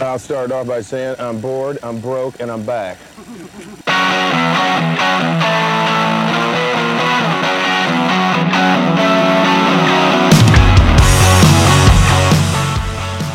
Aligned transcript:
I'll 0.00 0.18
start 0.18 0.52
off 0.52 0.66
by 0.66 0.80
saying 0.80 1.16
I'm 1.18 1.40
bored, 1.40 1.78
I'm 1.82 2.00
broke, 2.00 2.40
and 2.40 2.50
I'm 2.50 2.64
back. 2.64 2.98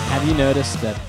Have 0.10 0.28
you 0.28 0.34
noticed 0.36 0.82
that 0.82 1.00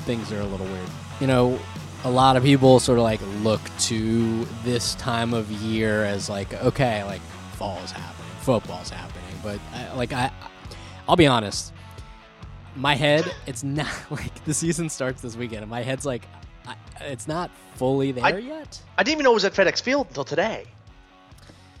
things 0.00 0.32
are 0.32 0.40
a 0.40 0.46
little 0.46 0.66
weird? 0.66 0.88
You 1.20 1.26
know, 1.26 1.58
a 2.04 2.10
lot 2.10 2.36
of 2.36 2.42
people 2.42 2.80
sort 2.80 2.98
of 2.98 3.04
like 3.04 3.20
look 3.42 3.60
to 3.80 4.44
this 4.64 4.94
time 4.96 5.34
of 5.34 5.50
year 5.50 6.04
as 6.04 6.28
like, 6.28 6.52
okay, 6.54 7.04
like 7.04 7.20
fall 7.52 7.78
is 7.84 7.92
happening, 7.92 8.30
football's 8.40 8.90
happening, 8.90 9.24
but 9.42 9.60
I, 9.72 9.94
like 9.94 10.12
I, 10.12 10.32
I'll 11.08 11.16
be 11.16 11.26
honest, 11.26 11.72
my 12.80 12.94
head, 12.94 13.30
it's 13.46 13.62
not 13.64 13.88
like 14.10 14.44
the 14.44 14.54
season 14.54 14.88
starts 14.88 15.20
this 15.22 15.36
weekend, 15.36 15.62
and 15.62 15.70
my 15.70 15.82
head's 15.82 16.06
like, 16.06 16.22
I, 16.66 16.76
it's 17.00 17.26
not 17.28 17.50
fully 17.74 18.12
there 18.12 18.24
I- 18.24 18.38
yet. 18.38 18.80
I 18.96 19.02
didn't 19.02 19.14
even 19.14 19.24
know 19.24 19.30
it 19.32 19.34
was 19.34 19.44
at 19.44 19.54
FedEx 19.54 19.82
Field 19.82 20.08
until 20.08 20.24
today. 20.24 20.64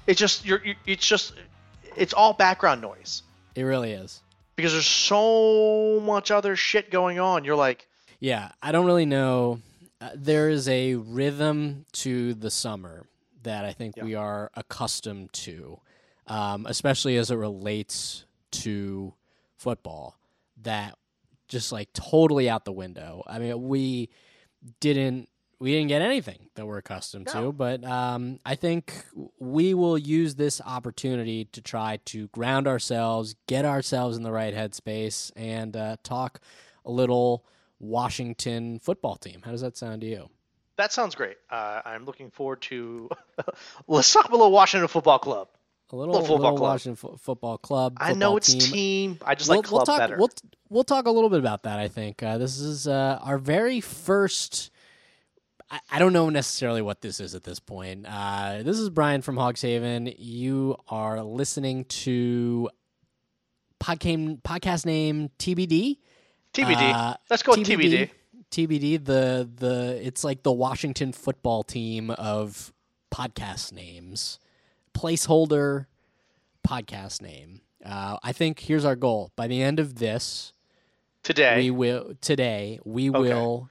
It's 0.06 0.18
just 0.18 0.44
you're, 0.46 0.64
you 0.64 0.74
it's 0.86 1.06
just 1.06 1.34
it's 1.96 2.14
all 2.14 2.32
background 2.32 2.80
noise 2.80 3.22
It 3.54 3.62
really 3.64 3.92
is. 3.92 4.22
because 4.56 4.72
there's 4.72 4.86
so 4.86 6.00
much 6.00 6.30
other 6.30 6.56
shit 6.56 6.90
going 6.90 7.18
on. 7.20 7.44
You're 7.44 7.56
like, 7.56 7.86
Yeah, 8.20 8.50
I 8.62 8.72
don't 8.72 8.86
really 8.86 9.04
know. 9.06 9.60
Uh, 10.00 10.10
there 10.14 10.48
is 10.48 10.68
a 10.68 10.94
rhythm 10.94 11.84
to 11.92 12.32
the 12.34 12.50
summer 12.50 13.06
that 13.42 13.64
I 13.64 13.72
think 13.72 13.96
Yeah. 13.96 14.04
we 14.04 14.14
are 14.14 14.50
accustomed 14.54 15.32
to, 15.34 15.80
um, 16.26 16.66
especially 16.66 17.16
as 17.16 17.30
it 17.30 17.36
relates 17.36 18.24
to 18.52 19.12
football. 19.58 20.16
That 20.62 20.96
just 21.48 21.72
like 21.72 21.92
totally 21.92 22.48
out 22.50 22.64
the 22.64 22.72
window. 22.72 23.22
I 23.26 23.38
mean, 23.38 23.68
we 23.68 24.10
didn't 24.80 25.28
we 25.60 25.72
didn't 25.72 25.88
get 25.88 26.02
anything 26.02 26.50
that 26.54 26.66
we're 26.66 26.78
accustomed 26.78 27.26
No. 27.34 27.46
to, 27.46 27.52
but 27.52 27.84
um, 27.84 28.38
I 28.46 28.54
think 28.54 28.94
we 29.40 29.74
will 29.74 29.98
use 29.98 30.36
this 30.36 30.60
opportunity 30.64 31.46
to 31.46 31.60
try 31.60 31.98
to 32.06 32.28
ground 32.28 32.68
ourselves, 32.68 33.34
get 33.48 33.64
ourselves 33.64 34.16
in 34.16 34.22
the 34.22 34.30
right 34.30 34.54
headspace, 34.54 35.32
and 35.34 35.76
uh, 35.76 35.96
talk 36.04 36.40
a 36.84 36.90
little 36.92 37.44
Washington 37.80 38.78
football 38.78 39.16
team. 39.16 39.42
How 39.44 39.50
does 39.50 39.60
that 39.62 39.76
sound 39.76 40.00
to 40.02 40.06
you? 40.06 40.28
that 40.76 40.92
sounds 40.92 41.16
great. 41.16 41.36
Uh, 41.50 41.82
I'm 41.84 42.04
looking 42.04 42.30
forward 42.30 42.60
to 42.62 43.08
let's 43.88 44.12
talk 44.12 44.26
about 44.26 44.34
a 44.34 44.38
little 44.38 44.52
Washington 44.52 44.86
Football 44.86 45.18
Club. 45.18 45.48
A 45.90 45.96
little, 45.96 46.12
Little 46.12 46.26
football 46.26 46.38
little 46.52 46.58
club. 46.58 46.70
Washington 46.72 46.96
fo- 46.96 47.16
football 47.16 47.58
club. 47.58 47.96
I 47.98 48.12
know 48.12 48.36
it's 48.36 48.52
team. 48.52 48.60
team. 48.60 49.18
I 49.24 49.34
just 49.34 49.48
we'll, 49.48 49.58
like 49.60 49.66
club 49.66 49.78
we'll 49.80 49.86
talk, 49.86 49.98
better. 49.98 50.16
We'll, 50.18 50.30
we'll 50.68 50.84
talk 50.84 51.06
a 51.06 51.10
little 51.10 51.30
bit 51.30 51.38
about 51.38 51.62
that. 51.62 51.78
I 51.78 51.88
think 51.88 52.22
uh, 52.22 52.36
this 52.36 52.58
is 52.58 52.86
uh, 52.86 53.18
our 53.22 53.38
very 53.38 53.80
first. 53.80 54.70
I, 55.70 55.80
I 55.90 55.98
don't 55.98 56.12
know 56.12 56.28
necessarily 56.28 56.82
what 56.82 57.00
this 57.00 57.20
is 57.20 57.34
at 57.34 57.42
this 57.44 57.58
point. 57.58 58.04
Uh, 58.06 58.62
this 58.62 58.78
is 58.78 58.90
Brian 58.90 59.22
from 59.22 59.36
Hogshaven. 59.36 60.14
You 60.18 60.76
are 60.88 61.22
listening 61.22 61.84
to 61.86 62.68
podcast 63.80 64.42
podcast 64.42 64.84
name 64.84 65.30
TBD. 65.38 65.98
TBD. 66.52 66.92
Uh, 66.94 67.14
Let's 67.30 67.42
go 67.42 67.52
with 67.52 67.66
TBD. 67.66 68.10
TBD. 68.50 69.04
The 69.04 69.48
the 69.54 70.00
it's 70.02 70.22
like 70.22 70.42
the 70.42 70.52
Washington 70.52 71.12
football 71.12 71.62
team 71.62 72.10
of 72.10 72.72
podcast 73.10 73.72
names. 73.72 74.38
Placeholder 74.98 75.86
podcast 76.66 77.22
name. 77.22 77.60
Uh, 77.84 78.16
I 78.22 78.32
think 78.32 78.58
here's 78.58 78.84
our 78.84 78.96
goal. 78.96 79.30
By 79.36 79.46
the 79.46 79.62
end 79.62 79.78
of 79.78 79.94
this, 79.96 80.52
Today, 81.22 81.56
we 81.56 81.70
will 81.70 82.14
today 82.20 82.80
we 82.84 83.08
Okay. 83.10 83.18
will 83.18 83.70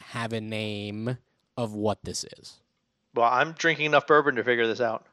have 0.00 0.32
a 0.32 0.40
name 0.40 1.18
of 1.56 1.74
what 1.74 1.98
this 2.02 2.24
is. 2.38 2.60
well, 3.14 3.30
I'm 3.30 3.52
drinking 3.52 3.86
enough 3.86 4.06
bourbon 4.08 4.34
to 4.34 4.42
figure 4.42 4.66
this 4.66 4.80
out. 4.80 5.06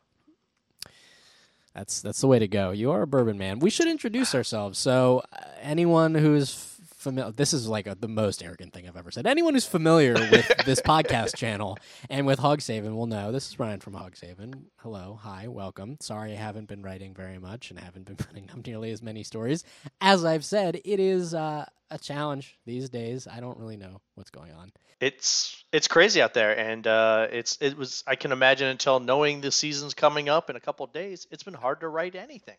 That's 1.76 2.02
that's 2.02 2.22
the 2.22 2.28
way 2.28 2.40
to 2.40 2.48
go. 2.48 2.72
You 2.72 2.90
are 2.92 3.04
a 3.04 3.08
bourbon 3.08 3.38
man. 3.38 3.60
We 3.60 3.70
should 3.70 3.88
introduce 3.88 4.34
ourselves. 4.34 4.80
So 4.80 5.22
uh, 5.32 5.38
anyone 5.62 6.16
who's 6.16 6.71
familiar, 7.02 7.32
this 7.32 7.54
is 7.54 7.68
like 7.68 7.88
a, 7.88 7.96
the 8.00 8.08
most 8.08 8.44
arrogant 8.44 8.74
thing 8.74 8.88
I've 8.88 8.96
ever 8.96 9.12
said. 9.12 9.26
Anyone 9.26 9.56
who's 9.56 9.66
familiar 9.66 10.14
with 10.14 10.48
this 10.66 10.80
podcast 10.82 11.36
channel 11.36 11.78
and 12.10 12.26
with 12.26 12.40
Hogshaven 12.40 12.96
will 12.96 13.08
know. 13.08 13.32
This 13.32 13.50
is 13.50 13.60
Ryan 13.60 13.80
from 13.80 13.94
Hogshaven. 13.94 14.66
Hello, 14.78 15.20
hi, 15.22 15.48
welcome. 15.48 15.98
Sorry 16.00 16.34
I 16.34 16.36
haven't 16.36 16.68
been 16.68 16.84
writing 16.84 17.14
very 17.14 17.40
much 17.40 17.72
and 17.72 17.80
haven't 17.80 18.06
been 18.06 18.16
putting 18.28 18.50
up 18.52 18.66
nearly 18.66 18.92
as 18.92 19.02
many 19.02 19.24
stories. 19.24 19.64
As 20.00 20.24
I've 20.24 20.46
said, 20.46 20.80
it 20.86 21.00
is 21.00 21.34
uh, 21.34 21.66
a 21.90 21.98
challenge 21.98 22.58
these 22.66 22.90
days. 22.90 23.28
I 23.28 23.40
don't 23.40 23.58
really 23.58 23.78
know 23.78 24.02
what's 24.16 24.30
going 24.32 24.54
on. 24.54 24.72
It's 25.00 25.64
it's 25.72 25.88
crazy 25.88 26.22
out 26.22 26.36
there, 26.36 26.56
and 26.56 26.86
uh, 26.86 27.28
it's 27.32 27.58
it 27.60 27.76
was. 27.76 28.04
I 28.06 28.16
can 28.16 28.32
imagine 28.32 28.68
until 28.68 29.00
knowing 29.00 29.42
the 29.42 29.52
season's 29.52 29.96
coming 29.96 30.30
up 30.30 30.52
in 30.52 30.56
a 30.56 30.60
couple 30.60 30.86
of 30.86 30.94
days, 30.94 31.26
it's 31.32 31.42
been 31.42 31.56
hard 31.56 31.80
to 31.80 31.88
write 31.88 32.14
anything. 32.14 32.58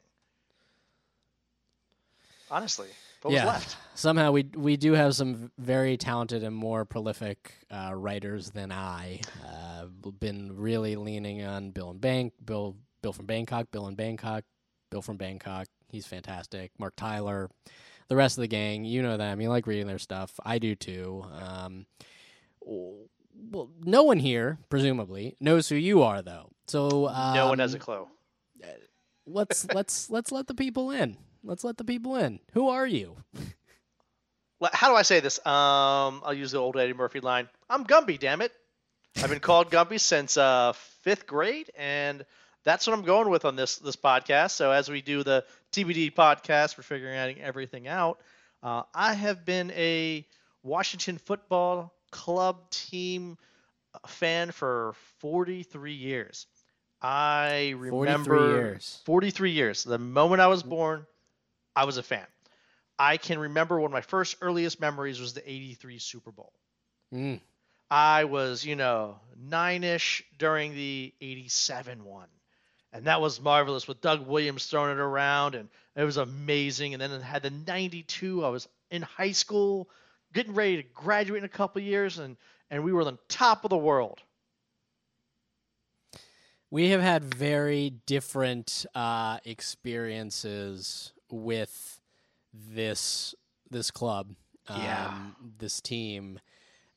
Honestly, 2.51 2.89
what 3.23 3.33
was 3.33 3.43
left? 3.43 3.77
Somehow 3.95 4.33
we 4.33 4.45
we 4.55 4.77
do 4.77 4.93
have 4.93 5.15
some 5.15 5.51
very 5.59 5.97
talented 5.97 6.43
and 6.43 6.55
more 6.55 6.85
prolific 6.85 7.55
uh, 7.71 7.93
writers 7.95 8.51
than 8.51 8.73
I. 8.73 9.21
Uh, 9.47 9.87
been 10.19 10.57
really 10.57 10.97
leaning 10.97 11.43
on 11.45 11.71
Bill 11.71 11.91
and 11.91 12.01
Bank, 12.01 12.33
Bill 12.45 12.77
Bill 13.03 13.13
from 13.13 13.27
Bangkok, 13.27 13.71
Bill 13.71 13.89
in 13.89 13.95
Bangkok, 13.95 14.45
Bill 14.91 15.03
from 15.03 15.17
Bangkok. 15.17 15.67
He's 15.89 16.07
fantastic. 16.07 16.73
Mark 16.79 16.95
Tyler, 16.97 17.51
the 18.09 18.17
rest 18.17 18.39
of 18.39 18.43
the 18.43 18.49
gang. 18.49 18.85
You 18.85 19.03
know 19.03 19.17
them. 19.17 19.41
You 19.41 19.49
like 19.49 19.67
reading 19.67 19.87
their 19.87 19.99
stuff. 19.99 20.39
I 20.45 20.59
do 20.59 20.75
too. 20.75 21.25
Um, 21.33 21.87
well, 22.65 23.71
no 23.85 24.03
one 24.05 24.19
here, 24.19 24.59
presumably, 24.69 25.37
knows 25.41 25.69
who 25.69 25.77
you 25.77 26.03
are, 26.03 26.23
though. 26.23 26.51
So 26.67 27.09
um, 27.09 27.35
no 27.35 27.49
one 27.49 27.59
has 27.59 27.75
a 27.75 27.79
clue. 27.79 28.07
let's 29.27 29.67
let's 29.75 30.11
let's 30.11 30.33
let 30.33 30.47
the 30.47 30.55
people 30.55 30.91
in. 30.91 31.17
Let's 31.45 31.65
let 31.65 31.77
the 31.77 31.85
people 31.85 32.17
in. 32.17 32.41
Who 32.53 32.69
are 32.69 32.87
you? 32.87 33.17
How 34.73 34.89
do 34.91 34.95
I 34.95 35.03
say 35.03 35.21
this? 35.21 35.45
Um, 35.45 36.23
I'll 36.25 36.35
use 36.35 36.53
the 36.53 36.59
old 36.59 36.77
Eddie 36.77 36.93
Murphy 36.93 37.21
line. 37.21 37.49
I'm 37.69 37.85
Gumby, 37.85 38.19
damn 38.19 38.41
it. 38.43 38.53
I've 39.17 39.29
been 39.29 39.41
called 39.41 39.71
Gumby 39.71 39.99
since 39.99 40.37
uh, 40.37 40.73
fifth 41.03 41.27
grade, 41.27 41.71
and 41.77 42.25
that's 42.65 42.87
what 42.87 42.97
I'm 42.97 43.05
going 43.05 43.29
with 43.29 43.45
on 43.45 43.57
this 43.57 43.77
this 43.79 43.97
podcast. 43.97 44.53
So 44.53 44.71
as 44.71 44.89
we 44.89 45.03
do 45.03 45.23
the 45.23 45.45
TBD 45.73 46.15
podcast, 46.15 46.79
we're 46.79 46.85
figuring 46.85 47.19
out 47.19 47.37
everything 47.39 47.89
out. 47.89 48.21
Uh, 48.63 48.83
I 48.95 49.15
have 49.15 49.45
been 49.45 49.73
a 49.73 50.27
Washington 50.63 51.19
football 51.19 51.93
club 52.11 52.71
team 52.71 53.37
fan 54.07 54.53
for 54.53 54.95
43 55.19 55.93
years. 55.93 56.47
I 57.01 57.75
43 57.77 57.99
remember 57.99 58.49
years. 58.51 59.01
43 59.05 59.51
years. 59.51 59.85
The 59.85 59.99
moment 59.99 60.41
I 60.41 60.47
was 60.47 60.63
born, 60.63 61.05
I 61.75 61.85
was 61.85 61.97
a 61.97 62.03
fan. 62.03 62.27
I 62.99 63.17
can 63.17 63.39
remember 63.39 63.81
one 63.81 63.91
of 63.91 63.93
my 63.93 64.03
first 64.03 64.37
earliest 64.41 64.81
memories 64.81 65.21
was 65.21 65.35
the 65.35 65.49
83 65.49 65.99
Super 65.99 66.31
Bowl. 66.31 66.53
Mm. 67.13 67.41
I 67.91 68.25
was, 68.25 68.65
you 68.65 68.77
know, 68.77 69.17
nine 69.37 69.85
ish 69.85 70.25
during 70.39 70.75
the 70.75 71.13
87 71.21 72.05
one. 72.05 72.29
And 72.93 73.07
that 73.07 73.21
was 73.21 73.41
marvelous 73.41 73.89
with 73.89 74.01
Doug 74.01 74.27
Williams 74.27 74.67
throwing 74.67 74.93
it 74.93 74.99
around, 74.99 75.55
and 75.55 75.69
it 75.97 76.05
was 76.05 76.19
amazing. 76.19 76.93
And 76.93 77.01
then 77.01 77.11
it 77.11 77.23
had 77.23 77.43
the 77.43 77.51
92. 77.51 78.45
I 78.45 78.49
was 78.51 78.69
in 78.91 79.03
high 79.03 79.33
school, 79.33 79.89
getting 80.33 80.55
ready 80.55 80.77
to 80.77 80.89
graduate 80.95 81.39
in 81.39 81.45
a 81.45 81.49
couple 81.49 81.81
of 81.81 81.87
years, 81.87 82.19
and, 82.19 82.37
and 82.71 82.85
we 82.85 82.93
were 82.93 83.03
on 83.03 83.19
top 83.29 83.65
of 83.65 83.71
the 83.71 83.79
world. 83.79 84.21
We 86.71 86.91
have 86.91 87.03
had 87.03 87.35
very 87.35 87.91
different 88.07 88.87
uh, 88.95 89.39
experiences 89.45 91.13
with 91.33 92.01
this 92.53 93.35
this 93.71 93.91
club, 93.91 94.35
um, 94.69 94.79
Yeah. 94.81 95.11
this 95.59 95.81
team. 95.81 96.39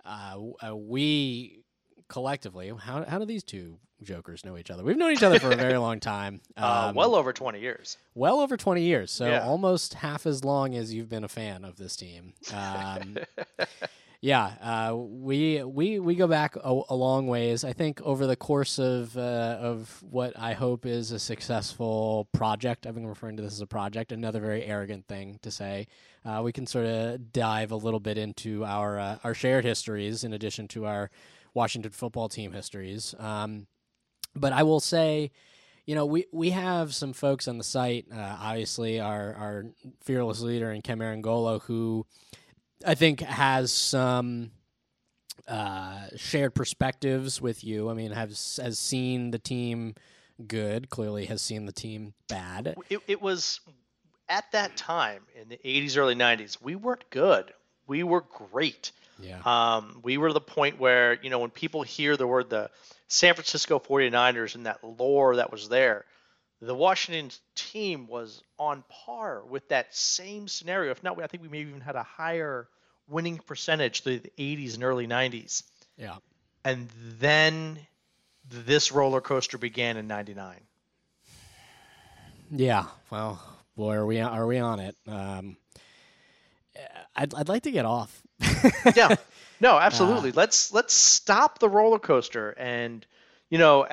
Uh, 0.04 0.38
uh, 0.68 0.75
we 0.75 1.63
collectively, 2.10 2.71
how 2.77 3.04
how 3.06 3.18
do 3.18 3.25
these 3.25 3.44
two 3.44 3.80
jokers 4.04 4.45
know 4.45 4.57
each 4.57 4.69
other? 4.69 4.83
We've 4.83 4.98
known 4.98 5.13
each 5.13 5.24
other 5.24 5.39
for 5.39 5.51
a 5.51 5.56
very 5.56 5.77
long 5.77 6.00
time. 6.00 6.42
Uh, 6.57 6.88
Um, 6.89 6.95
well 6.95 7.15
over 7.15 7.33
20 7.33 7.60
years. 7.60 7.98
well 8.13 8.39
over 8.39 8.56
20 8.57 8.81
years 8.81 9.12
so 9.12 9.25
Yeah. 9.30 9.42
almost 9.42 9.95
half 9.95 10.25
as 10.25 10.44
long 10.45 10.75
as 10.75 10.94
you've 10.94 11.10
been 11.10 11.24
a 11.24 11.27
fan 11.30 11.65
of 11.65 11.75
this 11.77 11.95
team 11.98 12.33
um, 12.54 13.18
yeah 14.25 14.54
uh, 14.60 14.95
we 14.95 15.62
we 15.62 16.00
we 16.00 16.16
go 16.16 16.25
back 16.25 16.56
a, 16.56 16.81
a 16.89 16.95
long 16.95 17.27
ways. 17.27 17.63
I 17.63 17.74
think 17.74 18.01
over 18.01 18.25
the 18.25 18.36
course 18.36 18.80
of 18.80 19.16
uh, 19.16 19.22
of 19.62 20.04
what 20.10 20.33
i 20.39 20.54
hope 20.54 20.88
is 20.88 21.12
a 21.12 21.19
successful 21.19 22.27
project 22.33 22.88
i've 22.88 22.95
been 22.95 23.06
referring 23.06 23.38
to 23.38 23.44
this 23.44 23.54
as 23.54 23.62
a 23.62 23.68
project 23.68 24.12
another 24.12 24.39
very 24.39 24.63
arrogant 24.63 25.07
thing 25.07 25.38
to 25.44 25.51
say 25.51 25.88
uh, 26.25 26.42
we 26.44 26.51
can 26.51 26.66
sort 26.66 26.88
of 26.88 27.31
dive 27.31 27.72
a 27.72 27.75
little 27.75 28.00
bit 28.00 28.18
into 28.18 28.66
our 28.66 28.98
uh, 28.98 29.18
our 29.24 29.36
shared 29.36 29.63
histories 29.63 30.24
in 30.24 30.33
addition 30.33 30.68
to 30.69 30.88
our 30.88 31.12
washington 31.54 31.92
football 31.92 32.27
team 32.27 32.51
histories. 32.51 33.13
Um, 33.19 33.68
but 34.36 34.54
i 34.54 34.63
will 34.63 34.80
say 34.80 35.31
you 35.86 35.94
know, 35.94 36.07
we, 36.07 36.25
we 36.31 36.50
have 36.50 36.95
some 36.95 37.13
folks 37.13 37.48
on 37.48 37.60
the 37.60 37.63
site, 37.63 38.07
uh, 38.12 38.38
obviously 38.42 39.00
our, 39.00 39.36
our 39.36 39.66
fearless 40.01 40.42
leader 40.42 40.72
in 40.72 40.81
Ken 40.81 40.98
Meringolo, 40.98 41.62
who 41.62 42.07
I 42.86 42.95
think 42.95 43.22
has 43.22 43.72
some 43.72 44.51
uh, 45.48 46.07
shared 46.16 46.56
perspectives 46.56 47.42
with 47.42 47.63
you. 47.63 47.89
I 47.89 47.94
mean, 47.94 48.12
has 48.12 48.60
has 48.62 48.80
seen 48.80 49.31
the 49.31 49.39
team 49.39 49.95
good. 50.48 50.89
Clearly, 50.89 51.25
has 51.25 51.42
seen 51.42 51.66
the 51.66 51.72
team 51.72 52.13
bad. 52.27 52.75
It, 52.89 53.00
it 53.07 53.22
was 53.22 53.60
at 54.27 54.51
that 54.51 54.75
time 54.75 55.24
in 55.39 55.50
the 55.50 55.60
80s, 55.63 55.98
early 55.98 56.16
90s. 56.16 56.57
We 56.62 56.75
weren't 56.75 57.10
good. 57.10 57.54
We 57.88 58.04
were 58.04 58.22
great. 58.22 58.92
Yeah. 59.19 59.39
Um, 59.45 60.00
we 60.04 60.18
were 60.18 60.33
the 60.33 60.42
point 60.42 60.80
where 60.80 61.13
you 61.22 61.30
know 61.30 61.39
when 61.39 61.51
people 61.51 61.83
hear 61.83 62.18
the 62.18 62.27
word 62.27 62.50
the 62.50 62.69
San 63.07 63.33
Francisco 63.33 63.80
49ers 63.80 64.56
and 64.56 64.66
that 64.66 64.83
lore 64.83 65.38
that 65.38 65.51
was 65.51 65.69
there, 65.69 66.06
the 66.62 66.75
Washington 66.75 67.31
team 67.56 68.07
was 68.07 68.42
on 68.57 68.84
par 68.90 69.44
with 69.46 69.68
that 69.69 69.94
same 69.96 70.48
scenario. 70.48 70.92
If 70.92 71.04
not, 71.04 71.22
I 71.22 71.28
think 71.28 71.44
we 71.44 71.50
maybe 71.50 71.69
even 71.69 71.81
had 71.81 71.96
a 71.96 72.04
higher 72.04 72.68
winning 73.07 73.38
percentage 73.38 74.04
through 74.04 74.19
the 74.19 74.31
80s 74.38 74.75
and 74.75 74.84
early 74.84 75.07
90s. 75.07 75.63
Yeah. 75.98 76.16
And 76.63 76.90
then 77.19 77.80
this 78.50 78.92
roller 78.92 79.22
coaster 79.22 79.57
began 79.57 79.98
in 79.98 80.07
99. 80.07 80.56
Yeah. 82.52 82.86
Well, 83.10 83.42
boy, 83.75 83.96
are 83.96 84.06
we 84.06 84.19
are 84.19 84.46
we 84.46 84.60
on 84.60 84.80
it? 84.80 84.96
Um, 85.08 85.58
I'd 87.16 87.34
I'd 87.34 87.50
like 87.50 87.63
to 87.63 87.72
get 87.72 87.86
off. 87.86 88.22
yeah. 88.96 89.16
No, 89.60 89.78
absolutely. 89.78 90.31
Uh, 90.31 90.36
let's 90.36 90.74
let's 90.74 90.94
stop 90.94 91.60
the 91.60 91.69
roller 91.69 92.00
coaster 92.00 92.51
and 92.58 93.06
you 93.50 93.58
know 93.58 93.88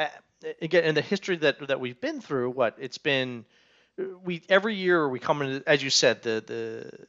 again 0.61 0.85
in 0.85 0.95
the 0.95 1.03
history 1.03 1.37
that 1.37 1.67
that 1.69 1.81
we've 1.81 2.01
been 2.01 2.21
through 2.21 2.51
what 2.51 2.77
it's 2.79 2.99
been 2.99 3.45
we 4.25 4.43
every 4.49 4.75
year 4.75 5.09
we 5.09 5.19
come 5.19 5.43
in 5.43 5.63
as 5.67 5.83
you 5.83 5.91
said 5.91 6.23
the 6.23 6.43
the 6.47 7.07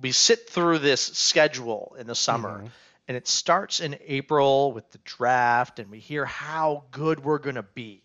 we 0.00 0.12
sit 0.12 0.48
through 0.50 0.78
this 0.78 1.00
schedule 1.00 1.96
in 1.98 2.06
the 2.06 2.14
summer. 2.14 2.58
Mm-hmm. 2.58 2.66
and 3.06 3.16
it 3.16 3.28
starts 3.28 3.80
in 3.80 3.96
April 4.06 4.72
with 4.72 4.90
the 4.90 4.98
draft 5.04 5.78
and 5.78 5.90
we 5.90 5.98
hear 5.98 6.24
how 6.24 6.84
good 6.90 7.24
we're 7.24 7.38
going 7.38 7.56
to 7.56 7.62
be 7.62 8.02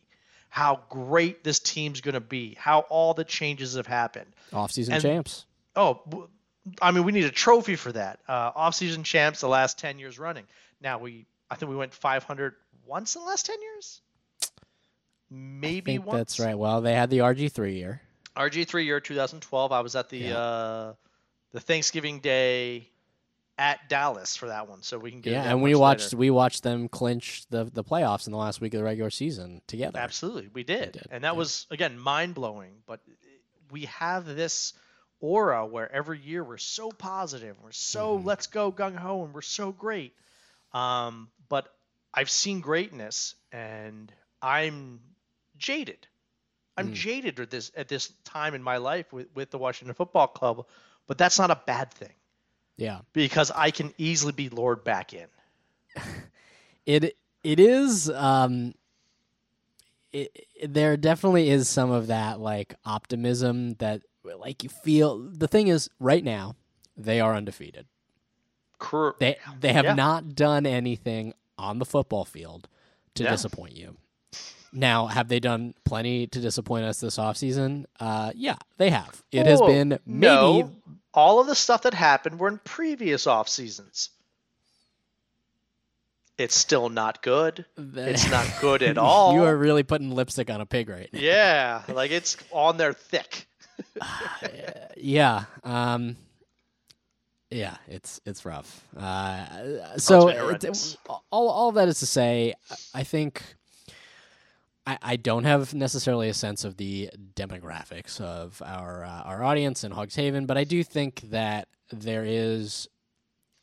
how 0.50 0.82
great 0.90 1.44
this 1.44 1.60
team's 1.60 2.02
going 2.02 2.14
to 2.14 2.20
be 2.20 2.56
how 2.60 2.80
all 2.82 3.14
the 3.14 3.24
changes 3.24 3.76
have 3.76 3.88
happened. 3.88 4.34
Off-season 4.52 4.96
and, 4.96 5.04
champs. 5.04 5.46
Oh 5.76 6.28
I 6.82 6.92
mean 6.92 7.04
we 7.04 7.12
need 7.12 7.26
a 7.26 7.32
trophy 7.32 7.76
for 7.76 7.92
that. 7.92 8.20
Uh, 8.28 8.52
off-season 8.56 9.04
champs 9.04 9.42
the 9.42 9.48
last 9.48 9.80
10 9.80 10.00
years 10.00 10.20
running. 10.20 10.46
Now 10.82 11.00
we 11.00 11.26
I 11.50 11.56
think 11.56 11.70
we 11.70 11.76
went 11.76 11.94
500 11.94 12.56
once 12.86 13.16
in 13.16 13.22
the 13.22 13.28
last 13.28 13.46
10 13.46 13.62
years 13.62 14.02
maybe 15.30 15.94
I 15.94 15.96
think 15.96 16.06
once. 16.06 16.18
That's 16.18 16.40
right. 16.40 16.58
Well, 16.58 16.81
they 16.81 16.94
had 16.94 17.10
the 17.10 17.20
RG3 17.20 17.76
year. 17.76 18.02
RG3 18.36 18.86
year 18.86 19.00
2012. 19.00 19.72
I 19.72 19.81
was 19.81 19.96
at 19.96 20.10
the 20.10 20.18
yeah. 20.18 20.38
uh, 20.38 20.94
the 21.52 21.60
Thanksgiving 21.60 22.20
Day 22.20 22.90
at 23.58 23.90
Dallas 23.90 24.38
for 24.38 24.48
that 24.48 24.70
one, 24.70 24.81
so 24.81 24.98
we 24.98 25.12
can 25.12 25.22
get 25.22 25.34
yeah. 25.34 25.44
And 25.44 25.62
we 25.62 25.76
watched 25.76 26.06
later. 26.06 26.18
we 26.18 26.30
watched 26.30 26.64
them 26.64 26.88
clinch 26.88 27.44
the 27.50 27.66
the 27.66 27.84
playoffs 27.84 28.26
in 28.26 28.31
the 28.31 28.38
last 28.38 28.62
week 28.62 28.74
of 28.74 28.80
the 28.80 28.84
regular 28.84 29.10
season 29.10 29.62
together. 29.68 30.00
Absolutely, 30.00 30.50
we 30.54 30.64
did, 30.64 30.80
we 30.80 30.86
did. 30.86 31.08
and 31.12 31.24
that 31.24 31.34
yeah. 31.34 31.38
was 31.38 31.68
again 31.70 32.00
mind 32.00 32.36
blowing. 32.36 32.72
But 32.88 33.02
we 33.70 33.86
have 33.86 34.25
this 34.25 34.74
aura 35.20 35.66
where 35.66 35.92
every 35.92 36.20
year 36.20 36.44
we're 36.44 36.58
so 36.58 36.92
positive, 36.92 37.58
we're 37.62 37.72
so 37.72 38.18
mm-hmm. 38.18 38.25
let's 38.25 38.48
go 38.48 38.72
gung 38.72 38.96
ho, 38.96 39.25
and 39.25 39.34
we're 39.34 39.42
so 39.42 39.72
great. 39.74 40.14
Um, 40.74 41.30
but 41.50 41.68
I've 42.14 42.30
seen 42.30 42.62
greatness, 42.62 43.36
and 43.52 44.12
I'm 44.42 45.02
jaded. 45.60 46.08
I'm 46.78 46.90
mm. 46.90 46.94
jaded 46.94 47.40
at 47.40 47.50
this 47.50 47.72
at 47.76 47.88
this 47.88 48.14
time 48.24 48.54
in 48.54 48.64
my 48.64 48.78
life 48.78 49.12
with, 49.12 49.28
with 49.36 49.52
the 49.52 49.58
Washington 49.58 49.94
Football 49.94 50.28
Club, 50.28 50.66
but 51.08 51.18
that's 51.18 51.38
not 51.38 51.52
a 51.52 51.62
bad 51.66 51.92
thing. 51.92 52.14
Yeah. 52.78 53.00
Because 53.12 53.52
I 53.52 53.72
can 53.72 53.94
easily 53.98 54.32
be 54.32 54.48
lured 54.48 54.86
back 54.86 55.14
in. 55.14 55.28
it 56.86 57.18
it 57.44 57.60
is 57.60 58.10
um 58.10 58.74
it, 60.14 60.48
there 60.64 60.98
definitely 60.98 61.50
is 61.50 61.68
some 61.68 61.92
of 61.92 62.08
that 62.08 62.40
like 62.40 62.76
optimism 62.86 63.74
that 63.76 64.02
like 64.24 64.64
you 64.64 64.70
feel 64.70 65.20
the 65.20 65.48
thing 65.48 65.68
is 65.68 65.90
right 66.00 66.24
now 66.24 66.56
they 66.96 67.20
are 67.20 67.36
undefeated. 67.36 67.86
Cur- 68.78 69.16
they 69.20 69.38
they 69.60 69.74
have 69.74 69.86
yeah. 69.86 69.94
not 69.96 70.36
done 70.36 70.66
anything 70.66 71.34
on 71.58 71.80
the 71.80 71.86
football 71.86 72.24
field 72.24 72.70
to 73.16 73.24
yeah. 73.24 73.32
disappoint 73.32 73.76
you. 73.76 73.98
Now, 74.71 75.07
have 75.07 75.27
they 75.27 75.39
done 75.39 75.74
plenty 75.83 76.27
to 76.27 76.39
disappoint 76.39 76.86
us 76.86 77.00
this 77.00 77.18
offseason? 77.18 77.86
Uh, 78.00 78.31
yeah, 78.36 78.56
they 78.77 78.89
have. 78.89 79.24
It 79.31 79.45
has 79.45 79.62
been 79.62 80.00
maybe. 80.06 80.27
No, 80.27 80.71
all 81.13 81.39
of 81.39 81.48
the 81.48 81.56
stuff 81.56 81.83
that 81.83 81.94
happened 81.94 82.39
were 82.39 82.48
in 82.48 82.60
previous 82.60 83.27
off 83.27 83.50
seasons. 83.50 84.10
It's 86.38 86.56
still 86.56 86.88
not 86.88 87.21
good. 87.21 87.66
It's 87.77 88.30
not 88.30 88.48
good 88.62 88.81
at 88.81 88.98
all. 88.98 89.33
you 89.33 89.44
are 89.44 89.57
really 89.57 89.83
putting 89.83 90.12
lipstick 90.12 90.50
on 90.50 90.62
a 90.62 90.66
pig 90.66 90.88
right 90.88 91.10
now. 91.12 91.19
Yeah, 91.19 91.81
like 91.89 92.12
it's 92.12 92.38
on 92.51 92.77
there 92.77 92.94
thick. 92.94 93.48
uh, 94.01 94.07
yeah. 94.95 95.45
Um, 95.63 96.15
yeah, 97.51 97.75
it's 97.88 98.22
it's 98.25 98.45
rough. 98.45 98.86
Uh, 98.95 99.98
so 99.98 100.30
it, 100.30 100.98
all 101.31 101.50
all 101.50 101.72
that 101.74 101.88
is 101.88 102.00
to 102.00 102.06
say, 102.06 102.54
I 102.94 103.04
think 103.04 103.44
I, 104.89 104.97
I 105.03 105.15
don't 105.18 105.44
have 105.44 105.75
necessarily 105.75 106.30
a 106.30 106.33
sense 106.33 106.63
of 106.65 106.77
the 106.77 107.12
demographics 107.36 108.19
of 108.19 108.59
our 108.65 109.06
uh, 109.06 109.21
our 109.24 109.44
audience 109.44 109.83
in 109.83 109.91
Hogs 109.91 110.15
Haven, 110.15 110.47
but 110.47 110.57
I 110.57 110.63
do 110.63 110.83
think 110.83 111.21
that 111.30 111.68
there 111.91 112.25
is, 112.25 112.88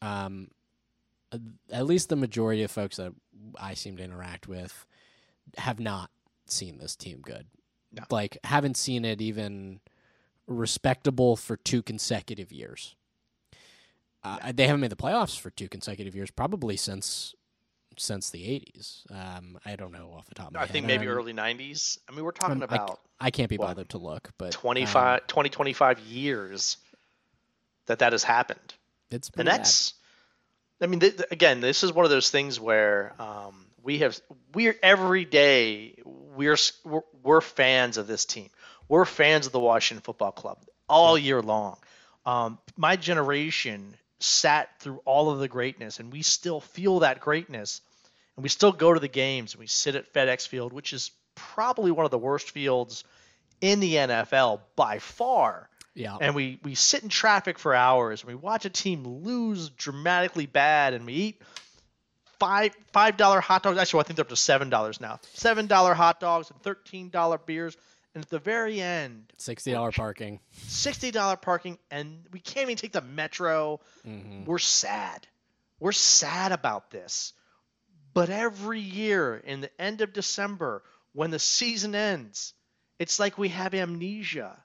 um, 0.01 0.49
a, 1.33 1.41
at 1.73 1.85
least 1.85 2.11
the 2.11 2.17
majority 2.17 2.63
of 2.63 2.71
folks 2.71 2.97
that 2.99 3.13
I 3.59 3.75
seem 3.75 3.97
to 3.97 4.05
interact 4.05 4.47
with 4.47 4.87
have 5.59 5.81
not 5.81 6.11
seen 6.47 6.79
this 6.79 6.95
team 6.95 7.23
good. 7.23 7.47
No. 7.93 8.05
Like 8.09 8.39
haven't 8.45 8.77
seen 8.77 9.05
it 9.05 9.21
even 9.21 9.81
respectable 10.47 11.35
for 11.35 11.57
two 11.57 11.83
consecutive 11.83 12.53
years. 12.53 12.95
Uh, 14.23 14.53
they 14.55 14.67
haven't 14.69 14.81
made 14.81 14.93
the 14.93 14.97
playoffs 14.97 15.39
for 15.39 15.51
two 15.51 15.69
consecutive 15.69 16.15
years, 16.15 16.31
probably 16.31 16.77
since 16.77 17.35
since 17.97 18.31
the 18.31 18.41
80s. 18.41 19.11
Um, 19.11 19.59
I 19.65 19.77
don't 19.77 19.93
know 19.93 20.13
off 20.17 20.27
the 20.27 20.35
top 20.35 20.49
of 20.49 20.55
my 20.55 20.61
I 20.61 20.63
head. 20.63 20.71
I 20.71 20.73
think 20.73 20.87
maybe 20.87 21.07
um, 21.07 21.13
early 21.13 21.33
90s. 21.33 21.99
I 22.09 22.13
mean, 22.13 22.25
we're 22.25 22.33
talking 22.33 22.63
about. 22.63 23.01
I, 23.21 23.27
I 23.27 23.31
can't 23.31 23.49
be 23.49 23.57
bothered 23.57 23.89
to 23.91 23.99
look, 23.99 24.31
but 24.39 24.53
25, 24.53 25.21
um, 25.21 25.27
20, 25.27 25.49
25 25.51 26.01
years 26.01 26.77
that 27.87 28.01
that 28.01 28.13
has 28.13 28.23
happened. 28.23 28.75
It's 29.11 29.31
and 29.37 29.47
that's. 29.47 29.93
Bad. 29.93 29.97
I 30.79 30.87
mean, 30.89 31.01
th- 31.01 31.23
again, 31.31 31.61
this 31.61 31.83
is 31.83 31.93
one 31.93 32.05
of 32.05 32.11
those 32.11 32.31
things 32.31 32.61
where 32.61 33.15
um, 33.19 33.67
we 33.83 33.99
have 33.99 34.21
we're 34.53 34.77
every 34.83 35.25
day 35.25 35.95
we're, 36.05 36.57
we're 36.85 37.01
we're 37.23 37.41
fans 37.41 37.97
of 37.97 38.07
this 38.07 38.25
team. 38.25 38.51
We're 38.89 39.07
fans 39.07 39.47
of 39.47 39.53
the 39.53 39.61
Washington 39.61 40.03
Football 40.03 40.33
Club 40.33 40.59
all 40.89 41.17
year 41.17 41.41
long. 41.41 41.79
Um, 42.27 42.59
my 42.77 42.97
generation 42.97 43.97
sat 44.19 44.81
through 44.81 45.01
all 45.05 45.31
of 45.31 45.39
the 45.39 45.49
greatness, 45.49 46.01
and 46.01 46.13
we 46.13 46.23
still 46.23 46.61
feel 46.61 47.01
that 47.01 47.21
greatness 47.21 47.81
and 48.37 48.43
we 48.43 48.49
still 48.49 48.73
go 48.73 48.93
to 48.93 49.01
the 49.01 49.09
games 49.09 49.55
and 49.55 49.61
we 49.61 49.67
sit 49.67 49.95
at 49.95 50.13
FedEx 50.13 50.47
Field, 50.47 50.73
which 50.73 50.93
is 50.93 51.11
probably 51.35 51.91
one 51.91 52.05
of 52.05 52.11
the 52.11 52.19
worst 52.19 52.51
fields 52.51 53.05
in 53.61 53.81
the 53.81 53.95
NFL 53.95 54.61
by 54.75 54.99
far. 54.99 55.69
Yeah. 55.95 56.17
And 56.21 56.35
we 56.35 56.61
we 56.63 56.75
sit 56.75 57.03
in 57.03 57.09
traffic 57.09 57.59
for 57.59 57.75
hours 57.75 58.21
and 58.21 58.29
we 58.29 58.35
watch 58.35 58.67
a 58.67 58.71
team 58.71 59.05
lose 59.05 59.71
dramatically 59.71 60.45
bad 60.45 60.93
and 60.93 61.07
we 61.07 61.13
eat 61.15 61.43
five 62.39 62.77
five 62.93 63.17
dollar 63.17 63.41
hot 63.41 63.63
dogs. 63.63 63.79
Actually, 63.79 64.01
I 64.01 64.03
think 64.05 64.17
they're 64.17 64.25
up 64.25 64.29
to 64.29 64.37
seven 64.37 64.69
dollars 64.69 65.01
now. 65.01 65.21
Seven 65.33 65.67
dollar 65.67 65.95
hot 65.95 66.21
dogs 66.21 66.51
and 66.51 66.61
thirteen 66.63 67.09
dollar 67.09 67.39
beers. 67.39 67.77
And 68.15 68.25
at 68.25 68.31
the 68.31 68.39
very 68.39 68.81
end, 68.81 69.33
sixty 69.37 69.73
dollar 69.73 69.93
parking. 69.93 70.41
Sixty 70.53 71.11
dollar 71.11 71.37
parking, 71.37 71.79
and 71.91 72.25
we 72.33 72.41
can't 72.41 72.65
even 72.65 72.77
take 72.77 72.93
the 72.93 73.03
metro. 73.03 73.81
Mm-hmm. 74.07 74.45
We're 74.45 74.59
sad. 74.59 75.27
We're 75.81 75.93
sad 75.93 76.53
about 76.53 76.91
this. 76.91 77.35
But 78.17 78.31
every 78.31 78.81
year 78.81 79.37
in 79.37 79.61
the 79.61 79.71
end 79.79 80.01
of 80.01 80.15
December, 80.15 80.83
when 81.13 81.31
the 81.31 81.39
season 81.39 81.95
ends, 81.95 82.55
it's 82.99 83.21
like 83.21 83.37
we 83.37 83.51
have 83.51 83.75
amnesia. 83.75 84.57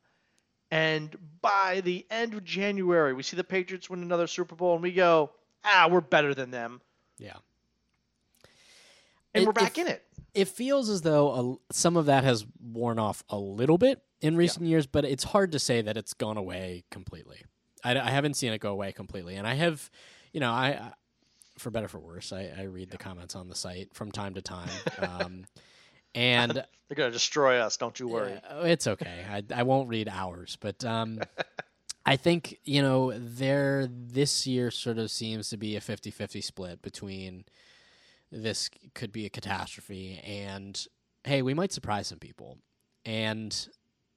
And 0.72 1.13
by 1.41 1.81
the 1.81 2.05
end 2.10 2.34
of 2.34 2.46
January, 2.46 3.12
we 3.12 3.24
see 3.24 3.36
the 3.36 3.43
Patriots 3.43 3.89
win 3.89 4.03
another 4.03 4.27
Super 4.27 4.55
Bowl 4.55 4.75
and 4.75 4.81
we 4.81 4.93
go, 4.93 5.31
ah, 5.65 5.89
we're 5.91 6.00
better 6.00 6.34
than 6.34 6.50
them. 6.50 6.79
Yeah. 7.17 7.36
And 9.34 9.43
it, 9.43 9.48
we're 9.48 9.51
back 9.51 9.77
it, 9.77 9.81
in 9.81 9.88
it. 9.89 10.05
It 10.34 10.48
feels 10.48 10.89
as 10.89 11.01
though 11.01 11.60
a, 11.70 11.74
some 11.74 11.98
of 11.98 12.05
that 12.05 12.24
has 12.24 12.46
worn 12.63 13.00
off 13.00 13.22
a 13.27 13.38
little 13.38 13.77
bit 13.77 14.01
in 14.22 14.38
recent 14.38 14.65
yeah. 14.65 14.70
years, 14.70 14.88
but 14.88 15.03
it's 15.03 15.25
hard 15.25 15.51
to 15.51 15.60
say 15.60 15.81
that 15.81 15.98
it's 15.98 16.13
gone 16.13 16.38
away 16.38 16.86
completely. 16.89 17.41
I, 17.84 18.00
I 18.00 18.12
haven't 18.12 18.36
seen 18.36 18.53
it 18.53 18.60
go 18.60 18.72
away 18.72 18.93
completely. 18.93 19.36
And 19.36 19.46
I 19.46 19.55
have, 19.55 19.91
you 20.31 20.39
know, 20.39 20.51
I, 20.51 20.93
for 21.62 21.72
better 21.72 21.88
for 21.88 22.00
worse, 22.00 22.34
I, 22.34 22.51
I 22.58 22.63
read 22.63 22.91
the 22.91 22.98
comments 22.98 23.36
on 23.36 23.48
the 23.48 23.56
site 23.56 23.94
from 23.94 24.12
time 24.12 24.34
to 24.34 24.41
time. 24.41 24.70
Um, 25.00 25.46
and 26.15 26.51
they're 26.88 26.96
gonna 26.96 27.12
destroy 27.12 27.60
us. 27.60 27.77
Don't 27.77 28.00
you 28.00 28.08
worry. 28.08 28.39
it's 28.63 28.88
okay. 28.88 29.25
I, 29.30 29.44
I 29.53 29.63
won't 29.63 29.88
read 29.88 30.10
ours, 30.10 30.58
but 30.60 30.84
um, 30.84 31.20
I, 31.38 31.44
I 32.13 32.15
think, 32.18 32.58
you 32.63 32.82
know, 32.82 33.13
there 33.15 33.88
this 33.89 34.46
year 34.48 34.72
sort 34.72 34.98
of 34.98 35.12
seems 35.12 35.50
to 35.50 35.58
be 35.58 35.75
a 35.75 35.80
50-50 35.80 36.44
split 36.44 36.82
between 36.82 37.46
this 38.32 38.70
could 38.96 39.12
be 39.12 39.25
a 39.25 39.30
catastrophe 39.30 40.20
and 40.25 40.88
hey, 41.24 41.41
we 41.41 41.53
might 41.53 41.72
surprise 41.72 42.08
some 42.08 42.20
people. 42.20 42.58
And 43.06 43.56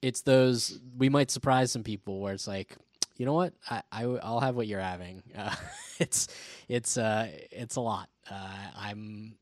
it's 0.01 0.21
those 0.21 0.79
we 0.97 1.09
might 1.09 1.31
surprise 1.31 1.71
some 1.71 1.83
people 1.83 2.19
where 2.19 2.33
it's 2.33 2.47
like, 2.47 2.75
you 3.17 3.25
know 3.25 3.33
what? 3.33 3.53
I, 3.69 3.81
I 3.91 4.05
will 4.05 4.39
have 4.39 4.55
what 4.55 4.67
you're 4.67 4.79
having. 4.79 5.23
Uh, 5.35 5.55
it's 5.99 6.27
it's 6.67 6.97
uh 6.97 7.29
it's 7.51 7.75
a 7.75 7.81
lot. 7.81 8.09
Uh, 8.29 8.57
I'm 8.77 9.35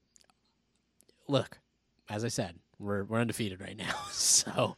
look, 1.28 1.58
as 2.10 2.24
I 2.24 2.28
said, 2.28 2.56
we're 2.80 3.04
we're 3.04 3.20
undefeated 3.20 3.62
right 3.62 3.78
now, 3.78 3.96
so 4.12 4.76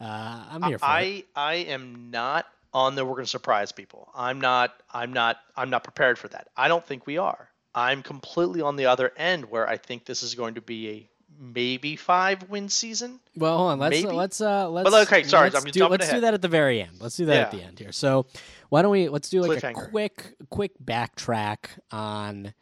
uh, 0.00 0.44
I'm 0.50 0.62
here 0.62 0.78
for 0.78 0.84
I 0.84 1.00
it. 1.00 1.26
I 1.36 1.54
am 1.54 2.10
not 2.10 2.46
on 2.74 2.94
the 2.94 3.04
we're 3.04 3.12
going 3.12 3.24
to 3.24 3.30
surprise 3.30 3.72
people. 3.72 4.10
I'm 4.14 4.40
not 4.40 4.74
I'm 4.92 5.12
not 5.12 5.38
I'm 5.56 5.70
not 5.70 5.84
prepared 5.84 6.18
for 6.18 6.28
that. 6.28 6.48
I 6.56 6.68
don't 6.68 6.84
think 6.86 7.06
we 7.06 7.18
are. 7.18 7.48
I'm 7.74 8.02
completely 8.02 8.60
on 8.60 8.76
the 8.76 8.86
other 8.86 9.12
end 9.16 9.46
where 9.46 9.66
I 9.68 9.76
think 9.78 10.04
this 10.04 10.22
is 10.22 10.34
going 10.34 10.54
to 10.54 10.60
be 10.60 10.90
a 10.90 11.08
maybe 11.38 11.96
five 11.96 12.48
win 12.48 12.68
season. 12.68 13.20
Well, 13.36 13.56
hold 13.56 13.72
on. 13.72 13.78
Let's 13.78 14.02
Maybe? 14.02 14.14
let's 14.14 14.40
uh 14.40 14.68
let's. 14.70 14.92
okay, 14.92 15.22
sorry, 15.24 15.50
Let's 15.50 15.64
do, 15.64 15.86
let's 15.86 16.10
do 16.10 16.20
that 16.20 16.34
at 16.34 16.42
the 16.42 16.48
very 16.48 16.82
end. 16.82 17.00
Let's 17.00 17.16
do 17.16 17.26
that 17.26 17.36
at 17.36 17.50
the 17.50 17.62
end 17.62 17.78
here. 17.78 17.92
So, 17.92 18.26
why 18.68 18.82
don't 18.82 18.90
we 18.90 19.08
let's 19.08 19.30
do 19.30 19.42
like 19.42 19.62
a 19.62 19.72
quick 19.72 20.34
quick 20.50 20.72
backtrack 20.82 21.66
on. 21.90 22.54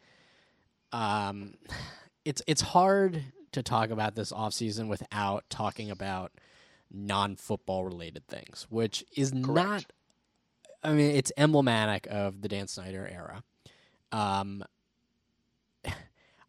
Um, 0.91 1.55
it's 2.25 2.41
it's 2.47 2.61
hard 2.61 3.23
to 3.53 3.63
talk 3.63 3.89
about 3.89 4.15
this 4.15 4.31
offseason 4.31 4.87
without 4.87 5.45
talking 5.49 5.91
about 5.91 6.31
non 6.91 7.35
football 7.35 7.85
related 7.85 8.27
things, 8.27 8.67
which 8.69 9.03
is 9.15 9.33
not. 9.33 9.85
I 10.83 10.93
mean, 10.93 11.15
it's 11.15 11.31
emblematic 11.37 12.07
of 12.09 12.41
the 12.41 12.47
Dan 12.47 12.67
Snyder 12.67 13.07
era. 13.07 13.43
Um, 14.11 14.63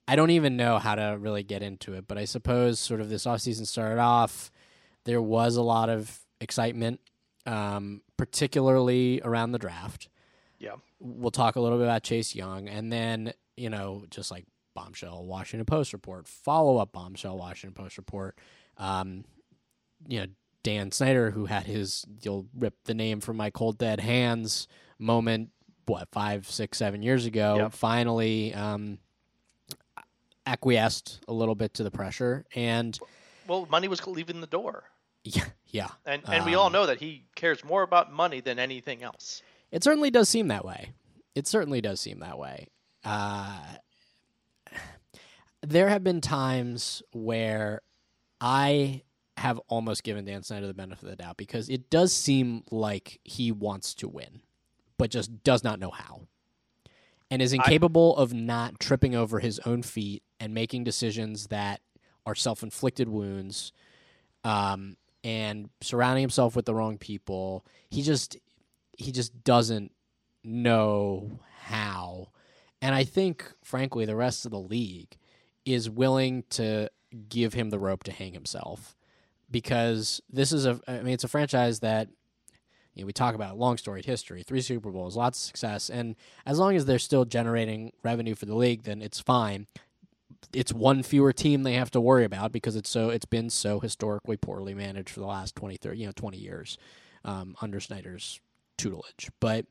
I 0.08 0.16
don't 0.16 0.30
even 0.30 0.56
know 0.56 0.78
how 0.78 0.94
to 0.96 1.16
really 1.18 1.42
get 1.42 1.62
into 1.62 1.94
it, 1.94 2.06
but 2.08 2.18
I 2.18 2.24
suppose 2.24 2.80
sort 2.80 3.00
of 3.00 3.08
this 3.08 3.24
offseason 3.24 3.66
started 3.66 4.00
off. 4.00 4.50
There 5.04 5.22
was 5.22 5.56
a 5.56 5.62
lot 5.62 5.88
of 5.88 6.18
excitement, 6.40 7.00
um, 7.46 8.02
particularly 8.16 9.20
around 9.24 9.52
the 9.52 9.58
draft. 9.58 10.08
Yeah. 10.58 10.76
We'll 11.00 11.30
talk 11.30 11.56
a 11.56 11.60
little 11.60 11.78
bit 11.78 11.84
about 11.84 12.02
Chase 12.02 12.34
Young, 12.34 12.68
and 12.68 12.92
then 12.92 13.32
you 13.56 13.68
know, 13.70 14.04
just 14.10 14.30
like 14.30 14.44
bombshell 14.74 15.24
Washington 15.24 15.66
Post 15.66 15.92
report, 15.92 16.26
follow 16.26 16.78
up 16.78 16.92
bombshell 16.92 17.36
Washington 17.36 17.74
Post 17.74 17.96
report. 17.98 18.38
Um, 18.78 19.24
you 20.08 20.20
know, 20.20 20.26
Dan 20.62 20.90
Snyder, 20.92 21.30
who 21.30 21.46
had 21.46 21.66
his 21.66 22.04
"you'll 22.22 22.46
rip 22.56 22.74
the 22.84 22.94
name 22.94 23.20
from 23.20 23.36
my 23.36 23.50
cold 23.50 23.78
dead 23.78 24.00
hands" 24.00 24.68
moment, 24.98 25.50
what 25.86 26.08
five, 26.12 26.48
six, 26.48 26.78
seven 26.78 27.02
years 27.02 27.26
ago, 27.26 27.56
Yep. 27.56 27.72
finally 27.72 28.54
um, 28.54 28.98
acquiesced 30.46 31.20
a 31.28 31.32
little 31.32 31.54
bit 31.54 31.74
to 31.74 31.84
the 31.84 31.90
pressure, 31.90 32.44
and 32.54 32.98
Well, 33.46 33.66
money 33.70 33.88
was 33.88 34.06
leaving 34.06 34.40
the 34.40 34.46
door, 34.46 34.84
yeah, 35.24 35.46
yeah, 35.66 35.88
and 36.06 36.22
and 36.28 36.44
we 36.44 36.54
all 36.54 36.66
Um, 36.66 36.72
know 36.72 36.86
that 36.86 37.00
he 37.00 37.24
cares 37.34 37.64
more 37.64 37.82
about 37.82 38.12
money 38.12 38.40
than 38.40 38.58
anything 38.58 39.02
else. 39.02 39.42
It 39.70 39.82
certainly 39.84 40.10
does 40.10 40.28
seem 40.28 40.48
that 40.48 40.64
way. 40.64 40.92
It 41.34 41.46
certainly 41.46 41.80
does 41.80 42.00
seem 42.00 42.18
that 42.20 42.38
way. 42.38 42.68
Uh, 43.04 43.58
there 45.62 45.88
have 45.88 46.02
been 46.04 46.20
times 46.20 47.02
where 47.12 47.80
I 48.40 49.02
have 49.38 49.58
almost 49.68 50.02
given 50.02 50.24
Dan 50.24 50.42
Snyder 50.42 50.66
the 50.66 50.74
benefit 50.74 51.04
of 51.04 51.10
the 51.10 51.16
doubt 51.16 51.36
because 51.36 51.68
it 51.68 51.88
does 51.88 52.12
seem 52.12 52.64
like 52.70 53.18
he 53.24 53.50
wants 53.50 53.94
to 53.94 54.08
win, 54.08 54.42
but 54.98 55.10
just 55.10 55.42
does 55.42 55.64
not 55.64 55.78
know 55.80 55.90
how. 55.90 56.22
And 57.32 57.40
is 57.40 57.54
incapable 57.54 58.16
of 58.16 58.34
not 58.34 58.78
tripping 58.78 59.14
over 59.14 59.40
his 59.40 59.58
own 59.60 59.82
feet 59.82 60.22
and 60.38 60.52
making 60.52 60.84
decisions 60.84 61.46
that 61.46 61.80
are 62.26 62.34
self 62.34 62.62
inflicted 62.62 63.08
wounds 63.08 63.72
um, 64.44 64.96
and 65.24 65.70
surrounding 65.80 66.22
himself 66.22 66.54
with 66.54 66.66
the 66.66 66.74
wrong 66.74 66.98
people. 66.98 67.64
He 67.88 68.02
just 68.02 68.36
he 68.98 69.12
just 69.12 69.44
doesn't 69.44 69.92
know 70.44 71.40
how. 71.64 72.28
And 72.80 72.94
I 72.94 73.04
think, 73.04 73.50
frankly, 73.62 74.04
the 74.04 74.16
rest 74.16 74.44
of 74.44 74.50
the 74.50 74.60
league 74.60 75.16
is 75.64 75.88
willing 75.88 76.44
to 76.50 76.90
give 77.28 77.54
him 77.54 77.70
the 77.70 77.78
rope 77.78 78.04
to 78.04 78.12
hang 78.12 78.32
himself 78.32 78.96
because 79.50 80.20
this 80.30 80.52
is 80.52 80.66
a, 80.66 80.80
I 80.88 80.98
mean, 80.98 81.14
it's 81.14 81.24
a 81.24 81.28
franchise 81.28 81.80
that, 81.80 82.08
you 82.94 83.02
know, 83.02 83.06
we 83.06 83.12
talk 83.12 83.34
about 83.34 83.58
long 83.58 83.78
storied 83.78 84.04
history, 84.04 84.42
three 84.42 84.60
Super 84.60 84.90
Bowls, 84.90 85.16
lots 85.16 85.38
of 85.38 85.46
success. 85.46 85.88
And 85.88 86.16
as 86.44 86.58
long 86.58 86.76
as 86.76 86.84
they're 86.84 86.98
still 86.98 87.24
generating 87.24 87.92
revenue 88.02 88.34
for 88.34 88.46
the 88.46 88.54
league, 88.54 88.82
then 88.82 89.00
it's 89.00 89.20
fine. 89.20 89.66
It's 90.52 90.72
one 90.72 91.02
fewer 91.02 91.32
team 91.32 91.62
they 91.62 91.74
have 91.74 91.90
to 91.92 92.00
worry 92.00 92.24
about 92.24 92.52
because 92.52 92.76
it's 92.76 92.90
so 92.90 93.08
it's 93.08 93.24
been 93.24 93.48
so 93.48 93.80
historically 93.80 94.36
poorly 94.36 94.74
managed 94.74 95.10
for 95.10 95.20
the 95.20 95.26
last 95.26 95.56
20 95.56 95.76
30 95.76 95.98
you 95.98 96.06
know 96.06 96.12
20 96.14 96.36
years 96.36 96.76
um, 97.24 97.56
under 97.62 97.80
Snyder's 97.80 98.40
tutelage. 98.76 99.30
But 99.40 99.66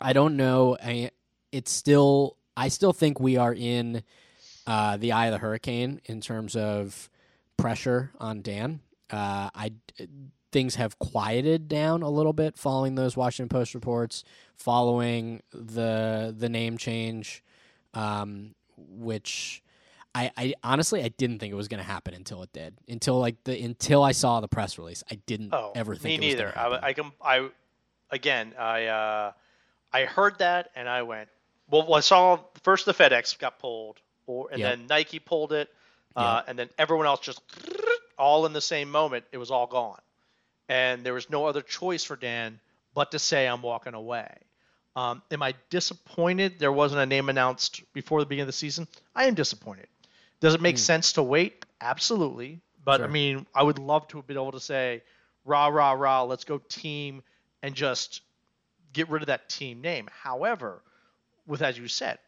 I 0.00 0.12
don't 0.12 0.36
know. 0.36 0.76
I, 0.82 1.10
it's 1.52 1.72
still. 1.72 2.36
I 2.56 2.68
still 2.68 2.92
think 2.92 3.20
we 3.20 3.36
are 3.36 3.54
in 3.54 4.02
uh, 4.66 4.96
the 4.96 5.12
eye 5.12 5.26
of 5.26 5.32
the 5.32 5.38
hurricane 5.38 6.00
in 6.06 6.20
terms 6.20 6.56
of 6.56 7.08
pressure 7.56 8.10
on 8.18 8.42
Dan. 8.42 8.80
Uh, 9.10 9.48
I 9.54 9.72
things 10.52 10.76
have 10.76 10.98
quieted 10.98 11.68
down 11.68 12.02
a 12.02 12.08
little 12.10 12.32
bit 12.32 12.56
following 12.58 12.94
those 12.94 13.16
Washington 13.16 13.48
Post 13.48 13.74
reports, 13.74 14.24
following 14.56 15.42
the 15.52 16.34
the 16.36 16.48
name 16.48 16.78
change, 16.78 17.42
um, 17.94 18.54
which. 18.76 19.62
I, 20.14 20.30
I 20.38 20.54
honestly 20.64 21.04
I 21.04 21.08
didn't 21.08 21.38
think 21.38 21.52
it 21.52 21.56
was 21.56 21.68
going 21.68 21.82
to 21.82 21.86
happen 21.86 22.14
until 22.14 22.42
it 22.42 22.52
did. 22.52 22.74
Until 22.88 23.20
like 23.20 23.36
the 23.44 23.62
until 23.62 24.02
I 24.02 24.12
saw 24.12 24.40
the 24.40 24.48
press 24.48 24.78
release, 24.78 25.04
I 25.10 25.16
didn't 25.26 25.52
Oh, 25.52 25.72
ever 25.76 25.94
think 25.94 26.20
me 26.20 26.26
it 26.30 26.34
was 26.34 26.34
neither. 26.34 26.58
I, 26.58 26.78
I 26.88 26.92
can 26.94 27.12
I 27.22 27.48
again 28.10 28.54
I 28.58 28.86
uh, 28.86 29.32
I 29.92 30.06
heard 30.06 30.38
that 30.38 30.70
and 30.74 30.88
I 30.88 31.02
went 31.02 31.28
well. 31.70 31.82
well 31.86 31.94
I 31.96 32.00
saw 32.00 32.40
first 32.64 32.86
the 32.86 32.94
FedEx 32.94 33.38
got 33.38 33.58
pulled, 33.60 33.98
or 34.26 34.48
and 34.50 34.58
Yep. 34.60 34.78
then 34.78 34.86
Nike 34.88 35.18
pulled 35.18 35.52
it, 35.52 35.68
uh, 36.16 36.42
and 36.48 36.58
then 36.58 36.70
everyone 36.78 37.06
else 37.06 37.20
just 37.20 37.42
all 38.18 38.46
in 38.46 38.54
the 38.54 38.62
same 38.62 38.90
moment. 38.90 39.26
It 39.30 39.38
was 39.38 39.50
all 39.50 39.66
gone, 39.66 40.00
and 40.68 41.04
there 41.04 41.14
was 41.14 41.30
no 41.30 41.46
other 41.46 41.62
choice 41.62 42.04
for 42.04 42.16
Dan 42.16 42.60
but 42.94 43.12
to 43.12 43.18
say 43.18 43.46
I'm 43.46 43.62
walking 43.62 43.94
away. 43.94 44.28
Um, 44.96 45.22
am 45.30 45.42
I 45.42 45.54
disappointed 45.70 46.58
there 46.58 46.72
wasn't 46.72 47.00
a 47.00 47.06
name 47.06 47.28
announced 47.28 47.82
before 47.92 48.20
the 48.20 48.26
beginning 48.26 48.42
of 48.42 48.48
the 48.48 48.52
season? 48.52 48.88
I 49.14 49.26
am 49.26 49.34
disappointed. 49.34 49.86
Does 50.40 50.54
it 50.54 50.60
make 50.60 50.78
sense 50.78 51.12
to 51.12 51.22
wait? 51.22 51.64
Absolutely. 51.80 52.60
But 52.84 53.02
I 53.02 53.06
mean, 53.06 53.46
I 53.54 53.62
would 53.62 53.78
love 53.78 54.08
to 54.08 54.18
have 54.18 54.26
been 54.26 54.36
able 54.36 54.52
to 54.52 54.60
say, 54.60 55.02
rah, 55.44 55.66
rah, 55.68 55.92
rah, 55.92 56.22
let's 56.22 56.44
go 56.44 56.58
team 56.58 57.22
and 57.62 57.74
just 57.74 58.22
get 58.92 59.08
rid 59.08 59.22
of 59.22 59.26
that 59.26 59.48
team 59.48 59.80
name. 59.80 60.08
However, 60.22 60.82
with, 61.46 61.62
as 61.62 61.78
you 61.78 61.88
said, 61.88 62.18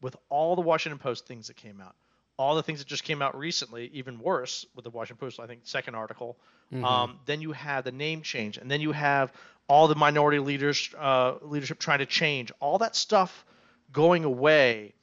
with 0.00 0.16
all 0.28 0.56
the 0.56 0.62
Washington 0.62 0.98
Post 0.98 1.26
things 1.26 1.48
that 1.48 1.56
came 1.56 1.80
out, 1.80 1.94
all 2.38 2.54
the 2.54 2.62
things 2.62 2.78
that 2.80 2.88
just 2.88 3.04
came 3.04 3.22
out 3.22 3.36
recently, 3.36 3.90
even 3.94 4.18
worse 4.18 4.66
with 4.74 4.84
the 4.84 4.90
Washington 4.90 5.18
Post, 5.26 5.40
I 5.40 5.46
think, 5.46 5.60
second 5.64 5.94
article, 5.94 6.36
um, 6.82 7.18
then 7.26 7.40
you 7.40 7.52
have 7.52 7.84
the 7.84 7.92
name 7.92 8.22
change, 8.22 8.58
and 8.58 8.70
then 8.70 8.80
you 8.80 8.92
have 8.92 9.32
all 9.68 9.88
the 9.88 9.94
minority 9.94 10.38
leaders, 10.38 10.90
uh, 10.98 11.34
leadership 11.42 11.78
trying 11.78 12.00
to 12.00 12.06
change, 12.06 12.52
all 12.60 12.78
that 12.78 12.96
stuff 12.96 13.44
going 13.92 14.24
away. 14.24 14.94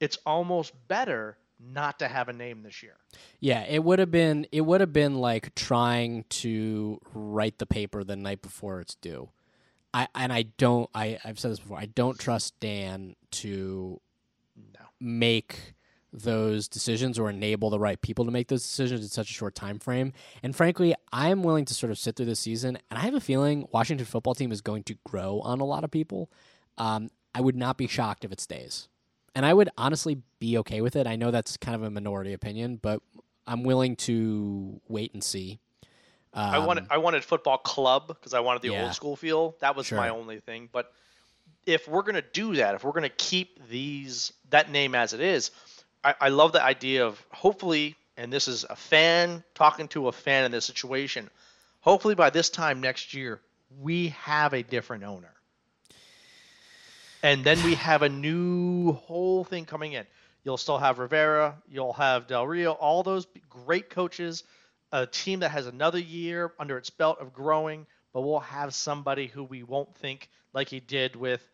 It's 0.00 0.16
almost 0.24 0.72
better 0.86 1.36
not 1.60 1.98
to 1.98 2.08
have 2.08 2.28
a 2.28 2.32
name 2.32 2.62
this 2.62 2.82
year. 2.84 2.94
Yeah, 3.40 3.64
it 3.64 3.82
would 3.82 3.98
have 3.98 4.12
been 4.12 4.46
it 4.52 4.60
would 4.60 4.80
have 4.80 4.92
been 4.92 5.16
like 5.16 5.54
trying 5.56 6.24
to 6.30 7.00
write 7.12 7.58
the 7.58 7.66
paper 7.66 8.04
the 8.04 8.14
night 8.14 8.42
before 8.42 8.80
it's 8.80 8.94
due. 8.94 9.30
I 9.92 10.06
and 10.14 10.32
I 10.32 10.42
don't 10.42 10.88
I 10.94 11.18
I've 11.24 11.38
said 11.40 11.50
this 11.50 11.58
before. 11.58 11.78
I 11.78 11.86
don't 11.86 12.16
trust 12.18 12.58
Dan 12.60 13.16
to 13.32 14.00
No. 14.56 14.86
make 15.00 15.74
those 16.22 16.68
decisions 16.68 17.18
or 17.18 17.30
enable 17.30 17.70
the 17.70 17.78
right 17.78 18.00
people 18.00 18.24
to 18.24 18.30
make 18.30 18.48
those 18.48 18.62
decisions 18.62 19.02
in 19.02 19.08
such 19.08 19.30
a 19.30 19.34
short 19.34 19.54
time 19.54 19.78
frame. 19.78 20.12
And 20.42 20.54
frankly, 20.54 20.94
I'm 21.12 21.42
willing 21.42 21.64
to 21.66 21.74
sort 21.74 21.90
of 21.90 21.98
sit 21.98 22.16
through 22.16 22.26
this 22.26 22.40
season 22.40 22.78
and 22.90 22.98
I 22.98 23.02
have 23.02 23.14
a 23.14 23.20
feeling 23.20 23.68
Washington 23.72 24.06
football 24.06 24.34
team 24.34 24.52
is 24.52 24.60
going 24.60 24.82
to 24.84 24.94
grow 25.04 25.40
on 25.40 25.60
a 25.60 25.64
lot 25.64 25.84
of 25.84 25.90
people. 25.90 26.30
Um, 26.76 27.10
I 27.34 27.40
would 27.40 27.56
not 27.56 27.76
be 27.76 27.86
shocked 27.86 28.24
if 28.24 28.32
it 28.32 28.40
stays. 28.40 28.88
And 29.34 29.46
I 29.46 29.54
would 29.54 29.68
honestly 29.78 30.22
be 30.40 30.58
okay 30.58 30.80
with 30.80 30.96
it. 30.96 31.06
I 31.06 31.16
know 31.16 31.30
that's 31.30 31.56
kind 31.56 31.74
of 31.76 31.82
a 31.82 31.90
minority 31.90 32.32
opinion, 32.32 32.78
but 32.80 33.02
I'm 33.46 33.62
willing 33.62 33.96
to 33.96 34.80
wait 34.88 35.14
and 35.14 35.22
see. 35.22 35.60
Um, 36.34 36.54
I 36.54 36.58
wanted 36.58 36.86
I 36.90 36.98
wanted 36.98 37.24
football 37.24 37.58
club 37.58 38.08
because 38.08 38.34
I 38.34 38.40
wanted 38.40 38.62
the 38.62 38.68
Yeah. 38.68 38.84
old 38.84 38.94
school 38.94 39.16
feel. 39.16 39.56
That 39.60 39.76
was 39.76 39.90
my 39.90 40.10
only 40.10 40.40
thing. 40.40 40.68
But 40.70 40.92
if 41.66 41.88
we're 41.88 42.02
gonna 42.02 42.22
do 42.22 42.56
that, 42.56 42.74
if 42.74 42.84
we're 42.84 42.92
gonna 42.92 43.08
keep 43.08 43.66
these 43.68 44.32
that 44.50 44.70
name 44.70 44.94
as 44.94 45.12
it 45.12 45.20
is, 45.20 45.50
I, 46.04 46.14
I 46.20 46.28
love 46.28 46.52
the 46.52 46.62
idea 46.62 47.06
of 47.06 47.22
hopefully, 47.30 47.96
and 48.16 48.32
this 48.32 48.48
is 48.48 48.64
a 48.68 48.76
fan 48.76 49.42
talking 49.54 49.88
to 49.88 50.08
a 50.08 50.12
fan 50.12 50.44
in 50.44 50.52
this 50.52 50.64
situation. 50.64 51.28
Hopefully 51.80 52.14
by 52.14 52.30
this 52.30 52.50
time 52.50 52.80
next 52.80 53.14
year, 53.14 53.40
we 53.80 54.08
have 54.08 54.52
a 54.54 54.62
different 54.62 55.04
owner. 55.04 55.32
And 57.22 57.42
then 57.44 57.62
we 57.64 57.74
have 57.74 58.02
a 58.02 58.08
new 58.08 58.92
whole 58.92 59.44
thing 59.44 59.64
coming 59.64 59.92
in. 59.92 60.06
You'll 60.44 60.56
still 60.56 60.78
have 60.78 60.98
Rivera, 60.98 61.56
you'll 61.68 61.92
have 61.94 62.26
Del 62.26 62.46
Rio, 62.46 62.72
all 62.72 63.02
those 63.02 63.26
great 63.50 63.90
coaches, 63.90 64.44
a 64.92 65.06
team 65.06 65.40
that 65.40 65.50
has 65.50 65.66
another 65.66 65.98
year 65.98 66.52
under 66.58 66.78
its 66.78 66.90
belt 66.90 67.18
of 67.20 67.32
growing, 67.32 67.86
but 68.12 68.22
we'll 68.22 68.38
have 68.40 68.72
somebody 68.72 69.26
who 69.26 69.44
we 69.44 69.62
won't 69.62 69.94
think 69.96 70.28
like 70.54 70.68
he 70.68 70.80
did 70.80 71.16
with 71.16 71.46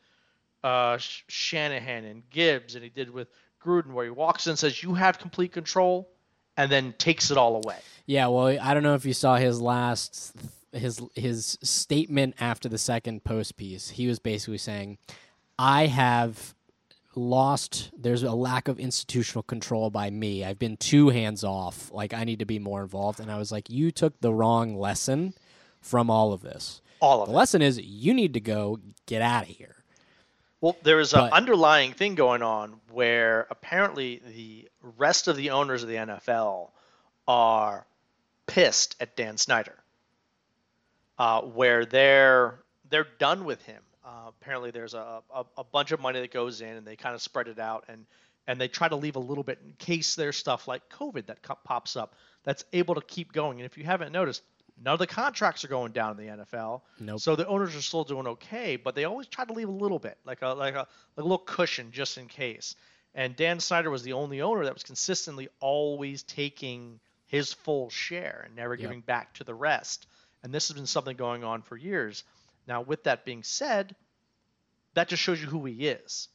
uh, 0.63 0.99
Shanahan 0.99 2.05
and 2.05 2.29
Gibbs, 2.31 2.75
and 2.75 2.85
he 2.85 2.91
did 2.91 3.11
with 3.11 3.29
Gruden, 3.64 3.92
where 3.92 4.04
he 4.04 4.11
walks 4.11 4.47
in 4.47 4.50
and 4.50 4.59
says, 4.59 4.83
"You 4.83 4.94
have 4.94 5.18
complete 5.18 5.52
control," 5.52 6.09
and 6.56 6.71
then 6.71 6.94
takes 6.99 7.30
it 7.30 7.38
all 7.38 7.56
away. 7.56 7.78
Yeah, 8.06 8.26
well, 8.26 8.59
I 8.61 8.75
don't 8.75 8.83
know 8.83 8.94
if 8.94 9.06
you 9.06 9.14
saw 9.14 9.37
his 9.37 9.61
last 9.61 10.37
his 10.73 11.00
his 11.14 11.59
statement 11.62 12.35
after 12.40 12.68
the 12.68 12.78
second 12.78 13.25
post 13.25 13.56
piece. 13.56 13.90
He 13.90 14.06
was 14.06 14.18
basically 14.18 14.59
saying, 14.59 14.99
"I 15.59 15.87
have 15.87 16.54
lost 17.16 17.90
there's 17.97 18.25
a 18.25 18.33
lack 18.33 18.66
of 18.66 18.80
institutional 18.80 19.44
control 19.44 19.88
by 19.88 20.11
me. 20.11 20.44
I've 20.44 20.59
been 20.59 20.76
too 20.76 21.11
hands 21.11 21.44
off. 21.44 21.90
Like 21.92 22.12
I 22.12 22.25
need 22.25 22.40
to 22.40 22.44
be 22.44 22.59
more 22.59 22.83
involved." 22.83 23.21
And 23.21 23.30
I 23.30 23.38
was 23.38 23.52
like, 23.52 23.71
"You 23.71 23.90
took 23.90 24.21
the 24.21 24.35
wrong 24.35 24.76
lesson 24.76 25.35
from 25.80 26.11
all 26.11 26.33
of 26.33 26.42
this. 26.42 26.80
All 27.00 27.23
of 27.23 27.28
the 27.28 27.35
it. 27.35 27.37
lesson 27.37 27.62
is 27.62 27.78
you 27.80 28.12
need 28.12 28.35
to 28.35 28.40
go 28.40 28.80
get 29.06 29.23
out 29.23 29.44
of 29.44 29.50
here." 29.50 29.84
Well, 30.64 30.78
there 30.83 30.99
is 30.99 31.12
an 31.12 31.28
underlying 31.30 31.92
thing 31.92 32.14
going 32.14 32.40
on 32.40 32.80
where 32.90 33.47
apparently 33.50 34.23
the 34.26 34.71
rest 34.97 35.28
of 35.28 35.37
the 35.37 35.50
owners 35.50 35.83
of 35.83 35.90
the 35.90 35.97
NFL 35.97 36.71
are 37.28 37.87
pissed 38.47 38.97
at 38.99 39.14
Dan 39.14 39.37
Snyder, 39.37 39.75
uh, 41.18 41.42
where 41.42 41.85
they're 41.85 42.61
they're 42.88 43.06
done 43.18 43.44
with 43.44 43.62
him. 43.66 43.83
Uh, 44.02 44.28
apparently, 44.28 44.71
there's 44.71 44.94
a, 44.94 45.21
a 45.35 45.44
a 45.59 45.64
bunch 45.64 45.92
of 45.92 46.00
money 46.00 46.23
that 46.23 46.33
goes 46.33 46.62
in, 46.62 46.76
and 46.78 46.87
they 46.87 46.97
kind 46.97 47.14
of 47.14 47.21
spread 47.21 47.49
it 47.49 47.59
out, 47.59 47.85
and 47.88 48.06
and 48.47 48.59
they 48.59 48.68
try 48.68 48.88
to 48.88 48.97
leave 48.97 49.16
a 49.16 49.21
little 49.21 49.44
bit 49.44 49.59
in 49.62 49.75
case 49.75 50.14
there's 50.14 50.38
stuff 50.38 50.66
like 50.66 50.88
COVID 50.88 51.26
that 51.26 51.42
co- 51.42 51.59
pops 51.62 51.94
up 51.94 52.14
that's 52.42 52.64
able 52.73 52.94
to 52.94 53.02
keep 53.02 53.35
going. 53.35 53.59
And 53.59 53.66
if 53.66 53.76
you 53.76 53.85
haven't 53.85 54.12
noticed, 54.12 54.42
none 54.83 54.95
of 54.95 54.99
the 54.99 55.07
contracts 55.07 55.64
are 55.64 55.69
going 55.69 55.93
down 55.93 56.19
in 56.19 56.26
the 56.26 56.45
NFL. 56.45 56.83
Nope. 57.00 57.21
So 57.21 57.37
the 57.37 57.47
owners 57.47 57.75
are 57.76 57.83
still 57.83 58.04
doing 58.04 58.26
okay, 58.26 58.76
but 58.76 58.95
they 58.95 59.04
always 59.04 59.26
try 59.26 59.45
to 59.45 59.52
leave 59.52 59.69
a 59.69 59.73
little 59.73 59.99
bit, 59.99 60.19
like 60.25 60.43
a 60.43 60.49
like 60.49 60.75
a 60.75 60.78
like 60.78 60.87
a 61.19 61.23
little 61.23 61.38
cushion 61.38 61.90
just 61.93 62.19
in 62.19 62.26
case. 62.26 62.76
And 63.14 63.37
Dan 63.37 63.61
Snyder 63.61 63.90
was 63.90 64.02
the 64.02 64.14
only 64.14 64.40
owner 64.40 64.64
that 64.64 64.75
was 64.75 64.83
consistently 64.83 65.49
always 65.61 66.23
taking 66.25 66.99
his 67.26 67.52
full 67.52 67.88
share 67.90 68.43
and 68.47 68.57
never 68.57 68.75
Yep. 68.75 68.81
giving 68.81 69.00
back 69.02 69.35
to 69.35 69.45
the 69.45 69.54
rest. 69.54 70.07
And 70.43 70.52
this 70.52 70.69
has 70.69 70.76
been 70.76 70.87
something 70.87 71.16
going 71.16 71.45
on 71.45 71.62
for 71.62 71.76
years. 71.76 72.25
Now, 72.66 72.83
with 72.83 73.04
that 73.04 73.25
being 73.25 73.43
said, 73.43 73.95
that 74.95 75.09
just 75.09 75.23
shows 75.23 75.40
you 75.40 75.47
who 75.47 75.64
he 75.64 75.87
is. 75.88 76.28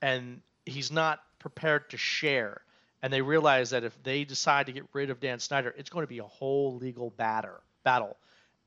And 0.00 0.40
he's 0.64 0.90
not 0.90 1.20
prepared 1.38 1.90
to 1.90 1.96
share. 1.96 2.62
And 3.02 3.12
they 3.12 3.20
realize 3.22 3.70
that 3.70 3.84
if 3.84 4.00
they 4.02 4.24
decide 4.24 4.66
to 4.66 4.72
get 4.72 4.84
rid 4.92 5.10
of 5.10 5.18
Dan 5.20 5.38
Snyder, 5.40 5.74
it's 5.76 5.90
going 5.90 6.04
to 6.04 6.08
be 6.08 6.18
a 6.20 6.24
whole 6.24 6.76
legal 6.76 7.10
batter, 7.10 7.60
battle. 7.82 8.16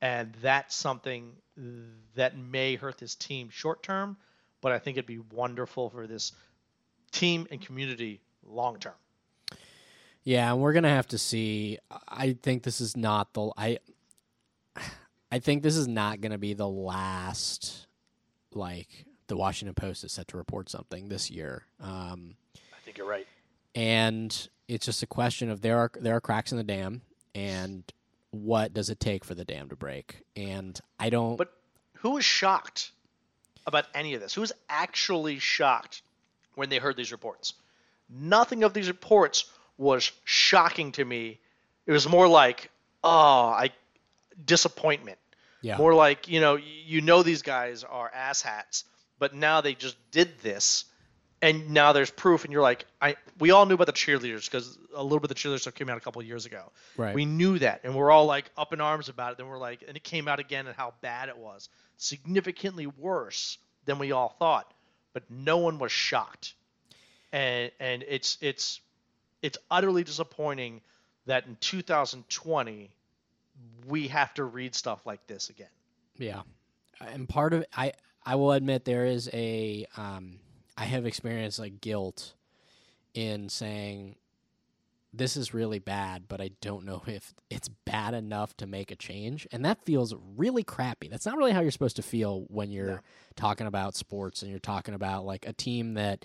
And 0.00 0.34
that's 0.42 0.74
something 0.74 1.32
that 2.14 2.36
may 2.36 2.76
hurt 2.76 2.98
this 2.98 3.14
team 3.14 3.48
short 3.50 3.82
term, 3.82 4.16
but 4.60 4.72
I 4.72 4.78
think 4.78 4.96
it'd 4.96 5.06
be 5.06 5.20
wonderful 5.32 5.88
for 5.90 6.06
this 6.06 6.32
team 7.12 7.46
and 7.50 7.60
community 7.60 8.20
long 8.44 8.78
term. 8.78 8.94
Yeah, 10.22 10.52
and 10.52 10.60
we're 10.60 10.72
gonna 10.72 10.88
have 10.88 11.06
to 11.08 11.18
see. 11.18 11.78
I 12.08 12.36
think 12.42 12.64
this 12.64 12.80
is 12.80 12.96
not 12.96 13.32
the 13.32 13.52
I. 13.56 13.78
I 15.30 15.38
think 15.38 15.62
this 15.62 15.76
is 15.76 15.88
not 15.88 16.20
gonna 16.20 16.38
be 16.38 16.52
the 16.52 16.68
last, 16.68 17.86
like 18.52 19.06
the 19.28 19.36
Washington 19.36 19.74
Post 19.74 20.04
is 20.04 20.12
set 20.12 20.28
to 20.28 20.36
report 20.36 20.68
something 20.68 21.08
this 21.08 21.30
year, 21.30 21.66
um, 21.80 22.36
I 22.56 22.78
think 22.84 22.98
you're 22.98 23.08
right. 23.08 23.26
and 23.74 24.48
it's 24.68 24.86
just 24.86 25.02
a 25.02 25.06
question 25.06 25.50
of 25.50 25.60
there 25.62 25.78
are 25.78 25.90
there 26.00 26.16
are 26.16 26.20
cracks 26.20 26.52
in 26.52 26.58
the 26.58 26.64
dam, 26.64 27.02
and 27.34 27.84
what 28.42 28.72
does 28.72 28.90
it 28.90 29.00
take 29.00 29.24
for 29.24 29.34
the 29.34 29.44
dam 29.44 29.68
to 29.68 29.76
break? 29.76 30.22
And 30.36 30.78
I 30.98 31.10
don't. 31.10 31.36
But 31.36 31.52
who 31.94 32.10
was 32.10 32.24
shocked 32.24 32.92
about 33.66 33.86
any 33.94 34.14
of 34.14 34.20
this? 34.20 34.34
Who 34.34 34.40
was 34.40 34.52
actually 34.68 35.38
shocked 35.38 36.02
when 36.54 36.68
they 36.68 36.78
heard 36.78 36.96
these 36.96 37.12
reports? 37.12 37.54
Nothing 38.08 38.62
of 38.62 38.72
these 38.72 38.88
reports 38.88 39.50
was 39.78 40.12
shocking 40.24 40.92
to 40.92 41.04
me. 41.04 41.40
It 41.86 41.92
was 41.92 42.08
more 42.08 42.28
like, 42.28 42.70
oh, 43.02 43.48
I 43.48 43.70
disappointment. 44.44 45.18
yeah, 45.62 45.78
More 45.78 45.94
like, 45.94 46.28
you 46.28 46.40
know, 46.40 46.56
you 46.56 47.00
know 47.00 47.22
these 47.22 47.42
guys 47.42 47.84
are 47.84 48.10
asshats, 48.14 48.84
but 49.18 49.34
now 49.34 49.60
they 49.60 49.74
just 49.74 49.96
did 50.10 50.38
this 50.40 50.84
and 51.42 51.70
now 51.70 51.92
there's 51.92 52.10
proof 52.10 52.44
and 52.44 52.52
you're 52.52 52.62
like, 52.62 52.86
I 53.00 53.16
we 53.38 53.50
all 53.50 53.66
knew 53.66 53.74
about 53.74 53.86
the 53.86 53.92
cheerleaders 53.92 54.50
because 54.50 54.78
a 54.94 55.02
little 55.02 55.20
bit 55.20 55.30
of 55.30 55.36
the 55.36 55.40
cheerleaders 55.48 55.60
stuff 55.60 55.74
came 55.74 55.88
out 55.88 55.96
a 55.98 56.00
couple 56.00 56.20
of 56.20 56.26
years 56.26 56.46
ago. 56.46 56.72
right. 56.96 57.14
We 57.14 57.24
knew 57.24 57.58
that, 57.58 57.80
and 57.84 57.94
we're 57.94 58.10
all 58.10 58.26
like 58.26 58.50
up 58.56 58.72
in 58.72 58.80
arms 58.80 59.08
about 59.08 59.32
it. 59.32 59.38
Then 59.38 59.48
we're 59.48 59.58
like, 59.58 59.84
and 59.86 59.96
it 59.96 60.02
came 60.02 60.28
out 60.28 60.40
again 60.40 60.66
and 60.66 60.74
how 60.74 60.94
bad 61.02 61.28
it 61.28 61.36
was, 61.36 61.68
significantly 61.96 62.86
worse 62.86 63.58
than 63.84 63.98
we 63.98 64.12
all 64.12 64.34
thought. 64.38 64.72
But 65.12 65.24
no 65.30 65.58
one 65.58 65.78
was 65.78 65.92
shocked, 65.92 66.54
and 67.32 67.70
and 67.80 68.04
it's 68.08 68.38
it's 68.40 68.80
it's 69.42 69.58
utterly 69.70 70.04
disappointing 70.04 70.80
that 71.26 71.46
in 71.46 71.56
2020 71.60 72.90
we 73.86 74.08
have 74.08 74.32
to 74.34 74.44
read 74.44 74.74
stuff 74.74 75.04
like 75.04 75.26
this 75.26 75.50
again. 75.50 75.68
Yeah, 76.18 76.42
and 77.00 77.28
part 77.28 77.52
of 77.52 77.64
I 77.76 77.92
I 78.24 78.36
will 78.36 78.52
admit 78.52 78.84
there 78.84 79.06
is 79.06 79.28
a 79.32 79.86
um 79.96 80.38
I 80.76 80.84
have 80.84 81.06
experienced 81.06 81.58
like 81.58 81.80
guilt 81.80 82.34
in 83.14 83.48
saying 83.48 84.16
this 85.12 85.36
is 85.36 85.54
really 85.54 85.78
bad, 85.78 86.24
but 86.28 86.40
I 86.42 86.50
don't 86.60 86.84
know 86.84 87.02
if 87.06 87.32
it's 87.48 87.68
bad 87.86 88.12
enough 88.14 88.56
to 88.58 88.66
make 88.66 88.90
a 88.90 88.96
change, 88.96 89.46
and 89.50 89.64
that 89.64 89.84
feels 89.84 90.14
really 90.36 90.62
crappy. 90.62 91.08
That's 91.08 91.24
not 91.26 91.36
really 91.38 91.52
how 91.52 91.60
you're 91.60 91.70
supposed 91.70 91.96
to 91.96 92.02
feel 92.02 92.44
when 92.48 92.70
you're 92.70 92.86
No. 92.86 93.00
talking 93.34 93.66
about 93.66 93.94
sports 93.96 94.42
and 94.42 94.50
you're 94.50 94.60
talking 94.60 94.94
about 94.94 95.24
like 95.24 95.46
a 95.46 95.52
team 95.52 95.94
that. 95.94 96.24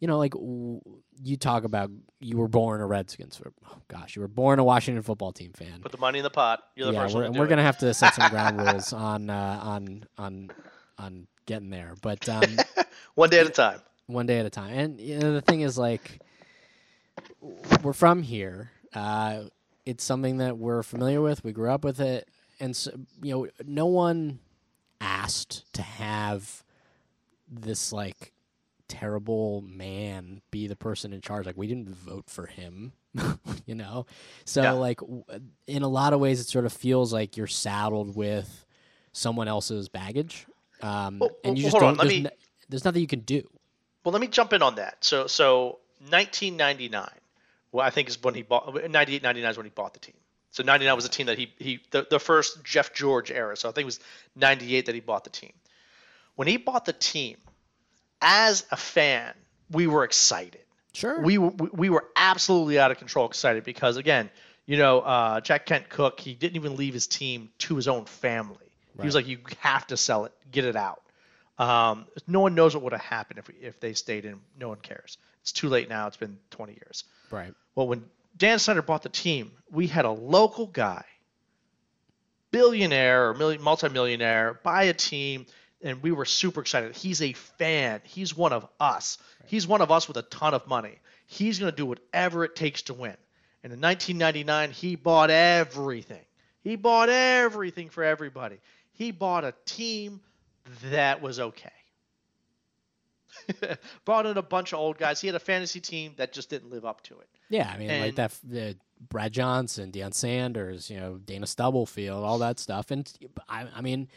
You 0.00 0.08
know, 0.08 0.18
like 0.18 0.32
w- 0.32 0.80
you 1.22 1.36
talk 1.36 1.62
about, 1.62 1.88
you 2.18 2.36
were 2.36 2.48
born 2.48 2.80
a 2.80 2.86
Redskins. 2.86 3.40
Or, 3.40 3.52
oh 3.70 3.82
gosh, 3.86 4.16
you 4.16 4.22
were 4.22 4.26
born 4.26 4.58
a 4.58 4.64
Washington 4.64 5.00
football 5.04 5.30
team 5.30 5.52
fan 5.52 5.78
Put 5.80 5.92
the 5.92 5.98
money 5.98 6.18
in 6.18 6.24
the 6.24 6.30
pot. 6.30 6.58
You're 6.74 6.88
the 6.88 6.94
yeah, 6.94 7.02
first 7.02 7.14
we're, 7.14 7.20
one 7.20 7.30
to 7.30 7.30
and 7.30 7.38
we're 7.38 7.46
gonna 7.46 7.62
have 7.62 7.78
to 7.78 7.94
set 7.94 8.12
some 8.12 8.28
ground 8.28 8.58
rules 8.66 8.92
on 8.92 9.30
uh, 9.30 9.60
on 9.62 10.04
on 10.18 10.50
on 10.98 11.28
getting 11.46 11.70
there, 11.70 11.94
but 12.02 12.28
um, 12.28 12.58
one 13.14 13.30
day 13.30 13.40
at 13.40 13.46
a 13.46 13.50
time. 13.50 13.80
one 14.06 14.26
day 14.26 14.38
at 14.38 14.46
a 14.46 14.50
time. 14.50 14.72
And 14.78 15.00
you 15.00 15.18
know, 15.18 15.32
the 15.32 15.40
thing 15.40 15.60
is, 15.62 15.78
like, 15.78 16.20
we're 17.82 17.92
from 17.92 18.22
here. 18.22 18.70
Uh, 18.94 19.44
it's 19.84 20.04
something 20.04 20.38
that 20.38 20.58
we're 20.58 20.82
familiar 20.82 21.20
with. 21.20 21.42
We 21.44 21.52
grew 21.52 21.70
up 21.70 21.84
with 21.84 22.00
it, 22.00 22.28
and 22.60 22.76
so, 22.76 22.92
you 23.22 23.34
know, 23.34 23.48
no 23.64 23.86
one 23.86 24.38
asked 25.00 25.72
to 25.74 25.82
have 25.82 26.62
this 27.50 27.92
like 27.92 28.32
terrible 28.88 29.62
man 29.62 30.40
be 30.50 30.66
the 30.66 30.76
person 30.76 31.12
in 31.12 31.20
charge. 31.20 31.46
Like, 31.46 31.56
we 31.56 31.66
didn't 31.66 31.88
vote 31.90 32.28
for 32.28 32.46
him. 32.46 32.92
you 33.66 33.74
know, 33.74 34.06
so 34.46 34.62
Yeah. 34.62 34.72
like 34.72 34.98
w- 35.00 35.24
in 35.66 35.82
a 35.82 35.88
lot 35.88 36.12
of 36.14 36.20
ways, 36.20 36.40
it 36.40 36.46
sort 36.48 36.64
of 36.64 36.72
feels 36.72 37.12
like 37.12 37.36
you're 37.36 37.46
saddled 37.46 38.14
with 38.16 38.64
someone 39.12 39.48
else's 39.48 39.88
baggage, 39.90 40.46
um, 40.80 41.18
Well, 41.18 41.30
and 41.44 41.58
you 41.58 41.64
well, 41.64 41.72
just 41.72 41.80
don't. 41.80 41.98
let 41.98 42.08
There's, 42.08 42.22
me- 42.22 42.30
there's 42.72 42.84
nothing 42.84 43.02
you 43.02 43.06
can 43.06 43.20
do. 43.20 43.48
Well, 44.02 44.12
let 44.12 44.20
me 44.20 44.26
jump 44.26 44.52
in 44.52 44.62
on 44.62 44.76
that. 44.76 45.04
So, 45.04 45.26
so 45.26 45.78
1999, 46.08 47.08
well, 47.70 47.86
I 47.86 47.90
think 47.90 48.08
is 48.08 48.20
when 48.22 48.34
he 48.34 48.42
bought. 48.42 48.90
98, 48.90 49.22
99 49.22 49.50
is 49.50 49.56
when 49.56 49.66
he 49.66 49.70
bought 49.70 49.92
the 49.92 50.00
team. 50.00 50.14
So 50.50 50.62
99 50.62 50.94
was 50.94 51.04
the 51.04 51.10
team 51.10 51.26
that 51.26 51.38
he 51.38 51.52
he 51.58 51.80
the, 51.90 52.06
the 52.08 52.18
first 52.18 52.64
Jeff 52.64 52.92
George 52.92 53.30
era. 53.30 53.56
So 53.56 53.68
I 53.68 53.72
think 53.72 53.82
it 53.82 53.86
was 53.86 54.00
98 54.36 54.86
that 54.86 54.94
he 54.94 55.00
bought 55.00 55.24
the 55.24 55.30
team. 55.30 55.52
When 56.34 56.48
he 56.48 56.56
bought 56.56 56.84
the 56.84 56.92
team, 56.92 57.36
as 58.20 58.64
a 58.70 58.76
fan, 58.76 59.32
we 59.70 59.86
were 59.86 60.04
excited. 60.04 60.60
Sure. 60.92 61.22
We 61.22 61.38
were 61.38 61.50
we 61.50 61.88
were 61.88 62.04
absolutely 62.16 62.78
out 62.78 62.90
of 62.90 62.98
control 62.98 63.26
excited 63.26 63.64
because 63.64 63.96
again, 63.96 64.28
you 64.66 64.76
know, 64.76 65.00
uh, 65.00 65.40
Jack 65.40 65.66
Kent 65.66 65.88
Cooke, 65.88 66.20
he 66.20 66.34
didn't 66.34 66.56
even 66.56 66.76
leave 66.76 66.94
his 66.94 67.06
team 67.06 67.50
to 67.58 67.76
his 67.76 67.88
own 67.88 68.04
family. 68.04 68.58
He 69.00 69.06
was 69.06 69.14
like, 69.14 69.26
you 69.26 69.38
have 69.60 69.86
to 69.86 69.96
sell 69.96 70.26
it, 70.26 70.32
get 70.50 70.64
it 70.66 70.76
out. 70.76 71.01
Um, 71.62 72.06
no 72.26 72.40
one 72.40 72.56
knows 72.56 72.74
what 72.74 72.82
would 72.82 72.92
have 72.92 73.02
happened 73.02 73.38
if 73.38 73.46
we, 73.46 73.54
if 73.54 73.78
they 73.78 73.92
stayed 73.92 74.24
in. 74.24 74.40
No 74.58 74.68
one 74.68 74.78
cares. 74.78 75.16
It's 75.42 75.52
too 75.52 75.68
late 75.68 75.88
now. 75.88 76.08
It's 76.08 76.16
been 76.16 76.38
20 76.50 76.72
years. 76.72 77.04
right. 77.30 77.54
Well, 77.76 77.86
when 77.86 78.04
Dan 78.36 78.58
Snyder 78.58 78.82
bought 78.82 79.04
the 79.04 79.08
team, 79.08 79.52
we 79.70 79.86
had 79.86 80.04
a 80.04 80.10
local 80.10 80.66
guy, 80.66 81.04
billionaire 82.50 83.28
or 83.30 83.34
million, 83.34 83.62
multimillionaire, 83.62 84.60
buy 84.64 84.84
a 84.84 84.92
team, 84.92 85.46
and 85.82 86.02
we 86.02 86.10
were 86.10 86.24
super 86.24 86.60
excited. 86.60 86.96
He's 86.96 87.22
a 87.22 87.32
fan. 87.32 88.00
He's 88.04 88.36
one 88.36 88.52
of 88.52 88.66
us. 88.80 89.18
He's 89.46 89.66
one 89.66 89.80
of 89.80 89.90
us 89.92 90.08
with 90.08 90.16
a 90.16 90.22
ton 90.22 90.54
of 90.54 90.66
money. 90.66 90.98
He's 91.26 91.60
going 91.60 91.70
to 91.70 91.76
do 91.76 91.86
whatever 91.86 92.44
it 92.44 92.56
takes 92.56 92.82
to 92.82 92.94
win. 92.94 93.16
And 93.62 93.72
in 93.72 93.80
1999, 93.80 94.72
he 94.72 94.96
bought 94.96 95.30
everything. 95.30 96.24
He 96.62 96.74
bought 96.74 97.08
everything 97.08 97.88
for 97.88 98.02
everybody. 98.02 98.58
He 98.94 99.12
bought 99.12 99.44
a 99.44 99.54
team 99.64 100.20
that 100.90 101.22
was 101.22 101.40
okay. 101.40 101.70
brought 104.04 104.26
in 104.26 104.36
a 104.36 104.42
bunch 104.42 104.72
of 104.72 104.78
old 104.78 104.98
guys. 104.98 105.20
He 105.20 105.26
had 105.26 105.34
a 105.34 105.40
fantasy 105.40 105.80
team 105.80 106.12
that 106.16 106.32
just 106.32 106.50
didn't 106.50 106.70
live 106.70 106.84
up 106.84 107.02
to 107.04 107.18
it. 107.18 107.28
Yeah, 107.48 107.70
I 107.72 107.78
mean, 107.78 108.00
like 108.00 108.14
that. 108.16 108.32
Uh, 108.54 108.72
Brad 109.08 109.32
Johnson, 109.32 109.90
Deion 109.90 110.14
Sanders, 110.14 110.88
you 110.88 110.98
know, 110.98 111.18
Dana 111.18 111.46
Stubblefield, 111.46 112.24
all 112.24 112.38
that 112.38 112.60
stuff, 112.60 112.92
and 112.92 113.10
I, 113.48 113.66
I 113.74 113.80
mean, 113.80 114.08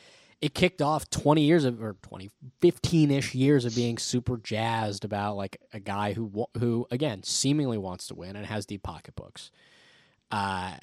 it 0.42 0.54
kicked 0.54 0.82
off 0.82 1.10
20 1.10 1.42
years 1.42 1.66
of 1.66 1.82
or 1.82 1.96
20 2.04 2.30
15ish 2.62 3.34
years 3.34 3.66
of 3.66 3.76
being 3.76 3.98
super 3.98 4.38
jazzed 4.38 5.06
about 5.06 5.36
like 5.36 5.60
a 5.74 5.80
guy 5.80 6.14
who 6.14 6.48
who 6.60 6.86
again 6.92 7.24
seemingly 7.24 7.78
wants 7.78 8.08
to 8.08 8.16
win 8.16 8.36
and 8.36 8.46
has 8.46 8.66
deep 8.66 8.84
pocketbooks 8.84 9.50
uh 10.32 10.74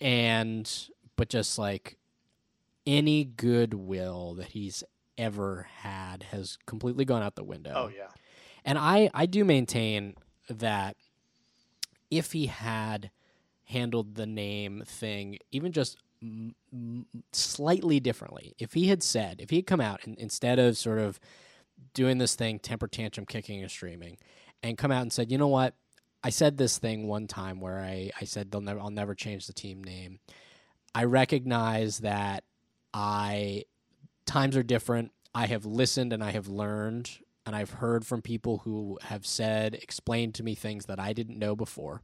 and 0.00 0.88
but 1.16 1.28
just 1.28 1.58
like 1.58 1.98
any 2.86 3.24
goodwill 3.24 4.34
that 4.34 4.48
he's 4.48 4.84
ever 5.18 5.66
had 5.78 6.24
has 6.24 6.58
completely 6.66 7.04
gone 7.04 7.22
out 7.22 7.34
the 7.36 7.44
window 7.44 7.72
Oh 7.74 7.88
yeah. 7.88 8.08
and 8.64 8.78
I, 8.78 9.10
I 9.14 9.26
do 9.26 9.44
maintain 9.44 10.14
that 10.48 10.96
if 12.10 12.32
he 12.32 12.46
had 12.46 13.10
handled 13.64 14.14
the 14.14 14.26
name 14.26 14.82
thing 14.86 15.38
even 15.50 15.72
just 15.72 15.96
m- 16.22 16.54
m- 16.72 17.06
slightly 17.32 17.98
differently, 17.98 18.54
if 18.58 18.74
he 18.74 18.86
had 18.88 19.02
said, 19.02 19.40
if 19.40 19.50
he 19.50 19.56
had 19.56 19.66
come 19.66 19.80
out 19.80 20.00
and 20.04 20.16
instead 20.18 20.58
of 20.58 20.76
sort 20.76 20.98
of 20.98 21.18
doing 21.94 22.18
this 22.18 22.34
thing, 22.34 22.58
temper 22.58 22.86
tantrum 22.88 23.26
kicking 23.26 23.60
and 23.60 23.70
streaming, 23.70 24.18
and 24.62 24.78
come 24.78 24.90
out 24.92 25.02
and 25.02 25.12
said, 25.12 25.30
you 25.30 25.38
know 25.38 25.48
what, 25.48 25.74
I 26.22 26.30
said 26.30 26.56
this 26.58 26.78
thing 26.78 27.06
one 27.06 27.26
time 27.26 27.60
where 27.60 27.80
I, 27.80 28.10
I 28.20 28.24
said 28.24 28.50
they'll 28.50 28.60
never, 28.60 28.80
I'll 28.80 28.90
never 28.90 29.14
change 29.14 29.46
the 29.46 29.52
team 29.52 29.82
name. 29.82 30.20
I 30.94 31.04
recognize 31.04 31.98
that 31.98 32.44
I 32.96 33.64
times 34.24 34.56
are 34.56 34.62
different. 34.62 35.12
I 35.34 35.46
have 35.46 35.66
listened 35.66 36.14
and 36.14 36.24
I 36.24 36.30
have 36.30 36.48
learned 36.48 37.10
and 37.44 37.54
I've 37.54 37.70
heard 37.72 38.06
from 38.06 38.22
people 38.22 38.58
who 38.64 38.98
have 39.02 39.26
said, 39.26 39.74
explained 39.74 40.34
to 40.36 40.42
me 40.42 40.54
things 40.54 40.86
that 40.86 40.98
I 40.98 41.12
didn't 41.12 41.38
know 41.38 41.54
before. 41.54 42.00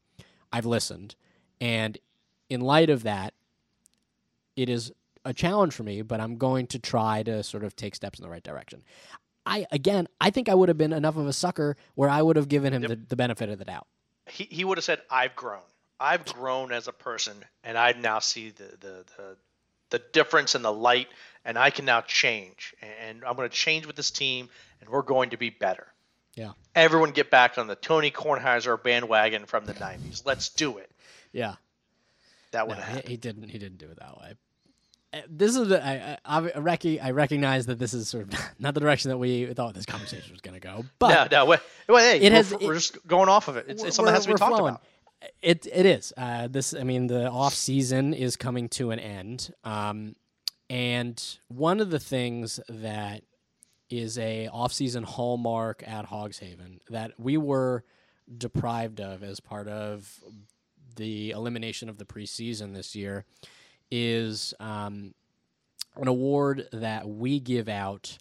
I've 0.52 0.66
listened. 0.66 1.16
And 1.60 1.96
in 2.50 2.60
light 2.60 2.90
of 2.90 3.04
that, 3.04 3.32
it 4.54 4.68
is 4.68 4.92
a 5.24 5.32
challenge 5.32 5.72
for 5.72 5.82
me, 5.82 6.02
but 6.02 6.20
I'm 6.20 6.36
going 6.36 6.66
to 6.68 6.78
try 6.78 7.22
to 7.22 7.42
sort 7.42 7.64
of 7.64 7.74
take 7.74 7.94
steps 7.94 8.18
in 8.18 8.22
the 8.22 8.28
right 8.28 8.42
direction. 8.42 8.82
I, 9.46 9.66
again, 9.72 10.08
I 10.20 10.28
think 10.28 10.50
I 10.50 10.54
would 10.54 10.68
have 10.68 10.78
been 10.78 10.92
enough 10.92 11.16
of 11.16 11.26
a 11.26 11.32
sucker 11.32 11.76
where 11.94 12.10
I 12.10 12.20
would 12.20 12.36
have 12.36 12.48
given 12.48 12.74
him 12.74 12.82
Yep. 12.82 12.90
the, 12.90 12.96
the 13.08 13.16
benefit 13.16 13.48
of 13.48 13.58
the 13.58 13.64
doubt. 13.64 13.86
He 14.28 14.44
he 14.44 14.64
would 14.64 14.78
have 14.78 14.84
said, 14.84 15.00
"I've 15.10 15.34
grown. 15.34 15.62
I've 15.98 16.24
grown 16.26 16.70
as 16.70 16.86
a 16.86 16.92
person, 16.92 17.44
and 17.64 17.76
I 17.76 17.92
now 17.92 18.20
see 18.20 18.50
the 18.50 18.64
the 18.78 19.04
the, 19.16 19.36
the 19.92 20.02
difference 20.12 20.56
in 20.56 20.62
the 20.62 20.72
light, 20.72 21.06
and 21.44 21.56
I 21.56 21.70
can 21.70 21.84
now 21.84 22.00
change. 22.00 22.74
And 23.06 23.24
I'm 23.24 23.36
going 23.36 23.48
to 23.48 23.54
change 23.54 23.86
with 23.86 23.94
this 23.94 24.10
team, 24.10 24.48
and 24.80 24.90
we're 24.90 25.02
going 25.02 25.30
to 25.30 25.36
be 25.36 25.50
better." 25.50 25.86
Yeah. 26.34 26.52
Everyone 26.74 27.10
get 27.12 27.30
back 27.30 27.58
on 27.58 27.66
the 27.68 27.76
Tony 27.76 28.10
Kornheiser 28.10 28.82
bandwagon 28.82 29.46
from 29.46 29.64
the 29.66 29.74
'90s. 29.74 30.22
Let's 30.24 30.48
do 30.48 30.78
it. 30.78 30.90
Yeah. 31.30 31.54
That 32.52 32.66
No, 32.66 32.74
would 32.74 32.76
he, 32.78 32.82
happen. 32.82 33.10
he 33.10 33.16
didn't. 33.16 33.48
He 33.50 33.58
didn't 33.58 33.78
do 33.78 33.86
it 33.90 33.98
that 34.00 34.18
way. 34.18 34.34
Uh, 35.14 35.20
This 35.28 35.56
is 35.56 35.68
the, 35.68 35.84
I, 35.84 36.16
I, 36.24 36.38
I, 36.38 36.58
rec- 36.58 36.84
I 37.02 37.10
recognize 37.10 37.66
that 37.66 37.78
this 37.78 37.92
is 37.94 38.08
sort 38.08 38.32
of 38.32 38.40
not 38.58 38.72
the 38.74 38.80
direction 38.80 39.10
that 39.10 39.18
we 39.18 39.46
thought 39.52 39.74
this 39.74 39.84
conversation 39.86 40.32
was 40.32 40.40
going 40.40 40.54
to 40.54 40.60
go, 40.60 40.84
but 40.98 41.30
no, 41.30 41.40
no. 41.40 41.46
Wait, 41.46 41.60
wait, 41.88 42.00
hey, 42.02 42.16
It 42.26 42.30
we're, 42.32 42.36
has- 42.36 42.54
we're 42.60 42.72
it- 42.72 42.76
just 42.76 43.06
going 43.06 43.28
off 43.28 43.48
of 43.48 43.56
it. 43.58 43.66
It's, 43.68 43.82
it's 43.82 43.96
something 43.96 44.12
that 44.12 44.16
has 44.16 44.24
to 44.26 44.32
be 44.32 44.38
talked 44.38 44.56
flowing. 44.56 44.70
about. 44.70 44.82
It 45.40 45.66
it 45.72 45.86
is. 45.86 46.12
Uh, 46.16 46.48
this 46.48 46.74
I 46.74 46.82
mean 46.84 47.06
the 47.06 47.28
off 47.30 47.54
season 47.54 48.14
is 48.14 48.36
coming 48.36 48.68
to 48.70 48.90
an 48.90 48.98
end. 48.98 49.52
Um, 49.64 50.16
and 50.70 51.22
one 51.48 51.80
of 51.80 51.90
the 51.90 51.98
things 52.00 52.58
that 52.68 53.22
is 53.90 54.18
a 54.18 54.48
off 54.48 54.72
season 54.72 55.02
hallmark 55.02 55.82
at 55.86 56.08
Hogshaven 56.08 56.78
that 56.88 57.12
we 57.18 57.36
were 57.36 57.84
deprived 58.38 59.00
of 59.00 59.22
as 59.22 59.38
part 59.40 59.68
of 59.68 60.22
the 60.96 61.30
elimination 61.30 61.88
of 61.88 61.98
the 61.98 62.04
preseason 62.04 62.74
this 62.74 62.94
year 62.96 63.24
is 63.90 64.54
um, 64.60 65.12
an 65.96 66.08
award 66.08 66.68
that 66.72 67.06
we 67.06 67.38
give 67.38 67.68
out 67.68 68.16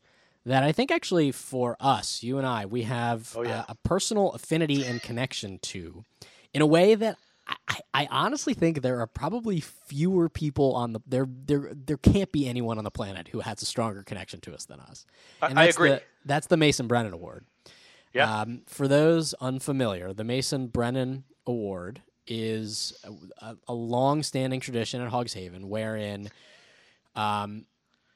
that 0.45 0.63
I 0.63 0.71
think 0.71 0.91
actually 0.91 1.31
for 1.31 1.77
us, 1.79 2.23
you 2.23 2.37
and 2.37 2.47
I, 2.47 2.65
we 2.65 2.81
have 2.83 3.33
Oh, 3.37 3.43
yeah. 3.43 3.59
uh, 3.61 3.65
a 3.69 3.75
personal 3.75 4.31
affinity 4.31 4.83
and 4.85 5.01
connection 5.01 5.59
to 5.59 6.03
in 6.53 6.61
a 6.61 6.65
way 6.65 6.95
that 6.95 7.17
I, 7.47 7.55
I, 7.67 7.79
I 7.93 8.07
honestly 8.11 8.53
think 8.53 8.81
there 8.81 8.99
are 8.99 9.07
probably 9.07 9.59
fewer 9.59 10.29
people 10.29 10.73
on 10.75 10.93
the 10.93 10.99
there 11.07 11.27
there 11.27 11.71
there 11.73 11.97
can't 11.97 12.31
be 12.31 12.47
anyone 12.47 12.77
on 12.77 12.83
the 12.83 12.91
planet 12.91 13.27
who 13.29 13.39
has 13.39 13.61
a 13.61 13.65
stronger 13.65 14.03
connection 14.03 14.39
to 14.41 14.53
us 14.53 14.65
than 14.65 14.79
us. 14.79 15.05
I- 15.41 15.47
And 15.47 15.59
I 15.59 15.65
that's 15.65 15.77
agree. 15.77 15.89
The, 15.89 16.01
that's 16.25 16.47
the 16.47 16.57
Mason 16.57 16.87
Brennan 16.87 17.13
Award. 17.13 17.45
Yeah. 18.13 18.41
Um, 18.41 18.61
for 18.67 18.87
those 18.87 19.33
unfamiliar, 19.35 20.13
the 20.13 20.23
Mason 20.25 20.67
Brennan 20.67 21.23
Award 21.47 22.01
is 22.27 22.93
a, 23.03 23.45
a, 23.45 23.57
a 23.69 23.73
long-standing 23.73 24.59
tradition 24.59 25.01
at 25.01 25.11
Hogshaven, 25.11 25.63
wherein 25.65 26.29
um, 27.15 27.65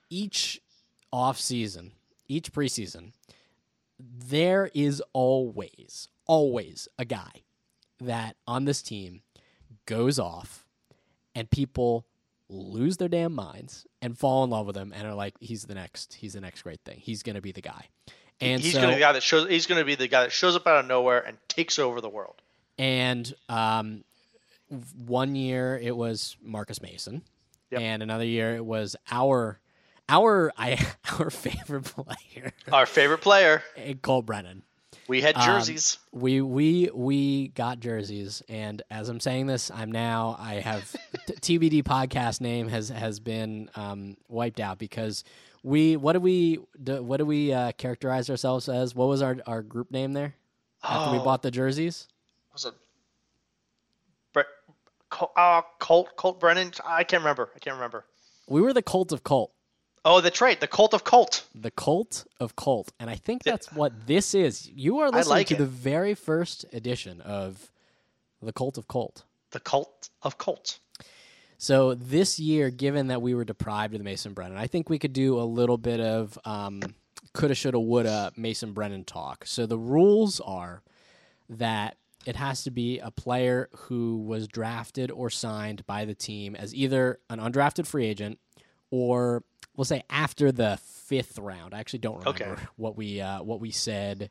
each 0.10 0.62
off-season, 1.12 1.94
each 2.28 2.52
preseason, 2.52 3.14
there 4.00 4.70
is 4.74 5.02
always, 5.14 6.10
always 6.28 6.88
a 7.00 7.06
guy 7.06 7.44
that 8.00 8.36
on 8.48 8.66
this 8.66 8.82
team 8.82 9.22
goes 9.86 10.20
off, 10.20 10.66
and 11.34 11.50
people 11.50 12.06
lose 12.50 12.98
their 12.98 13.08
damn 13.08 13.34
minds 13.34 13.86
and 14.02 14.18
fall 14.18 14.44
in 14.44 14.50
love 14.50 14.68
with 14.68 14.76
him 14.78 14.94
and 14.96 15.08
are 15.08 15.14
like, 15.16 15.34
he's 15.40 15.64
the 15.64 15.74
next, 15.76 16.14
he's 16.16 16.34
the 16.34 16.42
next 16.42 16.62
great 16.62 16.80
thing. 16.86 16.98
He's 17.00 17.24
gonna 17.24 17.42
be 17.42 17.52
the 17.52 17.62
guy. 17.62 17.88
And 18.42 18.62
he's 18.62 18.74
so, 18.74 18.82
going 18.82 18.90
to 18.90 18.96
be 18.96 19.00
the 19.00 19.06
guy 19.06 19.14
that 19.14 19.24
shows. 19.24 19.48
He's 19.48 19.66
going 19.66 19.80
to 19.80 19.86
be 19.86 19.96
the 19.96 20.10
guy 20.10 20.24
that 20.24 20.32
shows 20.34 20.58
up 20.58 20.68
out 20.68 20.80
of 20.80 20.88
nowhere 20.88 21.22
and 21.26 21.38
takes 21.48 21.80
over 21.80 22.02
the 22.02 22.10
world. 22.10 22.36
And 22.78 23.34
um, 23.48 24.04
one 25.06 25.36
year 25.36 25.80
it 25.82 25.96
was 25.96 26.36
Marcus 26.44 26.82
Mason, 26.82 27.22
Yep. 27.72 27.82
and 27.82 28.04
another 28.04 28.26
year 28.26 28.56
it 28.56 28.66
was 28.66 28.96
our 29.10 29.60
our 30.10 30.52
I 30.58 30.78
our 31.20 31.30
favorite 31.30 31.86
player, 31.86 32.52
Our 32.72 32.86
favorite 32.86 33.22
player. 33.22 33.64
Colt 34.02 34.26
Brennan. 34.26 34.64
We 35.08 35.22
had 35.22 35.36
Um, 35.36 35.46
jerseys. 35.46 36.00
We 36.12 36.42
we 36.42 36.90
we 36.94 37.50
got 37.50 37.80
jerseys, 37.80 38.42
and 38.50 38.82
as 38.90 39.08
I'm 39.10 39.20
saying 39.20 39.46
this, 39.48 39.70
I'm 39.70 39.92
now 39.92 40.36
I 40.40 40.56
have 40.56 40.92
t- 41.28 41.58
TBD 41.60 41.84
podcast 41.84 42.42
name 42.42 42.68
has 42.70 42.90
has 42.90 43.20
been 43.20 43.70
um, 43.76 44.18
wiped 44.28 44.60
out 44.60 44.80
because 44.80 45.24
we 45.64 45.96
what 45.96 46.14
do 46.14 46.20
we 46.20 46.60
do, 46.84 47.04
what 47.04 47.18
do 47.18 47.26
we 47.26 47.54
uh, 47.54 47.72
characterize 47.74 48.30
ourselves 48.30 48.68
as? 48.68 48.96
What 48.96 49.08
was 49.08 49.22
our 49.22 49.38
our 49.46 49.62
group 49.62 49.92
name 49.92 50.14
there 50.14 50.34
after 50.84 51.12
we 51.12 51.20
Oh, 51.20 51.24
bought 51.24 51.42
the 51.44 51.52
jerseys? 51.52 52.08
was 52.52 52.66
it 52.66 52.74
Brett, 54.34 54.48
uh, 55.36 55.62
Colt 55.80 56.16
Colt 56.16 56.40
Brennan? 56.40 56.72
I 56.86 57.04
can't 57.04 57.22
remember. 57.22 57.50
I 57.56 57.60
can't 57.60 57.76
remember. 57.76 58.06
We 58.48 58.62
were 58.62 58.74
the 58.74 58.82
Cult 58.84 59.12
of 59.12 59.24
Colt. 59.24 59.52
Oh, 60.08 60.22
that's 60.22 60.40
right. 60.40 60.60
The 60.60 60.68
Cult 60.68 60.94
of 60.94 61.04
Cult. 61.04 61.48
The 61.56 61.72
Cult 61.72 62.28
of 62.40 62.56
Cult. 62.56 62.94
And 63.00 63.10
I 63.10 63.16
think 63.16 63.44
that's 63.44 63.72
what 63.74 64.06
this 64.06 64.36
is. 64.36 64.70
You 64.70 65.00
are 65.00 65.10
listening 65.10 65.30
like 65.32 65.48
to 65.48 65.56
it. 65.56 65.58
the 65.58 65.66
very 65.66 66.14
first 66.14 66.64
edition 66.72 67.22
of 67.22 67.72
The 68.40 68.54
Cult 68.54 68.78
of 68.78 68.88
Cult. 68.88 69.24
The 69.50 69.60
Cult 69.60 70.10
of 70.22 70.38
Cult. 70.38 70.80
So 71.58 71.96
this 71.96 72.40
year, 72.40 72.70
given 72.70 73.08
that 73.08 73.24
we 73.24 73.34
were 73.34 73.46
deprived 73.46 73.96
of 73.96 74.00
the 74.00 74.04
Mason 74.04 74.34
Brennan, 74.34 74.58
I 74.58 74.68
think 74.68 74.92
we 74.92 75.00
could 75.00 75.14
do 75.14 75.40
a 75.40 75.44
little 75.44 75.78
bit 75.78 76.00
of 76.00 76.38
um, 76.46 76.82
coulda, 77.34 77.56
shoulda, 77.56 77.80
woulda 77.80 78.32
Mason 78.38 78.74
Brennan 78.74 79.06
talk. 79.06 79.46
So 79.48 79.66
the 79.66 79.78
rules 79.78 80.40
are 80.40 80.84
that 81.50 81.98
it 82.28 82.36
has 82.36 82.64
to 82.64 82.72
be 82.72 83.00
a 83.00 83.10
player 83.10 83.70
who 83.74 84.18
was 84.18 84.48
drafted 84.48 85.10
or 85.10 85.32
signed 85.32 85.84
by 85.88 86.06
the 86.06 86.14
team 86.14 86.56
as 86.56 86.76
either 86.76 87.20
an 87.30 87.40
undrafted 87.40 87.88
free 87.88 88.06
agent 88.06 88.38
or 88.92 89.44
we'll 89.76 89.86
say 89.86 90.04
after 90.10 90.52
the 90.52 90.78
fifth 90.84 91.38
round. 91.38 91.74
I 91.74 91.80
actually 91.80 92.00
don't 92.00 92.20
remember 92.20 92.54
Okay. 92.54 92.62
what 92.78 92.96
we 92.98 93.22
uh, 93.22 93.44
what 93.44 93.60
we 93.60 93.72
said. 93.72 94.30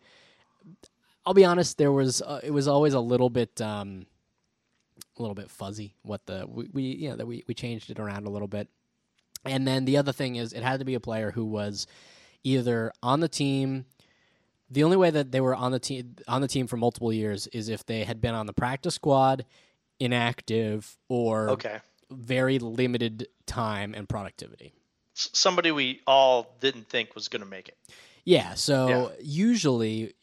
I'll 1.26 1.34
be 1.34 1.44
honest. 1.44 1.78
There 1.78 1.92
was 1.92 2.20
uh, 2.22 2.40
it 2.42 2.50
was 2.50 2.68
always 2.68 2.94
a 2.94 3.00
little 3.00 3.30
bit 3.30 3.60
um, 3.60 4.06
a 5.18 5.22
little 5.22 5.34
bit 5.34 5.50
fuzzy 5.50 5.94
what 6.02 6.26
the 6.26 6.44
we, 6.48 6.68
we 6.72 6.82
you 6.82 7.10
know 7.10 7.16
that 7.16 7.26
we 7.26 7.44
we 7.46 7.54
changed 7.54 7.90
it 7.90 7.98
around 7.98 8.26
a 8.26 8.30
little 8.30 8.48
bit. 8.48 8.68
And 9.46 9.66
then 9.68 9.84
the 9.84 9.98
other 9.98 10.12
thing 10.12 10.36
is 10.36 10.52
it 10.52 10.62
had 10.62 10.78
to 10.80 10.84
be 10.86 10.94
a 10.94 11.00
player 11.00 11.30
who 11.30 11.44
was 11.44 11.86
either 12.42 12.92
on 13.02 13.20
the 13.20 13.28
team 13.28 13.84
the 14.70 14.82
only 14.82 14.96
way 14.96 15.10
that 15.10 15.30
they 15.30 15.40
were 15.42 15.54
on 15.54 15.70
the 15.72 15.78
team 15.78 16.16
on 16.26 16.40
the 16.40 16.48
team 16.48 16.66
for 16.66 16.76
multiple 16.78 17.12
years 17.12 17.46
is 17.48 17.68
if 17.68 17.84
they 17.86 18.04
had 18.04 18.20
been 18.20 18.34
on 18.34 18.46
the 18.46 18.52
practice 18.54 18.94
squad, 18.94 19.44
inactive, 20.00 20.96
or 21.08 21.50
Okay. 21.50 21.78
very 22.10 22.58
limited 22.58 23.28
time 23.46 23.94
and 23.94 24.08
productivity. 24.08 24.72
Somebody 25.14 25.70
we 25.72 26.00
all 26.06 26.54
didn't 26.60 26.88
think 26.88 27.14
was 27.14 27.28
going 27.28 27.42
to 27.42 27.48
make 27.48 27.68
it. 27.68 27.76
Yeah, 28.24 28.54
so 28.54 28.88
Yeah. 28.88 29.08
usually 29.22 30.14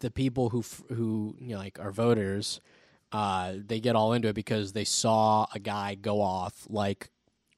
the 0.00 0.10
people 0.10 0.48
who 0.50 0.64
who 0.88 1.36
you 1.40 1.50
know, 1.54 1.58
like 1.58 1.78
are 1.78 1.92
voters, 1.92 2.60
uh, 3.12 3.54
they 3.56 3.80
get 3.80 3.94
all 3.96 4.12
into 4.12 4.28
it 4.28 4.34
because 4.34 4.72
they 4.72 4.84
saw 4.84 5.46
a 5.54 5.58
guy 5.58 5.94
go 5.94 6.20
off 6.20 6.66
like 6.68 7.10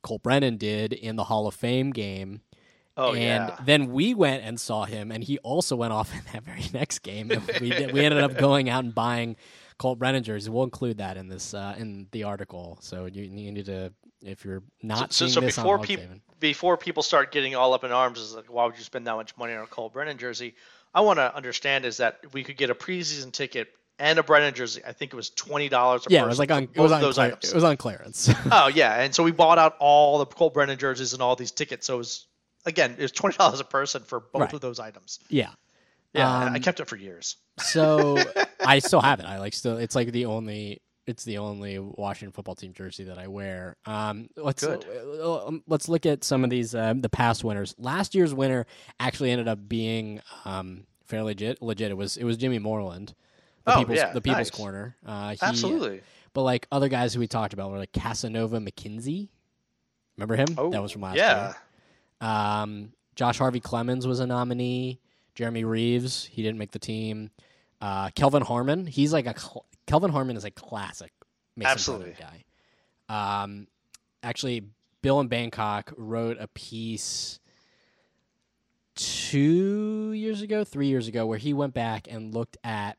Colt 0.02 0.22
Brennan 0.22 0.56
did 0.56 0.92
in 0.92 1.16
the 1.16 1.24
Hall 1.24 1.46
of 1.46 1.54
Fame 1.54 1.90
game. 1.92 2.42
Oh 2.98 3.10
and 3.12 3.48
yeah. 3.48 3.56
then 3.64 3.92
we 3.92 4.14
went 4.14 4.42
and 4.42 4.58
saw 4.58 4.84
him, 4.86 5.12
and 5.12 5.22
he 5.22 5.38
also 5.38 5.76
went 5.76 5.92
off 5.92 6.12
in 6.18 6.22
that 6.32 6.42
very 6.44 6.64
next 6.72 7.00
game. 7.00 7.28
We 7.60 7.70
did, 7.70 7.92
we 7.92 8.00
ended 8.04 8.22
up 8.22 8.36
going 8.38 8.68
out 8.68 8.84
and 8.84 8.94
buying 8.94 9.36
Colt 9.78 9.98
Brennan 9.98 10.22
jerseys. 10.24 10.48
We'll 10.50 10.64
include 10.64 10.98
that 10.98 11.16
in 11.16 11.28
this 11.28 11.54
uh, 11.54 11.74
in 11.78 12.08
the 12.10 12.24
article. 12.24 12.78
So 12.80 13.04
you, 13.06 13.22
you 13.24 13.52
need 13.52 13.66
to 13.66 13.92
if 14.28 14.44
you're 14.44 14.62
not 14.82 15.12
so, 15.12 15.24
seeing 15.26 15.32
so 15.34 15.40
this 15.40 15.56
before 15.56 15.78
people 15.78 16.04
before 16.38 16.76
people 16.76 17.02
start 17.02 17.32
getting 17.32 17.54
all 17.54 17.72
up 17.74 17.84
in 17.84 17.92
arms 17.92 18.18
is 18.18 18.34
like 18.34 18.46
why 18.52 18.64
would 18.66 18.76
you 18.76 18.84
spend 18.84 19.06
that 19.06 19.14
much 19.16 19.36
money 19.36 19.54
on 19.54 19.64
a 19.64 19.66
Colt 19.66 19.92
Brennan 19.92 20.18
jersey? 20.18 20.54
I 20.94 21.00
want 21.02 21.18
to 21.18 21.34
understand 21.34 21.84
is 21.84 21.98
that 21.98 22.20
we 22.32 22.42
could 22.44 22.56
get 22.56 22.70
a 22.70 22.74
preseason 22.74 23.32
ticket 23.32 23.68
and 23.98 24.18
a 24.18 24.22
Brennan 24.22 24.54
jersey. 24.54 24.82
I 24.86 24.92
think 24.92 25.12
it 25.12 25.16
was 25.16 25.30
twenty 25.30 25.68
dollars. 25.68 26.06
yeah, 26.08 26.22
it 26.24 26.28
was 26.28 26.38
like 26.38 26.50
on 26.50 26.68
it 26.74 26.80
was 26.80 26.92
on 26.92 27.00
those 27.00 27.14
clear- 27.16 27.26
items. 27.28 27.50
it 27.50 27.54
was 27.54 27.64
on 27.64 27.76
clearance. 27.76 28.30
oh 28.52 28.68
yeah, 28.68 29.00
and 29.00 29.14
so 29.14 29.22
we 29.22 29.32
bought 29.32 29.58
out 29.58 29.76
all 29.78 30.18
the 30.18 30.26
Colt 30.26 30.54
Brennan 30.54 30.78
jerseys 30.78 31.12
and 31.12 31.22
all 31.22 31.36
these 31.36 31.50
tickets. 31.50 31.86
So 31.86 31.94
it 31.94 31.98
was 31.98 32.26
again 32.66 32.94
it 32.98 33.02
was 33.02 33.12
twenty 33.12 33.36
dollars 33.38 33.60
a 33.60 33.64
person 33.64 34.02
for 34.02 34.20
both 34.20 34.40
Right. 34.42 34.52
of 34.52 34.60
those 34.60 34.78
items. 34.80 35.18
yeah. 35.28 35.50
Yeah, 36.14 36.40
and 36.42 36.50
I 36.50 36.56
Um, 36.56 36.62
kept 36.62 36.80
it 36.80 36.86
for 36.88 36.96
years. 36.96 37.36
So 37.58 38.16
I 38.64 38.78
still 38.78 39.02
have 39.02 39.20
it. 39.20 39.26
I 39.26 39.38
like 39.38 39.52
still. 39.52 39.76
It's 39.76 39.94
like 39.94 40.12
the 40.12 40.24
only. 40.26 40.80
It's 41.06 41.22
the 41.24 41.38
only 41.38 41.78
Washington 41.78 42.32
football 42.32 42.56
team 42.56 42.72
jersey 42.72 43.04
that 43.04 43.16
I 43.18 43.28
wear. 43.28 43.76
Um, 43.86 44.28
let's 44.36 44.64
Good. 44.64 44.84
uh, 45.20 45.46
um, 45.46 45.62
let's 45.68 45.88
look 45.88 46.04
at 46.04 46.24
some 46.24 46.42
of 46.42 46.50
these 46.50 46.74
uh, 46.74 46.94
the 46.96 47.08
past 47.08 47.44
winners. 47.44 47.74
Last 47.78 48.14
year's 48.14 48.34
winner 48.34 48.66
actually 48.98 49.30
ended 49.30 49.46
up 49.46 49.68
being 49.68 50.20
um, 50.44 50.84
fairly 51.04 51.26
legit. 51.32 51.62
Legit. 51.62 51.90
It 51.92 51.96
was 51.96 52.16
it 52.16 52.24
was 52.24 52.36
Jimmy 52.36 52.58
Moreland, 52.58 53.14
the 53.64 53.74
Oh, 53.74 53.78
people's 53.78 53.98
yeah, 53.98 54.12
the 54.12 54.20
people's 54.20 54.38
nice. 54.38 54.50
corner. 54.50 54.96
Uh, 55.06 55.30
he, 55.30 55.38
Absolutely. 55.42 56.00
But 56.32 56.42
like 56.42 56.66
other 56.72 56.88
guys 56.88 57.14
who 57.14 57.20
we 57.20 57.28
talked 57.28 57.52
about 57.54 57.70
were 57.70 57.78
like 57.78 57.92
Casanova 57.92 58.58
McKinzie. 58.58 59.28
Remember 60.16 60.34
him? 60.34 60.48
Oh, 60.58 60.70
that 60.70 60.82
was 60.82 60.90
from 60.92 61.02
last 61.02 61.16
yeah. 61.16 61.52
year. 62.20 62.28
Um, 62.30 62.92
Josh 63.14 63.38
Harvey-Clemons 63.38 64.06
was 64.06 64.20
a 64.20 64.26
nominee. 64.26 65.00
Jeremy 65.34 65.64
Reaves, 65.64 66.24
he 66.24 66.42
didn't 66.42 66.58
make 66.58 66.72
the 66.72 66.78
team. 66.78 67.30
Uh, 67.80 68.08
Kelvin 68.10 68.42
Harmon, 68.42 68.86
he's 68.86 69.12
like 69.12 69.26
a 69.26 69.38
cl- 69.38 69.66
Kelvin 69.86 70.10
Harmon 70.10 70.36
is 70.36 70.44
a 70.44 70.50
classic 70.50 71.12
Mason 71.56 71.70
Absolutely. 71.72 72.16
Guy. 72.18 72.44
Um, 73.42 73.66
actually, 74.22 74.64
Bill 75.02 75.20
in 75.20 75.28
Bangkok 75.28 75.92
wrote 75.96 76.36
a 76.40 76.48
piece 76.48 77.38
two 78.94 80.12
years 80.12 80.42
ago, 80.42 80.64
three 80.64 80.88
years 80.88 81.08
ago, 81.08 81.26
where 81.26 81.38
he 81.38 81.52
went 81.52 81.74
back 81.74 82.08
and 82.10 82.34
looked 82.34 82.56
at 82.64 82.96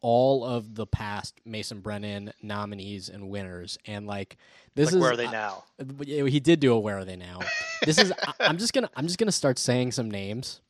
all 0.00 0.44
of 0.44 0.74
the 0.74 0.86
past 0.86 1.40
Mason 1.44 1.80
Brennan 1.80 2.32
nominees 2.42 3.08
and 3.08 3.30
winners, 3.30 3.78
and 3.86 4.06
like 4.06 4.36
this 4.74 4.86
Like 4.86 4.94
is 4.94 5.00
where 5.00 5.12
are 5.12 5.16
they 5.16 5.26
uh, 5.26 5.32
now? 5.32 5.64
yeah, 6.04 6.24
he 6.26 6.38
did 6.38 6.60
do 6.60 6.72
a 6.72 6.78
where 6.78 6.98
are 6.98 7.04
they 7.04 7.16
now 7.16 7.40
this 7.84 7.98
is 7.98 8.12
I, 8.12 8.32
i'm 8.40 8.58
just 8.58 8.72
gonna 8.72 8.88
i'm 8.94 9.06
just 9.06 9.18
gonna 9.18 9.32
start 9.32 9.58
saying 9.58 9.90
some 9.92 10.08
names 10.08 10.60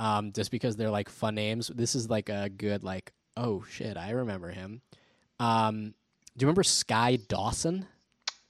um 0.00 0.32
just 0.32 0.50
because 0.50 0.76
they're 0.76 0.90
like 0.90 1.10
fun 1.10 1.34
names 1.34 1.68
this 1.74 1.94
is 1.94 2.08
like 2.08 2.30
a 2.30 2.48
good 2.48 2.82
like 2.82 3.12
oh 3.36 3.64
shit 3.70 3.96
i 3.96 4.10
remember 4.10 4.50
him 4.50 4.80
um 5.40 5.94
do 6.36 6.42
you 6.44 6.46
remember 6.46 6.62
skye 6.62 7.16
dawson 7.28 7.86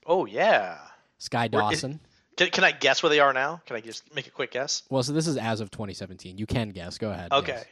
Oh 0.07 0.27
yeah. 0.27 0.79
skye 1.19 1.49
Where- 1.51 1.63
dawson 1.63 2.01
Can, 2.37 2.51
can 2.51 2.65
I 2.65 2.73
guess 2.73 3.03
where 3.03 3.11
they 3.11 3.21
are 3.21 3.33
now? 3.33 3.61
Can 3.67 3.77
I 3.77 3.81
just 3.81 4.13
make 4.15 4.27
a 4.27 4.31
quick 4.31 4.51
guess? 4.51 4.83
well 4.91 5.03
so 5.03 5.13
this 5.13 5.27
is 5.29 5.37
as 5.37 5.61
of 5.61 5.71
2017 5.71 6.39
you 6.39 6.47
can 6.47 6.71
guess 6.71 6.99
go 6.99 7.11
ahead 7.11 7.31
Okay. 7.33 7.53
yes. 7.53 7.67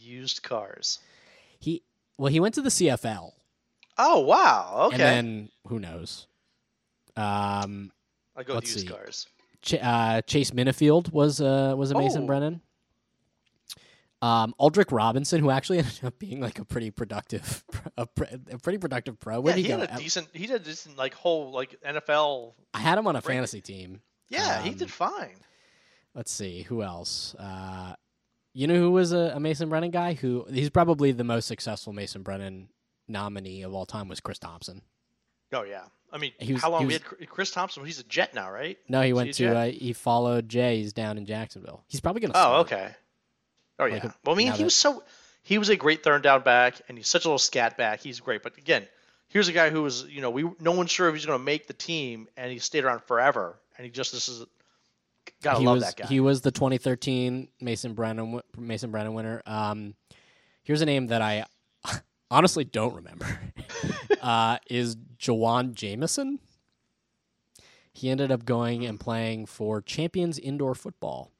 Used 0.00 0.42
cars. 0.42 0.98
he 1.60 1.82
well 2.18 2.30
he 2.32 2.40
went 2.40 2.54
to 2.54 2.62
the 2.62 2.68
cfl 2.70 3.32
Oh 3.98 4.20
wow. 4.20 4.82
Okay. 4.86 4.94
and 4.94 5.00
then 5.00 5.48
who 5.68 5.78
knows 5.78 6.26
um 7.16 7.90
I 8.36 8.42
go 8.42 8.54
let's 8.54 8.72
used 8.74 8.86
see. 8.86 8.92
cars. 8.92 9.26
Ch- 9.62 9.74
uh, 9.82 10.20
Chase 10.22 10.50
Minnifield 10.52 11.10
was 11.12 11.40
uh, 11.40 11.74
was 11.76 11.90
a 11.90 11.94
Mason 11.98 12.24
Oh. 12.24 12.26
Brennan. 12.26 12.60
Um, 14.26 14.54
Aldrick 14.60 14.90
Robinson, 14.90 15.40
who 15.40 15.50
actually 15.50 15.78
ended 15.80 16.04
up 16.04 16.18
being 16.18 16.40
like 16.40 16.58
a 16.58 16.64
pretty 16.64 16.90
productive, 16.90 17.64
a, 17.96 18.08
a 18.50 18.58
pretty 18.58 18.78
productive 18.78 19.18
pro. 19.20 19.40
Where 19.40 19.52
yeah, 19.52 19.56
did 19.56 19.62
he 19.64 19.70
he 19.70 19.74
go? 19.76 19.80
had 19.80 19.90
a 19.90 19.94
I- 19.94 19.98
decent. 19.98 20.28
He 20.32 20.46
did 20.46 20.56
a 20.56 20.64
decent 20.64 20.96
like 20.96 21.14
whole 21.14 21.50
like 21.52 21.76
NFL. 21.86 22.54
I 22.74 22.78
had 22.80 22.98
him 22.98 23.06
on 23.06 23.14
a 23.16 23.18
Right. 23.18 23.24
fantasy 23.24 23.60
team. 23.60 24.00
Yeah, 24.28 24.62
he 24.62 24.70
Um, 24.70 24.76
did 24.76 24.90
fine. 24.90 25.36
Let's 26.14 26.32
see 26.32 26.62
who 26.62 26.82
else. 26.82 27.34
Uh, 27.38 27.94
you 28.54 28.66
know 28.66 28.74
who 28.76 28.90
was 28.90 29.12
a, 29.12 29.32
a 29.34 29.40
Mason 29.40 29.68
Brennan 29.68 29.90
guy? 29.90 30.14
Who 30.14 30.46
he's 30.50 30.70
probably 30.70 31.12
the 31.12 31.24
most 31.24 31.46
successful 31.46 31.92
Mason 31.92 32.22
Brennan 32.22 32.68
nominee 33.06 33.62
of 33.62 33.74
all 33.74 33.86
time 33.86 34.08
was 34.08 34.20
Chris 34.20 34.38
Thompson. 34.38 34.82
Oh 35.52 35.62
yeah. 35.62 35.84
I 36.12 36.18
mean, 36.18 36.32
he 36.38 36.54
was- 36.54 36.62
how 36.62 36.70
long 36.70 36.80
he 36.80 36.86
we 36.86 36.94
was- 36.94 37.02
had 37.02 37.04
Chris- 37.04 37.28
Chris 37.28 37.50
Thompson? 37.50 37.84
He's 37.84 38.00
a 38.00 38.04
Jet 38.04 38.32
now, 38.34 38.50
right? 38.50 38.78
No, 38.88 39.02
he 39.02 39.10
Is 39.10 39.14
went 39.14 39.26
he 39.28 39.32
to 39.44 39.56
uh, 39.56 39.64
he 39.66 39.92
followed 39.92 40.48
Jay. 40.48 40.78
He's 40.78 40.92
down 40.92 41.18
in 41.18 41.26
Jacksonville. 41.26 41.84
He's 41.86 42.00
probably 42.00 42.22
gonna. 42.22 42.32
Oh, 42.34 42.64
start. 42.64 42.72
okay. 42.72 42.94
Oh 43.78 43.84
yeah. 43.86 43.94
Like 43.94 44.12
well, 44.24 44.34
I 44.34 44.38
mean, 44.38 44.52
he 44.52 44.58
that- 44.58 44.64
was 44.64 44.74
so 44.74 45.02
he 45.42 45.58
was 45.58 45.68
a 45.68 45.76
great 45.76 46.02
third 46.02 46.22
down 46.22 46.42
back, 46.42 46.80
and 46.88 46.98
he's 46.98 47.08
such 47.08 47.24
a 47.24 47.28
little 47.28 47.38
scat 47.38 47.76
back. 47.76 48.00
He's 48.00 48.20
great, 48.20 48.42
but 48.42 48.56
again, 48.58 48.86
here's 49.28 49.48
a 49.48 49.52
guy 49.52 49.70
who 49.70 49.82
was 49.82 50.04
you 50.04 50.20
know 50.20 50.30
we 50.30 50.48
no 50.60 50.72
one's 50.72 50.90
sure 50.90 51.08
if 51.08 51.14
he's 51.14 51.26
going 51.26 51.38
to 51.38 51.44
make 51.44 51.66
the 51.66 51.72
team, 51.74 52.28
and 52.36 52.50
he 52.50 52.58
stayed 52.58 52.84
around 52.84 53.02
forever, 53.04 53.58
and 53.76 53.84
he 53.84 53.90
just 53.90 54.12
this 54.12 54.28
is 54.28 54.44
gotta 55.42 55.60
he 55.60 55.66
love 55.66 55.76
was 55.76 55.84
that 55.84 55.96
guy. 55.96 56.06
he 56.06 56.20
was 56.20 56.40
the 56.40 56.50
2013 56.50 57.48
Mason 57.60 57.94
Brennan 57.94 58.24
wi- 58.26 58.42
Mason 58.56 58.90
Brennan 58.90 59.14
winner. 59.14 59.42
Um, 59.46 59.94
here's 60.62 60.80
a 60.80 60.86
name 60.86 61.08
that 61.08 61.22
I 61.22 61.44
honestly 62.30 62.64
don't 62.64 62.94
remember. 62.94 63.38
uh, 64.22 64.58
is 64.70 64.96
Jawan 65.18 65.74
Jamison? 65.74 66.38
He 67.92 68.10
ended 68.10 68.30
up 68.30 68.44
going 68.44 68.84
and 68.84 69.00
playing 69.00 69.46
for 69.46 69.80
Champions 69.80 70.38
Indoor 70.38 70.74
Football. 70.74 71.30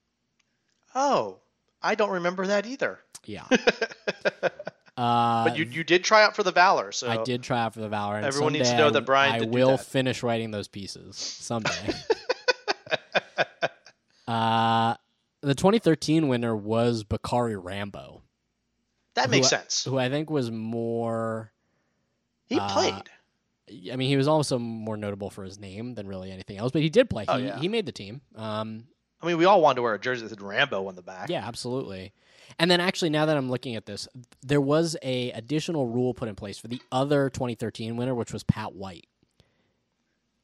oh, 0.94 1.38
I 1.86 1.94
don't 1.94 2.10
remember 2.10 2.48
that 2.48 2.66
either. 2.66 2.98
Yeah. 3.24 3.44
uh, 3.50 4.48
But 5.44 5.56
you 5.56 5.64
you 5.64 5.84
did 5.84 6.02
try 6.04 6.24
out 6.24 6.34
for 6.34 6.42
the 6.42 6.50
Valor, 6.50 6.90
so 6.90 7.08
I 7.08 7.22
did 7.22 7.42
try 7.42 7.60
out 7.60 7.74
for 7.74 7.80
the 7.80 7.88
Valor. 7.88 8.16
And 8.16 8.26
Everyone 8.26 8.52
needs 8.54 8.70
to 8.70 8.76
know 8.76 8.88
I- 8.88 8.90
that 8.90 9.02
Brian 9.02 9.42
I 9.42 9.46
will 9.46 9.76
finish 9.76 10.22
writing 10.22 10.50
those 10.50 10.68
pieces 10.68 11.16
someday. 11.16 11.70
uh, 14.28 14.94
the 15.42 15.54
2013 15.54 16.28
winner 16.28 16.56
was 16.56 17.04
Bacarri 17.04 17.56
Rambo. 17.62 18.22
That 19.14 19.30
makes 19.30 19.46
who- 19.46 19.56
sense. 19.56 19.84
who 19.84 19.98
I 19.98 20.08
think 20.08 20.28
was 20.28 20.50
more. 20.50 21.52
He 22.48 22.58
uh, 22.58 22.68
played. 22.68 23.92
I 23.92 23.96
mean, 23.96 24.08
he 24.08 24.16
was 24.16 24.28
also 24.28 24.58
more 24.58 24.96
notable 24.96 25.30
for 25.30 25.42
his 25.44 25.58
name 25.58 25.94
than 25.94 26.06
really 26.06 26.30
anything 26.30 26.56
else, 26.56 26.70
but 26.72 26.82
he 26.82 26.88
did 26.88 27.10
play. 27.10 27.24
Oh, 27.26 27.36
he, 27.36 27.46
yeah. 27.46 27.58
he 27.58 27.68
made 27.68 27.84
the 27.84 27.92
team. 27.92 28.20
Um, 28.36 28.84
I 29.26 29.30
mean, 29.30 29.38
we 29.38 29.44
all 29.44 29.60
wanted 29.60 29.76
to 29.76 29.82
wear 29.82 29.94
a 29.94 29.98
jersey 29.98 30.22
that 30.22 30.28
said 30.30 30.40
Rambo 30.40 30.86
on 30.86 30.94
the 30.94 31.02
back. 31.02 31.28
yeah, 31.28 31.46
absolutely. 31.46 32.12
And 32.58 32.70
then 32.70 32.80
actually, 32.80 33.10
now 33.10 33.26
that 33.26 33.36
I'm 33.36 33.50
looking 33.50 33.74
at 33.74 33.86
this, 33.86 34.06
there 34.42 34.60
was 34.60 34.96
a 35.02 35.32
additional 35.32 35.88
rule 35.88 36.14
put 36.14 36.28
in 36.28 36.36
place 36.36 36.58
for 36.58 36.68
the 36.68 36.80
other 36.92 37.28
2013 37.28 37.96
winner, 37.96 38.14
which 38.14 38.32
was 38.32 38.44
Pat 38.44 38.74
White. 38.74 39.06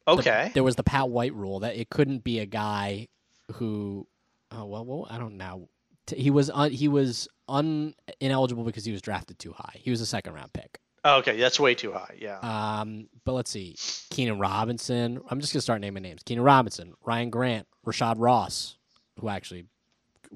The- 0.06 0.12
Okay. 0.12 0.50
there 0.52 0.64
was 0.64 0.74
the 0.76 0.82
Pat 0.82 1.08
White 1.10 1.32
rule 1.32 1.60
that 1.60 1.76
it 1.76 1.88
couldn't 1.90 2.24
be 2.24 2.40
a 2.40 2.46
guy 2.46 3.06
who, 3.52 4.06
oh 4.50 4.64
well, 4.64 4.84
well 4.84 5.06
I 5.08 5.16
don't 5.18 5.36
know. 5.36 5.68
He 6.12 6.30
was 6.30 6.50
un, 6.50 6.72
he 6.72 6.88
was 6.88 7.28
un, 7.48 7.94
ineligible 8.20 8.64
because 8.64 8.84
he 8.84 8.90
was 8.90 9.00
drafted 9.00 9.38
too 9.38 9.52
high. 9.52 9.76
He 9.76 9.90
was 9.90 10.00
a 10.00 10.06
second 10.06 10.34
round 10.34 10.52
pick. 10.52 10.80
Oh, 11.04 11.18
okay, 11.18 11.36
that's 11.38 11.58
way 11.60 11.74
too 11.76 11.92
high. 11.92 12.16
Yeah. 12.20 12.38
Um, 12.40 13.08
but 13.24 13.32
let's 13.32 13.50
see. 13.50 13.76
Keenan 14.10 14.38
Robinson. 14.38 15.20
I'm 15.30 15.40
just 15.40 15.52
gonna 15.52 15.62
start 15.62 15.80
naming 15.80 16.02
names. 16.02 16.22
Keenan 16.24 16.44
Robinson, 16.44 16.94
Ryan 17.04 17.30
Grant, 17.30 17.66
Rashad 17.86 18.14
Ross, 18.18 18.76
who 19.20 19.28
actually 19.28 19.66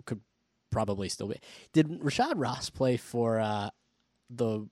could 0.04 0.20
probably 0.70 1.08
still 1.08 1.28
be. 1.28 1.36
Did 1.72 1.88
Rashad 2.00 2.34
Ross 2.36 2.70
play 2.70 2.96
for 2.96 3.40
uh, 3.40 3.70
the 4.30 4.66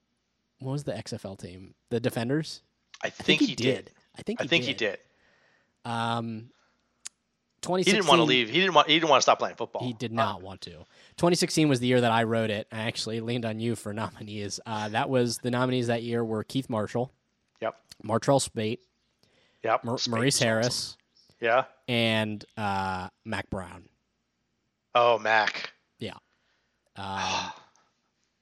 what 0.60 0.72
was 0.72 0.84
the 0.84 0.92
XFL 0.92 1.38
team? 1.38 1.74
The 1.90 2.00
Defenders. 2.00 2.62
I 3.02 3.10
think, 3.10 3.40
he, 3.42 3.54
did. 3.54 3.90
I 4.18 4.22
think. 4.22 4.40
I 4.40 4.44
He 4.44 4.48
think 4.48 4.64
did. 4.64 4.68
he 4.68 4.74
did. 4.74 4.98
Um, 5.84 6.50
he 7.66 7.82
didn't 7.82 8.06
want 8.06 8.18
to 8.18 8.24
leave. 8.24 8.48
He 8.50 8.60
didn't 8.60 8.74
want. 8.74 8.88
He 8.88 8.94
didn't 8.94 9.08
want 9.08 9.20
to 9.20 9.22
stop 9.22 9.38
playing 9.38 9.56
football. 9.56 9.82
He 9.86 9.92
did 9.94 10.12
Uh, 10.12 10.16
not 10.16 10.42
want 10.42 10.60
to. 10.62 10.70
2016 11.16 11.68
was 11.68 11.80
the 11.80 11.86
year 11.86 12.00
that 12.00 12.12
I 12.12 12.24
wrote 12.24 12.50
it. 12.50 12.66
I 12.70 12.80
actually 12.82 13.20
leaned 13.20 13.44
on 13.46 13.58
you 13.58 13.74
for 13.74 13.92
nominees. 13.94 14.60
Uh, 14.66 14.88
that 14.90 15.08
was 15.08 15.38
the 15.38 15.50
nominees 15.50 15.86
that 15.86 16.02
year 16.02 16.22
were 16.24 16.44
Keith 16.44 16.68
Marshall, 16.68 17.12
Yep. 17.62 17.74
Martrell 18.04 18.40
Spaight, 18.46 18.78
Yep. 19.62 19.84
Mar- 19.84 19.98
Spain 19.98 20.14
Maurice 20.14 20.38
Harris. 20.38 20.66
awesome. 20.66 20.98
Yeah. 21.44 21.64
and 21.88 22.44
uh, 22.56 23.08
Mack 23.24 23.50
Brown. 23.50 23.84
Oh, 24.94 25.18
Mac. 25.18 25.70
Um, 26.96 27.50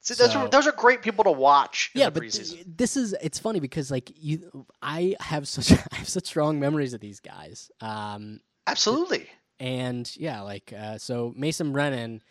See, 0.01 0.13
those 0.15 0.33
So- 0.33 0.41
are 0.41 0.47
those 0.49 0.67
are 0.67 0.71
great 0.73 1.01
people 1.01 1.23
to 1.23 1.31
watch 1.31 1.89
in 1.95 2.01
yeah, 2.01 2.05
the 2.09 2.19
but 2.19 2.23
preseason. 2.23 2.53
th- 2.55 2.65
this 2.67 2.95
is 2.97 3.15
it's 3.21 3.39
funny 3.39 3.59
because 3.61 3.89
like 3.89 4.11
you, 4.15 4.65
I 4.81 5.15
have 5.21 5.47
such 5.47 5.71
I 5.91 5.95
have 5.95 6.07
such 6.09 6.25
strong 6.27 6.59
memories 6.59 6.93
of 6.93 6.99
these 6.99 7.19
guys. 7.21 7.71
Um, 7.81 8.41
Absolutely. 8.67 9.27
and 9.59 10.13
yeah, 10.17 10.41
like 10.41 10.71
uh, 10.77 10.97
so 10.99 11.33
Mason 11.37 11.71
Brennan, 11.71 12.21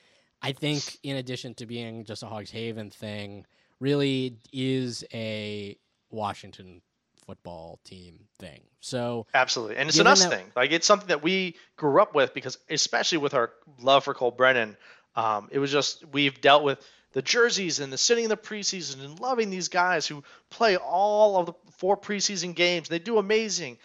I 0.43 0.53
think 0.53 0.99
in 1.03 1.17
addition 1.17 1.55
to 1.55 1.67
being 1.67 2.05
just 2.05 2.23
a 2.23 2.27
Hogs 2.27 2.51
Haven 2.53 2.91
thing, 2.91 3.47
really 3.81 4.37
is 4.53 5.03
a 5.13 5.77
Washington 6.11 6.83
football 7.27 7.79
team 7.85 8.21
thing. 8.39 8.63
So 8.81 9.27
absolutely, 9.35 9.77
and 9.77 9.89
it's 9.89 9.99
an 9.99 10.07
us 10.07 10.23
that- 10.25 10.31
thing. 10.31 10.53
Like 10.57 10.73
it's 10.73 10.87
something 10.87 11.09
that 11.09 11.23
we 11.23 11.57
grew 11.77 12.01
up 12.03 12.15
with 12.15 12.35
because, 12.35 12.59
especially 12.69 13.19
with 13.19 13.35
our 13.35 13.51
love 13.81 14.05
for 14.05 14.15
Colt 14.15 14.37
Brennan, 14.37 14.77
um, 15.15 15.49
it 15.53 15.59
was 15.59 15.71
just 15.71 16.05
we've 16.13 16.41
dealt 16.41 16.63
with 16.65 16.79
the 17.13 17.23
jerseys 17.23 17.79
and 17.81 17.93
the 17.93 17.99
sitting 17.99 18.25
in 18.25 18.31
the 18.31 18.37
preseason 18.37 19.05
and 19.05 19.21
loving 19.21 19.51
these 19.51 19.69
guys 19.69 20.07
who 20.07 20.25
play 20.51 20.77
all 20.77 21.37
of 21.37 21.47
the 21.47 21.53
four 21.77 21.97
preseason 21.97 22.55
games. 22.55 22.89
They 22.89 22.99
do 22.99 23.19
amazing. 23.19 23.77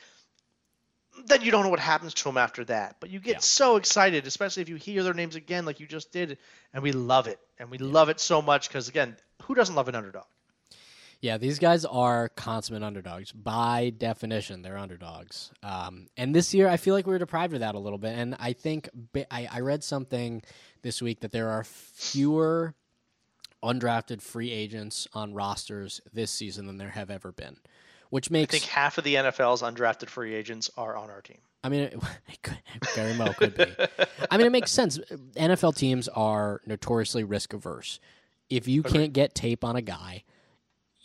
Then 1.25 1.41
you 1.41 1.49
don't 1.51 1.63
know 1.63 1.69
what 1.69 1.79
happens 1.79 2.13
to 2.13 2.23
them 2.25 2.37
after 2.37 2.63
that, 2.65 2.97
but 2.99 3.09
you 3.09 3.19
get 3.19 3.33
Yeah. 3.33 3.39
so 3.39 3.75
excited, 3.77 4.27
especially 4.27 4.61
if 4.61 4.69
you 4.69 4.75
hear 4.75 5.01
their 5.03 5.15
names 5.15 5.35
again, 5.35 5.65
like 5.65 5.79
you 5.79 5.87
just 5.87 6.11
did, 6.11 6.37
and 6.73 6.83
we 6.83 6.91
love 6.91 7.27
it, 7.27 7.39
and 7.57 7.71
we 7.71 7.79
love 7.79 8.09
it 8.09 8.19
so 8.19 8.41
much 8.41 8.67
because 8.69 8.87
again, 8.87 9.17
who 9.43 9.55
doesn't 9.55 9.73
love 9.75 9.87
an 9.89 9.95
underdog? 9.95 10.25
Yeah, 11.19 11.37
these 11.37 11.57
guys 11.57 11.83
are 11.83 12.29
consummate 12.29 12.83
underdogs 12.83 13.31
by 13.31 13.91
definition. 13.97 14.61
They're 14.61 14.77
underdogs, 14.77 15.51
um, 15.63 16.07
and 16.15 16.35
this 16.35 16.53
year 16.53 16.67
I 16.67 16.77
feel 16.77 16.93
like 16.93 17.07
we 17.07 17.13
were 17.13 17.19
deprived 17.19 17.53
of 17.53 17.61
that 17.61 17.75
a 17.75 17.79
little 17.79 17.97
bit. 17.97 18.17
And 18.17 18.35
I 18.39 18.53
think 18.53 18.89
I, 19.31 19.47
I 19.51 19.59
read 19.61 19.83
something 19.83 20.43
this 20.83 21.01
week 21.01 21.21
that 21.21 21.31
there 21.31 21.49
are 21.49 21.63
fewer 21.63 22.75
undrafted 23.63 24.21
free 24.21 24.51
agents 24.51 25.07
on 25.13 25.33
rosters 25.33 26.01
this 26.13 26.31
season 26.31 26.67
than 26.67 26.77
there 26.77 26.89
have 26.89 27.09
ever 27.09 27.31
been, 27.31 27.57
which 28.09 28.29
makes. 28.29 28.53
I 28.53 28.59
think 28.59 28.71
half 28.71 28.97
of 28.97 29.03
the 29.03 29.15
NFL's 29.15 29.61
undrafted 29.61 30.09
free 30.09 30.35
agents 30.35 30.69
are 30.77 30.95
on 30.95 31.09
our 31.09 31.21
team. 31.21 31.39
I 31.63 31.69
mean, 31.69 31.81
it, 32.27 32.41
could, 32.43 32.57
very 32.95 33.17
well 33.17 33.33
could 33.33 33.55
be. 33.55 33.65
I 34.29 34.37
mean, 34.37 34.47
it 34.47 34.51
makes 34.51 34.71
sense. 34.71 34.99
NFL 35.35 35.75
teams 35.75 36.07
are 36.09 36.61
notoriously 36.65 37.23
risk 37.23 37.53
averse. 37.53 37.99
If 38.49 38.67
you 38.67 38.83
can't 38.83 39.11
get 39.11 39.35
tape 39.35 39.65
on 39.65 39.75
a 39.75 39.81
guy, 39.81 40.23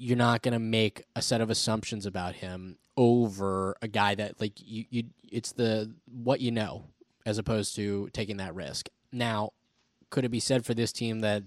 you're 0.02 0.16
not 0.16 0.42
going 0.42 0.52
to 0.52 0.58
make 0.58 1.04
a 1.14 1.22
set 1.22 1.40
of 1.40 1.48
assumptions 1.48 2.06
about 2.06 2.34
him 2.34 2.76
over 2.96 3.76
a 3.80 3.86
guy 3.86 4.16
that 4.16 4.40
like 4.40 4.54
you, 4.56 4.84
you 4.90 5.04
it's 5.30 5.52
the 5.52 5.94
what 6.10 6.40
you 6.40 6.50
know 6.50 6.86
as 7.24 7.38
opposed 7.38 7.76
to 7.76 8.08
taking 8.12 8.38
that 8.38 8.52
risk. 8.52 8.88
Now, 9.12 9.50
could 10.10 10.24
it 10.24 10.30
be 10.30 10.40
said 10.40 10.66
for 10.66 10.74
this 10.74 10.90
team 10.92 11.20
that 11.20 11.44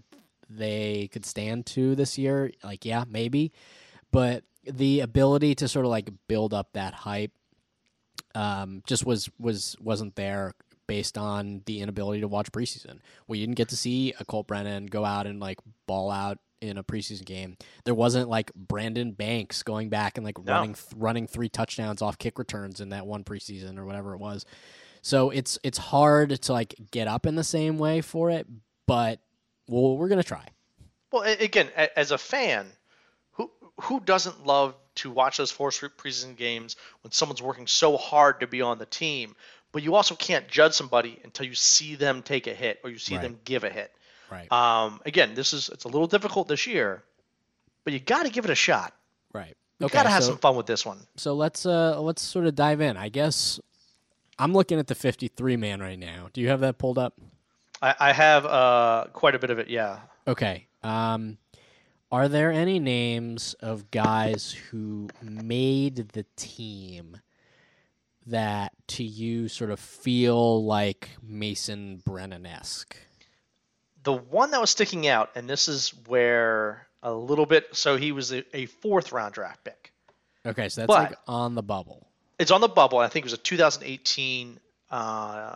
they 0.50 1.10
could 1.12 1.26
stand 1.26 1.66
to 1.68 1.96
this 1.96 2.18
year? 2.18 2.50
Like, 2.64 2.86
yeah, 2.86 3.04
maybe. 3.10 3.52
But 4.10 4.46
the 4.64 5.02
ability 5.02 5.56
to 5.56 5.68
sort 5.68 5.86
of 5.86 5.92
like 5.92 6.10
build 6.30 6.54
up 6.54 6.70
that 6.74 6.94
hype 6.94 7.34
um, 8.36 8.84
just 8.88 9.06
was 9.06 9.30
was 9.38 9.76
wasn't 9.82 10.16
there 10.16 10.54
based 10.88 11.18
on 11.18 11.62
the 11.66 11.82
inability 11.82 12.22
to 12.22 12.30
watch 12.30 12.54
preseason. 12.54 13.00
We 13.28 13.42
didn't 13.42 13.56
get 13.56 13.68
to 13.70 13.78
see 13.78 14.14
a 14.18 14.24
Colt 14.24 14.48
Brennan 14.48 14.86
go 14.86 15.04
out 15.04 15.28
and 15.28 15.42
like 15.42 15.60
ball 15.88 16.10
out 16.10 16.38
in 16.62 16.78
a 16.78 16.84
preseason 16.84 17.26
game. 17.26 17.58
There 17.84 17.94
wasn't 17.94 18.30
like 18.30 18.52
Brandon 18.56 19.12
Banks 19.12 19.64
going 19.64 19.90
back 19.90 20.18
and 20.18 20.26
like 20.26 20.38
No. 20.44 20.54
running 20.54 20.74
th- 20.74 20.86
running 20.96 21.28
three 21.28 21.50
touchdowns 21.50 22.02
off 22.02 22.18
kick 22.18 22.40
returns 22.40 22.82
in 22.82 22.90
that 22.90 23.06
one 23.06 23.24
preseason 23.24 23.78
or 23.78 23.86
whatever 23.86 24.14
it 24.14 24.20
was. 24.20 24.46
So 25.02 25.30
it's 25.30 25.60
it's 25.64 25.78
hard 25.78 26.42
to 26.42 26.52
like 26.54 26.76
get 26.92 27.08
up 27.08 27.26
in 27.26 27.36
the 27.36 27.44
same 27.44 27.78
way 27.78 28.02
for 28.02 28.30
it, 28.32 28.48
but 28.88 29.20
well, 29.68 29.98
we're 29.98 30.08
gonna 30.10 30.24
try. 30.24 30.46
Well, 31.12 31.24
again, 31.24 31.70
as 31.96 32.12
a 32.12 32.18
fan, 32.18 32.68
who 33.34 33.52
who 33.82 34.00
doesn't 34.00 34.46
love 34.46 34.76
to 34.96 35.12
watch 35.12 35.38
those 35.38 35.52
four 35.52 35.70
preseason 35.70 36.36
games 36.38 36.76
when 37.02 37.12
someone's 37.12 37.42
working 37.42 37.68
so 37.68 37.98
hard 37.98 38.40
to 38.40 38.48
be 38.48 38.62
on 38.62 38.80
the 38.80 38.86
team? 38.86 39.36
But 39.72 39.84
you 39.84 39.94
also 39.96 40.16
can't 40.16 40.48
judge 40.48 40.74
somebody 40.74 41.20
until 41.26 41.46
you 41.46 41.54
see 41.54 41.96
them 41.96 42.22
take 42.24 42.48
a 42.48 42.54
hit 42.54 42.80
or 42.84 42.90
you 42.90 42.98
see 42.98 43.16
Right. 43.16 43.24
them 43.24 43.40
give 43.44 43.66
a 43.66 43.70
hit. 43.70 43.92
Right. 44.36 44.52
Um, 44.52 45.00
again, 45.06 45.34
this 45.34 45.54
is 45.54 45.70
it's 45.70 45.86
a 45.86 45.88
little 45.88 46.08
difficult 46.08 46.48
this 46.48 46.68
year, 46.68 47.04
but 47.84 47.94
you 47.94 48.00
got 48.00 48.24
to 48.24 48.30
give 48.30 48.46
it 48.46 48.52
a 48.52 48.56
shot. 48.56 48.94
right. 49.34 49.56
You 49.80 49.90
got 49.90 50.04
to 50.04 50.10
have 50.10 50.24
so, 50.24 50.30
some 50.30 50.38
fun 50.38 50.56
with 50.56 50.68
this 50.68 50.86
one. 50.86 51.00
so 51.18 51.34
let's 51.34 51.66
uh 51.66 52.00
let's 52.00 52.22
sort 52.22 52.46
of 52.46 52.56
dive 52.56 52.80
in. 52.80 52.96
I 52.96 53.10
guess 53.10 53.60
I'm 54.40 54.54
looking 54.54 54.80
at 54.80 54.88
the 54.88 54.96
53 54.96 55.58
man 55.58 55.82
right 55.82 56.00
now. 56.00 56.30
Do 56.34 56.42
you 56.42 56.50
have 56.50 56.62
that 56.62 56.78
pulled 56.78 56.98
up? 56.98 57.20
I, 57.82 57.96
I 58.00 58.14
have 58.14 58.46
uh, 58.46 59.06
quite 59.14 59.36
a 59.36 59.40
bit 59.40 59.50
of 59.50 59.60
it. 59.60 59.70
Yeah. 59.70 60.00
Okay. 60.28 60.68
Um, 60.84 61.38
are 62.12 62.28
there 62.28 62.52
any 62.52 62.80
names 62.80 63.54
of 63.56 63.92
guys 63.92 64.52
who 64.70 65.10
made 65.22 66.10
the 66.10 66.26
team 66.36 67.20
that 68.26 68.74
to 68.88 69.04
you 69.04 69.48
sort 69.48 69.72
of 69.72 69.80
feel 69.80 70.64
like 70.64 71.10
Mason 71.22 72.02
Brennan 72.06 72.46
esque? 72.46 72.96
The 74.06 74.14
one 74.14 74.52
that 74.52 74.62
was 74.62 74.70
sticking 74.70 75.08
out, 75.08 75.32
and 75.36 75.50
this 75.50 75.68
is 75.68 75.90
where 76.08 76.88
a 77.04 77.12
little 77.14 77.46
bit. 77.46 77.68
So 77.76 77.98
he 77.98 78.12
was 78.12 78.32
a, 78.32 78.44
a 78.56 78.66
fourth 78.68 79.12
round 79.12 79.34
draft 79.34 79.64
pick. 79.64 79.92
Okay, 80.46 80.70
so 80.70 80.82
that's 80.82 80.88
But- 80.88 81.12
like 81.12 81.18
on 81.28 81.56
the 81.56 81.64
bubble. 81.64 82.08
it's 82.40 82.52
on 82.52 82.62
the 82.62 82.68
bubble. 82.70 83.00
I 83.00 83.08
think 83.08 83.24
it 83.26 83.28
was 83.28 83.34
a 83.34 83.38
2018 83.38 84.60
uh, 84.92 85.56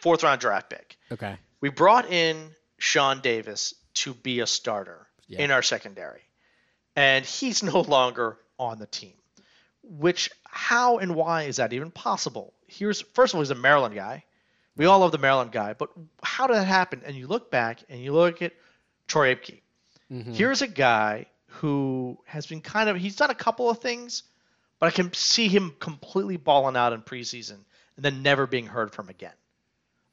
fourth 0.00 0.22
round 0.22 0.40
draft 0.40 0.70
pick. 0.70 0.96
Okay. 1.12 1.36
We 1.60 1.68
brought 1.70 2.10
in 2.10 2.50
Sean 2.78 3.20
Davis 3.20 3.74
to 3.94 4.14
be 4.14 4.40
a 4.40 4.46
starter 4.46 5.06
Yeah. 5.26 5.40
in 5.42 5.50
our 5.50 5.62
secondary, 5.62 6.22
and 6.94 7.24
he's 7.24 7.62
no 7.74 7.80
longer 7.80 8.38
on 8.58 8.78
the 8.78 8.86
team. 8.86 9.14
Which, 9.82 10.30
how 10.44 10.98
and 10.98 11.14
why 11.14 11.44
is 11.44 11.56
that 11.56 11.72
even 11.72 11.90
possible? 11.90 12.52
Here's 12.66 13.00
first 13.00 13.32
of 13.34 13.38
all, 13.38 13.42
he's 13.42 13.50
a 13.50 13.54
Maryland 13.54 13.94
guy. 13.94 14.24
We 14.76 14.86
all 14.86 14.98
love 15.00 15.12
the 15.12 15.18
Maryland 15.18 15.52
guy, 15.52 15.72
but 15.72 15.90
how 16.22 16.46
did 16.46 16.56
that 16.56 16.66
happen? 16.66 17.02
And 17.04 17.16
you 17.16 17.26
look 17.26 17.50
back 17.50 17.80
and 17.88 18.00
you 18.00 18.12
look 18.12 18.42
at 18.42 18.52
Troy 19.08 19.34
Apke. 19.34 19.60
Mhm. 20.12 20.34
Here's 20.34 20.62
a 20.62 20.66
guy 20.68 21.26
who 21.46 22.18
has 22.26 22.46
been 22.46 22.60
kind 22.60 22.88
of 22.88 22.96
he's 22.96 23.16
done 23.16 23.30
a 23.30 23.34
couple 23.34 23.70
of 23.70 23.78
things, 23.78 24.22
but 24.78 24.86
I 24.86 24.90
can 24.90 25.12
see 25.14 25.48
him 25.48 25.74
completely 25.80 26.36
balling 26.36 26.76
out 26.76 26.92
in 26.92 27.02
preseason 27.02 27.58
and 27.96 28.04
then 28.04 28.22
never 28.22 28.46
being 28.46 28.66
heard 28.66 28.92
from 28.92 29.08
again. 29.08 29.32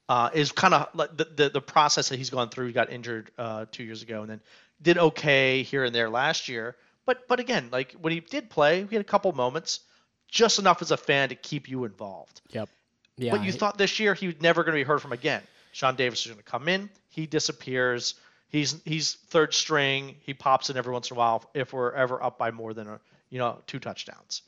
Uh, 0.10 0.30
is 0.34 0.52
kind 0.52 0.73
of 0.73 0.89
like 0.93 1.15
the, 1.15 1.26
the 1.26 1.49
the 1.49 1.62
process 1.62 2.10
that 2.10 2.17
he's 2.17 2.30
gone 2.30 2.49
through. 2.49 2.67
He 2.67 2.73
got 2.73 2.91
injured 2.91 3.32
uh, 3.38 3.65
two 3.71 3.84
years 3.84 4.02
ago 4.02 4.21
and 4.21 4.30
then 4.30 4.41
did 4.82 4.97
okay 4.97 5.63
here 5.63 5.84
and 5.86 5.93
there 5.95 6.10
last 6.10 6.49
year. 6.49 6.76
But 7.06 7.28
but 7.28 7.39
again, 7.39 7.69
like 7.71 7.93
when 7.93 8.12
he 8.13 8.19
did 8.19 8.49
play, 8.49 8.86
he 8.86 8.95
had 8.95 9.02
a 9.02 9.08
couple 9.08 9.32
moments, 9.34 9.80
just 10.28 10.60
enough 10.60 10.82
as 10.82 10.91
a 10.91 10.97
fan 10.97 11.30
to 11.30 11.36
keep 11.36 11.69
you 11.69 11.86
involved. 11.86 12.41
Yep. 12.52 12.69
Yeah. 13.17 13.32
But 13.32 13.43
you 13.43 13.49
I- 13.54 13.56
thought 13.56 13.78
this 13.78 13.99
year 13.99 14.13
he 14.13 14.28
was 14.28 14.41
never 14.41 14.63
going 14.63 14.73
to 14.73 14.80
be 14.80 14.88
heard 14.88 15.02
from 15.02 15.12
again. 15.12 15.41
Sean 15.71 15.95
Davis 15.95 16.21
is 16.21 16.28
going 16.28 16.38
to 16.38 16.43
come 16.43 16.67
in. 16.67 16.89
He 17.10 17.26
disappears. 17.26 18.15
He's 18.49 18.82
he's 18.86 19.13
third 19.30 19.54
string. 19.54 20.15
He 20.21 20.34
pops 20.34 20.69
in 20.69 20.78
every 20.78 20.93
once 20.93 21.10
in 21.10 21.15
a 21.15 21.17
while 21.17 21.49
if 21.54 21.73
we're 21.73 21.91
ever 21.91 22.21
up 22.21 22.38
by 22.38 22.52
more 22.52 22.73
than 22.73 22.88
a 22.88 22.99
you 23.30 23.39
know 23.39 23.58
two 23.65 23.80
touchdowns. 23.80 24.43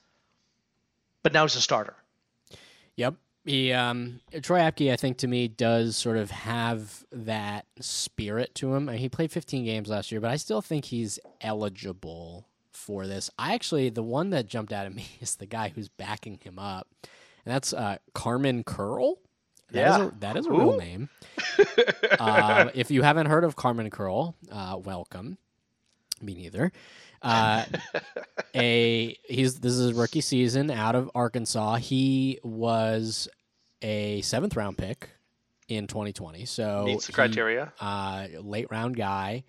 But 1.24 1.34
now 1.34 1.44
he's 1.44 1.56
a 1.56 1.62
starter. 1.62 1.96
Yep. 2.98 3.16
He 3.46 3.72
um 3.74 4.20
Troy 4.42 4.60
Apke, 4.60 4.92
I 4.92 4.96
think 4.96 5.18
to 5.18 5.28
me 5.28 5.48
does 5.48 5.96
sort 5.96 6.18
of 6.18 6.32
have 6.32 7.04
that 7.12 7.66
spirit 7.80 8.54
to 8.56 8.74
him. 8.76 8.90
I 8.90 8.94
mean, 8.94 9.02
he 9.02 9.10
played 9.10 9.32
15 9.32 9.66
games 9.66 9.90
last 9.90 10.12
year, 10.12 10.22
but 10.22 10.32
I 10.32 10.36
still 10.36 10.62
think 10.62 10.86
he's 10.86 11.20
eligible 11.42 12.48
for 12.72 13.08
this. 13.08 13.30
I 13.40 13.54
actually 13.56 13.90
the 13.90 14.04
one 14.04 14.30
that 14.32 14.48
jumped 14.48 14.72
out 14.74 14.86
at 14.86 14.94
me 14.94 15.08
is 15.22 15.36
the 15.36 15.46
guy 15.48 15.70
who's 15.74 15.88
backing 15.90 16.40
him 16.44 16.60
up, 16.60 16.88
and 17.46 17.54
that's 17.54 17.74
uh, 17.74 17.98
Kamren 18.14 18.66
Curl. 18.66 19.16
That 19.72 19.88
is 19.92 19.98
Yeah. 19.98 20.06
a, 20.08 20.12
that 20.20 20.38
is 20.38 20.46
a 20.46 20.52
real 20.52 20.78
name. 20.78 21.10
uh, 22.20 22.70
if 22.76 22.92
you 22.92 23.02
haven't 23.02 23.28
heard 23.28 23.44
of 23.44 23.56
Kamren 23.56 23.92
Curl, 23.92 24.36
uh, 24.52 24.80
welcome. 24.84 25.38
Me 26.22 26.34
neither. 26.36 26.72
Uh, 27.22 27.66
a 28.56 29.18
he's 29.28 29.56
this 29.60 29.74
is 29.74 29.94
rookie 29.94 30.22
season 30.22 30.70
out 30.72 30.96
of 30.96 31.10
Arkansas. 31.16 31.76
He 31.78 32.40
was 32.44 33.28
a 33.82 34.22
seventh 34.22 34.56
round 34.56 34.78
pick 34.78 35.10
in 35.68 35.88
2020, 35.88 36.46
so 36.46 36.84
Meets 36.86 37.08
the 37.08 37.12
he, 37.12 37.16
criteria. 37.16 37.74
uh, 37.82 38.28
late 38.42 38.68
round 38.70 38.96
guy. 38.96 39.44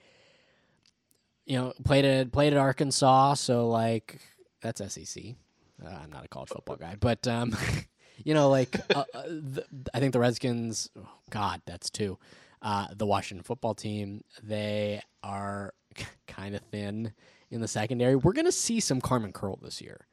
You 1.44 1.58
know, 1.58 1.72
played 1.84 2.04
at 2.04 2.32
played 2.32 2.52
at 2.54 2.58
Arkansas, 2.58 3.34
so 3.34 3.68
like 3.68 4.20
that's 4.62 4.80
SEC. 4.92 5.34
Uh, 5.84 5.88
I'm 6.02 6.10
not 6.10 6.24
a 6.24 6.28
college 6.28 6.48
football 6.50 6.76
guy, 6.76 6.96
but 6.98 7.26
um, 7.26 7.56
you 8.24 8.34
know, 8.34 8.50
like 8.50 8.76
uh, 8.94 9.04
uh, 9.12 9.22
the, 9.26 9.64
I 9.92 10.00
think 10.00 10.12
the 10.12 10.20
Redskins. 10.20 10.90
Oh 10.98 11.08
God, 11.30 11.62
that's 11.66 11.90
two. 11.90 12.18
Uh, 12.62 12.88
the 12.96 13.06
Washington 13.06 13.44
football 13.44 13.74
team. 13.74 14.24
They 14.42 15.02
are 15.22 15.74
kind 16.26 16.54
of 16.54 16.62
thin 16.62 17.12
in 17.50 17.60
the 17.60 17.68
secondary. 17.68 18.16
We're 18.16 18.32
gonna 18.32 18.52
see 18.52 18.80
some 18.80 19.00
Kamren 19.00 19.32
Curl 19.32 19.58
this 19.62 19.80
year. 19.80 20.06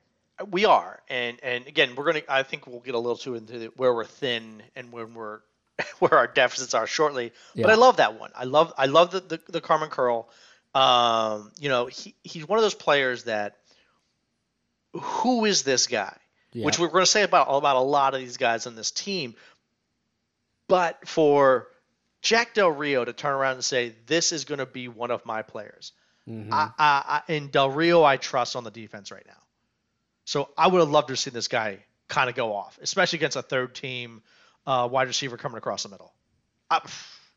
We 0.49 0.65
are, 0.65 1.01
and 1.09 1.39
and 1.41 1.67
again, 1.67 1.95
we're 1.95 2.05
gonna. 2.05 2.23
I 2.27 2.43
think 2.43 2.67
we'll 2.67 2.81
get 2.81 2.95
a 2.95 2.99
little 2.99 3.17
too 3.17 3.35
into 3.35 3.59
the, 3.59 3.65
where 3.77 3.93
we're 3.93 4.05
thin 4.05 4.63
and 4.75 4.91
when 4.91 5.13
we're 5.13 5.39
where 5.99 6.15
our 6.15 6.27
deficits 6.27 6.73
are 6.73 6.87
shortly. 6.87 7.31
But 7.55 7.69
I 7.69 7.75
love 7.75 7.97
that 7.97 8.19
one. 8.19 8.31
I 8.35 8.43
love 8.43 8.73
I 8.77 8.87
love 8.87 9.11
the 9.11 9.21
the, 9.21 9.39
the 9.47 9.61
Kamren 9.61 9.89
Curl. 9.89 10.29
Um, 10.75 11.51
you 11.59 11.69
know, 11.69 11.85
he 11.85 12.15
he's 12.23 12.47
one 12.47 12.59
of 12.59 12.63
those 12.63 12.75
players 12.75 13.25
that. 13.25 13.57
Who 14.93 15.45
is 15.45 15.63
this 15.63 15.87
guy? 15.87 16.15
Yeah. 16.51 16.65
Which 16.65 16.77
we're 16.79 16.87
going 16.89 17.03
to 17.03 17.09
say 17.09 17.23
about 17.23 17.47
about 17.49 17.75
a 17.75 17.81
lot 17.81 18.13
of 18.13 18.19
these 18.19 18.37
guys 18.37 18.67
on 18.67 18.75
this 18.75 18.91
team. 18.91 19.35
But 20.67 21.07
for 21.07 21.67
Jack 22.21 22.53
Del 22.53 22.69
Rio 22.69 23.03
to 23.03 23.13
turn 23.13 23.33
around 23.33 23.55
and 23.55 23.63
say 23.65 23.93
this 24.05 24.31
is 24.31 24.45
going 24.45 24.59
to 24.59 24.65
be 24.65 24.87
one 24.87 25.11
of 25.11 25.25
my 25.25 25.41
players, 25.41 25.91
Mhm. 26.29 26.53
I, 26.53 26.69
I, 26.79 27.21
I, 27.27 27.33
in 27.33 27.49
Del 27.49 27.69
Rio, 27.69 28.01
I 28.03 28.15
trust 28.17 28.55
on 28.55 28.63
the 28.63 28.71
defense 28.71 29.11
right 29.11 29.25
now. 29.27 29.41
So 30.23 30.49
I 30.57 30.67
would 30.67 30.79
have 30.79 30.89
loved 30.89 31.07
to 31.09 31.13
have 31.13 31.19
seen 31.19 31.33
this 31.33 31.49
guy 31.49 31.79
kind 32.07 32.29
of 32.29 32.35
go 32.35 32.53
off, 32.55 32.79
especially 32.81 33.17
against 33.17 33.35
a 33.35 33.41
third 33.41 33.75
team 33.75 34.21
uh, 34.65 34.87
wide 34.89 35.07
receiver 35.09 35.35
coming 35.35 35.57
across 35.57 35.83
the 35.83 35.89
middle. 35.89 36.13
I, 36.69 36.79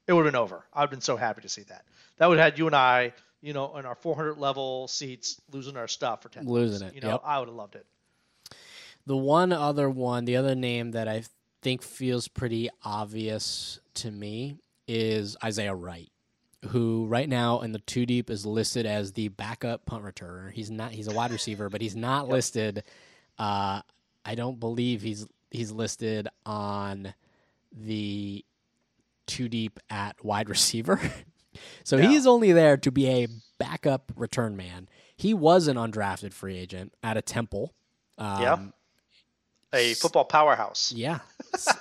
it 0.07 0.13
would 0.13 0.25
have 0.25 0.33
been 0.33 0.41
over. 0.41 0.65
I 0.73 0.81
would 0.81 0.85
have 0.85 0.91
been 0.91 1.01
so 1.01 1.17
happy 1.17 1.43
to 1.43 1.49
see 1.49 1.63
that. 1.65 1.85
That 2.19 2.29
would 2.29 2.39
have 2.39 2.53
had 2.53 2.59
you 2.61 2.67
and 2.67 2.77
I, 2.77 3.13
you 3.43 3.53
know, 3.53 3.77
in 3.77 3.87
our 3.87 3.95
400 3.95 4.39
level 4.39 4.89
seats, 4.89 5.41
losing 5.53 5.77
our 5.77 5.89
stuff 5.89 6.23
for 6.23 6.29
10 6.29 6.47
Losing 6.47 6.79
minutes. 6.81 6.93
it, 6.93 6.95
You 6.97 7.01
know, 7.03 7.15
yep. 7.15 7.23
I 7.25 7.39
would 7.39 7.49
have 7.49 7.57
loved 7.57 7.77
it. 7.77 7.87
The 9.07 9.17
one 9.17 9.53
other 9.53 9.89
one, 9.89 10.25
the 10.25 10.37
other 10.37 10.55
name 10.55 10.91
that 10.93 11.07
I 11.07 11.25
think 11.63 11.83
feels 11.83 12.27
pretty 12.29 12.69
obvious 12.85 13.79
to 13.95 14.11
me 14.11 14.57
is 14.89 15.37
Isaiah 15.45 15.75
Wright, 15.75 16.11
who 16.69 17.07
right 17.07 17.29
now 17.29 17.61
in 17.61 17.73
the 17.73 17.79
two 17.81 18.05
deep 18.07 18.31
is 18.31 18.45
listed 18.45 18.85
as 18.85 19.13
the 19.13 19.29
backup 19.29 19.87
punt 19.87 20.05
returner. 20.05 20.51
He's 20.51 20.71
not. 20.71 20.93
He's 20.93 21.07
a 21.09 21.15
wide 21.15 21.31
receiver, 21.31 21.69
but 21.69 21.81
he's 21.81 21.95
not 21.97 22.29
listed. 22.29 22.83
Uh, 23.39 23.83
I 24.25 24.35
don't 24.35 24.59
believe 24.59 25.03
he's 25.03 25.27
he's 25.53 25.71
listed 25.71 26.29
on 26.45 27.15
the 27.73 28.45
two 29.27 29.49
deep 29.49 29.79
at 29.89 30.25
wide 30.25 30.49
receiver. 30.49 31.01
so 31.85 31.97
Yeah. 31.97 32.09
he's 32.09 32.27
only 32.27 32.53
there 32.53 32.77
to 32.77 32.91
be 32.91 33.07
a 33.09 33.29
backup 33.59 34.13
return 34.17 34.57
man. 34.57 34.89
He 35.17 35.33
was 35.35 35.67
an 35.69 35.77
undrafted 35.77 36.33
free 36.33 36.57
agent 36.59 36.93
at 37.03 37.17
a 37.17 37.23
Temple. 37.23 37.75
Um, 38.19 38.43
Yeah. 38.43 38.59
A 39.73 39.95
football 39.95 40.25
powerhouse. 40.25 40.93
yeah, 40.93 41.19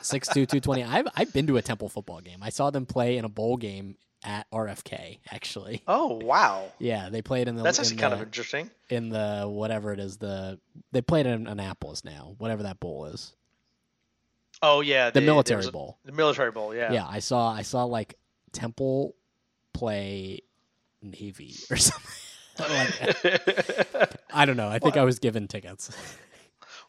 six 0.01 0.27
two 0.27 0.45
two 0.45 0.59
twenty. 0.59 0.83
I've 0.83 1.07
I've 1.15 1.31
been 1.31 1.47
to 1.47 1.57
a 1.57 1.61
Temple 1.61 1.87
football 1.87 2.19
game. 2.19 2.39
I 2.41 2.49
saw 2.49 2.69
them 2.71 2.85
play 2.85 3.15
in 3.17 3.23
a 3.25 3.29
bowl 3.29 3.55
game 3.57 3.95
at 4.23 4.49
RFK. 4.51 5.19
Actually, 5.31 5.81
Oh 5.87 6.15
wow, 6.15 6.71
yeah, 6.79 7.09
they 7.09 7.21
played 7.21 7.47
in 7.47 7.55
the 7.55 7.63
that's 7.63 7.79
actually 7.79 7.97
kind 7.97 8.11
the, 8.11 8.17
of 8.17 8.23
interesting. 8.23 8.71
in 8.89 9.09
the 9.09 9.43
whatever 9.47 9.93
it 9.93 9.99
is. 9.99 10.17
The 10.17 10.59
they 10.91 11.01
played 11.01 11.25
in 11.27 11.45
Annapolis 11.47 12.03
now, 12.03 12.35
whatever 12.39 12.63
that 12.63 12.79
bowl 12.79 13.05
is, 13.05 13.33
Oh 14.61 14.81
yeah, 14.81 15.11
the 15.11 15.19
they- 15.19 15.25
military 15.25 15.63
a- 15.65 15.71
bowl. 15.71 15.99
The 16.05 16.11
military 16.11 16.51
bowl, 16.51 16.73
yeah. 16.75 16.91
Yeah. 16.91 17.05
I 17.07 17.19
saw 17.19 17.49
I 17.51 17.61
saw 17.61 17.83
like 17.85 18.15
Temple 18.51 19.15
play 19.75 20.41
Navy 21.01 21.53
or 21.71 21.77
something. 21.77 22.11
like 22.59 23.21
that. 23.21 24.21
I 24.33 24.45
don't 24.45 24.57
know. 24.57 24.69
I 24.69 24.79
think 24.79 24.97
I 24.97 25.03
was 25.03 25.19
given 25.19 25.47
tickets. 25.47 25.91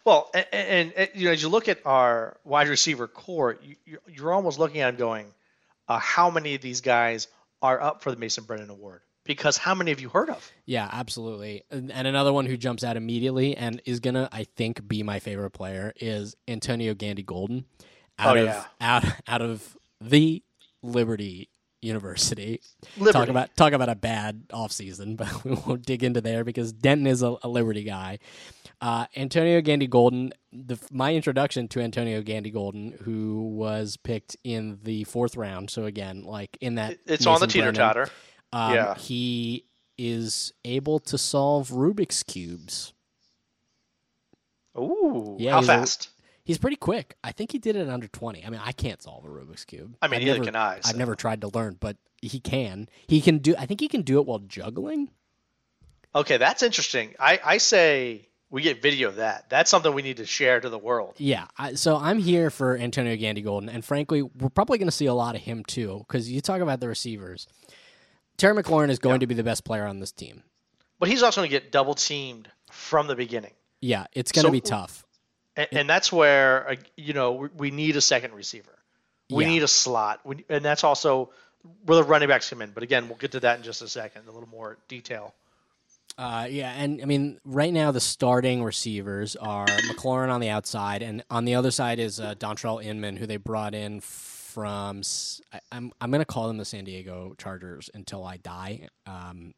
Well, 0.05 0.31
and, 0.35 0.47
and, 0.53 0.93
and 0.97 1.09
you 1.15 1.27
know, 1.27 1.33
as 1.33 1.43
you 1.43 1.49
look 1.49 1.69
at 1.69 1.81
our 1.85 2.37
wide 2.45 2.69
receiver 2.69 3.09
core, 3.09 3.59
you, 3.63 3.77
you're, 3.85 4.01
you're 4.09 4.33
almost 4.33 4.59
looking 4.59 4.81
at 4.81 4.93
them 4.93 4.97
going, 4.99 5.27
uh, 5.89 5.99
how 5.99 6.31
many 6.31 6.55
of 6.55 6.61
these 6.63 6.81
guys 6.81 7.27
are 7.61 7.81
up 7.81 8.03
for 8.03 8.11
the 8.13 8.17
Mason 8.17 8.45
Brennan 8.45 8.71
Award? 8.71 9.01
Because 9.25 9.57
how 9.59 9.75
many 9.75 9.91
have 9.91 9.99
you 10.01 10.09
heard 10.09 10.31
of? 10.31 10.53
Yeah, 10.67 10.89
absolutely. 10.93 11.65
And, 11.73 11.91
and 11.91 12.07
another 12.07 12.33
one 12.33 12.47
who 12.47 12.57
jumps 12.57 12.85
out 12.85 12.97
immediately 12.97 13.57
and 13.57 13.83
is 13.85 13.99
gonna, 13.99 14.29
I 14.31 14.45
think, 14.45 14.87
be 14.87 15.03
my 15.03 15.19
favorite 15.19 15.51
player 15.51 15.93
is 15.97 16.37
Antonio 16.47 16.95
Gandy 16.95 17.25
Golden, 17.25 17.65
out 18.21 18.37
Oh, 18.37 18.41
of 18.43 18.47
yeah. 18.47 18.65
out 18.81 19.05
out 19.27 19.43
of 19.43 19.77
the 20.01 20.45
Liberty 20.85 21.49
University. 21.83 22.61
Liberty. 22.97 23.13
Talk 23.13 23.29
about 23.29 23.57
talk 23.57 23.73
about 23.73 23.89
a 23.89 23.95
bad 23.95 24.49
offseason, 24.49 25.17
but 25.19 25.45
we 25.45 25.53
won't 25.53 25.85
dig 25.87 26.03
into 26.03 26.21
there 26.21 26.45
because 26.45 26.73
Denton 26.73 27.07
is 27.07 27.23
a, 27.23 27.37
a 27.43 27.49
Liberty 27.49 27.85
guy. 27.85 28.19
Uh, 28.81 29.07
Antonio 29.17 29.61
Gandy 29.63 29.87
Golden, 29.87 30.33
the, 30.53 30.79
my 30.91 31.15
introduction 31.15 31.67
to 31.69 31.81
Antonio 31.81 32.21
Gandy 32.23 32.51
Golden, 32.51 32.93
who 33.05 33.49
was 33.57 33.97
picked 33.97 34.37
in 34.45 34.79
the 34.83 35.05
fourth 35.05 35.35
round. 35.37 35.71
So 35.71 35.87
again, 35.87 36.25
like 36.25 36.59
in 36.61 36.75
that, 36.75 36.93
It- 36.93 37.01
it's 37.07 37.27
on 37.27 37.41
the 37.41 37.47
teeter 37.47 37.73
totter. 37.73 38.09
um, 38.53 38.75
Yeah. 38.75 38.95
He 38.97 39.65
is 39.97 40.53
able 40.67 40.99
to 40.99 41.17
solve 41.17 41.71
Rubik's 41.71 42.23
cubes. 42.23 42.93
Ooh, 44.79 45.37
Yeah, 45.39 45.53
how 45.53 45.63
fast? 45.63 46.11
He's 46.47 46.59
pretty 46.59 46.77
quick. 46.77 47.17
I 47.23 47.33
think 47.33 47.51
he 47.53 47.59
did 47.59 47.77
it 47.77 47.81
in 47.81 47.91
under 47.91 48.07
twenty. 48.09 48.47
I 48.47 48.49
mean, 48.51 48.61
I 48.65 48.73
can't 48.73 49.03
solve 49.03 49.25
a 49.25 49.29
Rubik's 49.29 49.65
cube. 49.65 49.97
I 50.01 50.07
mean, 50.09 50.21
I've 50.21 50.27
neither 50.27 50.39
never, 50.39 50.45
can 50.47 50.57
I. 50.57 50.81
I've 50.85 50.97
never 50.97 51.15
tried 51.17 51.41
to 51.43 51.49
learn, 51.49 51.77
but 51.81 51.97
he 52.23 52.39
can. 52.41 52.89
He 53.09 53.21
can 53.21 53.39
do. 53.39 53.55
I 53.59 53.67
think 53.67 53.81
he 53.81 53.89
can 53.89 54.03
do 54.03 54.21
it 54.21 54.27
while 54.27 54.39
juggling. 54.39 55.11
Okay, 56.15 56.37
that's 56.37 56.63
interesting. 56.63 57.15
I, 57.21 57.41
I 57.45 57.57
say 57.59 58.29
we 58.49 58.63
get 58.63 58.81
video 58.81 59.09
of 59.09 59.17
that. 59.17 59.51
That's 59.51 59.69
something 59.71 59.93
we 59.93 60.03
need 60.03 60.19
to 60.19 60.25
share 60.25 60.61
to 60.61 60.69
the 60.71 60.79
world. 60.79 61.15
Yeah. 61.19 61.47
I, 61.59 61.75
so 61.75 61.97
I'm 61.97 62.19
here 62.21 62.49
for 62.49 62.77
Antonio 62.79 63.17
Gandy 63.17 63.43
Golden, 63.43 63.69
and 63.69 63.85
frankly, 63.85 64.23
we're 64.23 64.49
probably 64.49 64.79
going 64.79 64.87
to 64.89 64.93
see 64.93 65.07
a 65.07 65.15
lot 65.15 65.35
of 65.35 65.41
him 65.43 65.65
too. 65.65 66.05
Because 66.07 66.31
you 66.31 66.41
talk 66.41 66.61
about 66.63 66.79
the 66.81 66.89
receivers, 66.89 67.49
Terry 68.39 68.55
McLaurin 68.63 68.89
is 68.91 68.99
going 69.01 69.17
Yeah. 69.17 69.21
to 69.21 69.27
be 69.27 69.35
the 69.35 69.43
best 69.43 69.65
player 69.65 69.85
on 69.85 69.99
this 69.99 70.13
team. 70.13 70.43
But 71.01 71.09
he's 71.09 71.23
also 71.25 71.41
going 71.41 71.51
to 71.51 71.55
get 71.61 71.73
double 71.73 71.95
teamed 71.95 72.49
from 72.71 73.09
the 73.09 73.17
beginning. 73.17 73.53
Yeah, 73.83 74.07
it's 74.13 74.33
going 74.33 74.45
to 74.45 74.49
So- 74.49 74.53
be 74.53 74.61
tough. 74.63 75.05
And, 75.57 75.69
and 75.73 75.91
that's 75.91 76.13
where, 76.13 76.71
uh, 76.71 76.77
you 76.97 77.13
know, 77.13 77.49
we, 77.57 77.71
need 77.71 77.97
a 77.97 78.01
second 78.01 78.35
receiver. 78.35 78.71
We 79.31 79.45
Yeah. 79.45 79.51
need 79.51 79.63
a 79.63 79.69
slot. 79.69 80.21
We, 80.25 80.45
and 80.49 80.65
that's 80.65 80.85
also 80.85 81.31
where 81.85 81.97
the 81.97 82.05
running 82.05 82.29
backs 82.29 82.51
come 82.51 82.63
in. 82.63 82.71
But 82.71 82.83
again, 82.83 83.09
we'll 83.09 83.19
get 83.19 83.33
to 83.33 83.41
that 83.41 83.59
in 83.59 83.65
just 83.65 83.83
a 83.83 83.89
second, 83.89 84.29
a 84.29 84.31
little 84.31 84.49
more 84.49 84.77
detail. 84.89 85.35
Uh, 86.19 86.47
yeah, 86.49 86.71
and 86.73 87.03
I 87.03 87.05
mean, 87.05 87.39
right 87.45 87.73
now 87.73 87.91
the 87.91 88.01
starting 88.01 88.63
receivers 88.65 89.37
are 89.37 89.67
McLaurin 89.67 90.31
on 90.31 90.41
the 90.41 90.49
outside, 90.49 91.03
and 91.03 91.23
on 91.29 91.45
the 91.45 91.57
other 91.57 91.71
side 91.71 91.99
is 91.99 92.19
uh, 92.21 92.35
Dontrelle 92.37 92.83
Inman, 92.83 93.17
who 93.17 93.27
they 93.27 93.37
brought 93.37 93.75
in 93.75 94.01
from. 94.01 95.03
I, 95.53 95.61
am 95.73 95.93
I'm 96.01 96.11
gonna 96.11 96.25
call 96.25 96.49
them 96.49 96.57
the 96.57 96.65
San 96.65 96.85
Diego 96.85 97.35
Chargers 97.37 97.91
until 97.93 98.25
I 98.25 98.39
die. 98.39 98.89
Um, 99.07 99.53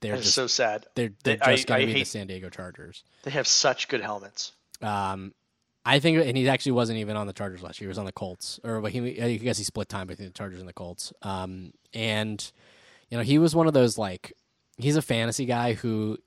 they're 0.00 0.16
just 0.18 0.34
so 0.34 0.46
sad. 0.46 0.86
they're, 0.94 1.12
they're 1.24 1.36
they- 1.36 1.56
just 1.56 1.66
gonna 1.66 1.80
I 1.80 1.86
be 1.86 1.94
the 1.94 2.04
San 2.04 2.26
Diego 2.26 2.50
Chargers. 2.50 3.02
They 3.22 3.30
have 3.30 3.46
such 3.46 3.88
good 3.88 4.02
helmets. 4.02 4.52
Um, 4.82 5.32
I 5.84 6.00
think, 6.00 6.24
and 6.24 6.36
he 6.36 6.48
actually 6.48 6.72
wasn't 6.72 6.98
even 6.98 7.16
on 7.16 7.26
the 7.26 7.32
Chargers 7.32 7.62
last 7.62 7.80
year. 7.80 7.86
He 7.86 7.88
was 7.88 7.98
on 7.98 8.04
the 8.04 8.12
Colts, 8.12 8.60
or 8.62 8.80
well, 8.80 8.92
he, 8.92 9.20
I 9.22 9.36
guess 9.36 9.56
he 9.58 9.64
split 9.64 9.88
time 9.88 10.06
between 10.06 10.28
the 10.28 10.34
Chargers 10.34 10.60
and 10.60 10.68
the 10.68 10.72
Colts. 10.74 11.12
Um, 11.22 11.72
and 11.94 12.52
you 13.10 13.16
know, 13.16 13.24
he 13.24 13.38
was 13.38 13.54
one 13.54 13.66
of 13.66 13.72
those 13.72 13.96
like 13.96 14.34
he's 14.76 14.96
a 14.96 15.02
fantasy 15.02 15.46
guy 15.46 15.72
who 15.72 16.18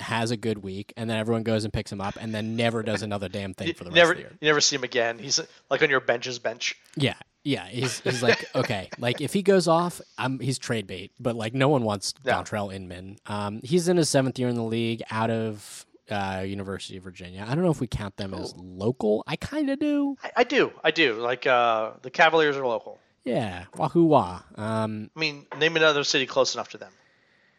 has 0.00 0.30
a 0.30 0.36
good 0.36 0.58
week, 0.58 0.92
and 0.96 1.08
then 1.08 1.16
everyone 1.16 1.42
goes 1.42 1.64
and 1.64 1.72
picks 1.72 1.90
him 1.90 2.00
up, 2.02 2.16
and 2.20 2.34
then 2.34 2.54
never 2.56 2.82
does 2.82 3.02
another 3.02 3.28
damn 3.28 3.54
thing 3.54 3.72
for 3.72 3.84
the 3.84 3.90
rest 3.90 3.96
never, 3.96 4.12
of 4.12 4.16
the 4.18 4.22
year. 4.24 4.32
you 4.40 4.48
never 4.48 4.60
see 4.60 4.76
him 4.76 4.84
again. 4.84 5.18
He's 5.18 5.40
like 5.70 5.82
on 5.82 5.88
your 5.88 6.00
bench's 6.00 6.38
bench. 6.38 6.76
Yeah, 6.96 7.14
yeah. 7.44 7.66
He's 7.68 8.00
he's 8.00 8.22
like 8.22 8.44
okay, 8.54 8.90
like 8.98 9.22
if 9.22 9.32
he 9.32 9.42
goes 9.42 9.68
off, 9.68 10.02
I'm 10.18 10.38
he's 10.38 10.58
trade 10.58 10.86
bait, 10.86 11.12
but 11.18 11.34
like 11.34 11.54
no 11.54 11.68
one 11.70 11.82
wants 11.84 12.12
No. 12.26 12.32
Dontrelle 12.32 12.74
Inman. 12.74 13.16
Um, 13.26 13.60
he's 13.62 13.88
in 13.88 13.96
his 13.96 14.10
seventh 14.10 14.38
year 14.38 14.48
in 14.48 14.56
the 14.56 14.62
league, 14.64 15.02
out 15.10 15.30
of 15.30 15.86
uh, 16.10 16.42
University 16.46 16.96
of 16.96 17.04
Virginia. 17.04 17.44
I 17.48 17.54
don't 17.54 17.64
know 17.64 17.70
if 17.70 17.80
we 17.80 17.86
count 17.86 18.16
them 18.16 18.34
as 18.34 18.54
local. 18.56 19.22
I 19.26 19.36
kind 19.36 19.70
of 19.70 19.78
do. 19.78 20.16
I, 20.22 20.30
I 20.38 20.44
do. 20.44 20.72
I 20.82 20.90
do. 20.90 21.14
Like 21.14 21.46
uh, 21.46 21.92
the 22.02 22.10
Cavaliers 22.10 22.56
are 22.56 22.66
local. 22.66 22.98
Yeah, 23.24 23.64
wahoo 23.76 24.04
wah. 24.04 24.40
Um, 24.56 25.10
I 25.16 25.20
mean, 25.20 25.46
name 25.58 25.76
another 25.76 26.02
city 26.04 26.26
close 26.26 26.54
enough 26.54 26.70
to 26.70 26.78
them. 26.78 26.92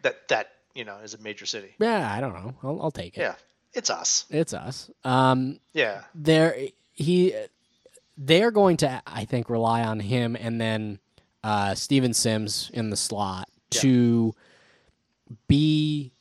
That 0.01 0.27
that 0.27 0.49
you 0.75 0.83
know 0.83 0.97
is 0.97 1.13
a 1.13 1.17
major 1.19 1.45
city. 1.45 1.73
yeah, 1.79 2.11
I 2.13 2.19
don't 2.19 2.33
know. 2.33 2.53
I'll, 2.63 2.81
I'll 2.83 2.91
take 2.91 3.17
it. 3.17 3.21
Yeah, 3.21 3.35
it's 3.73 3.89
us. 3.89 4.25
It's 4.29 4.53
us. 4.53 4.91
Um, 5.05 5.59
Yeah. 5.73 6.03
there 6.13 6.57
he 6.91 7.33
they're 8.17 8.51
going 8.51 8.75
to 8.77 9.01
I 9.07 9.23
think 9.25 9.49
rely 9.49 9.83
on 9.83 10.01
him 10.01 10.35
and 10.35 10.59
then 10.59 10.99
uh, 11.45 11.75
Steven 11.75 12.13
Sims 12.13 12.69
in 12.73 12.89
the 12.89 12.97
slot 12.97 13.47
Yeah. 13.71 13.81
to 13.81 14.35
be 15.47 16.11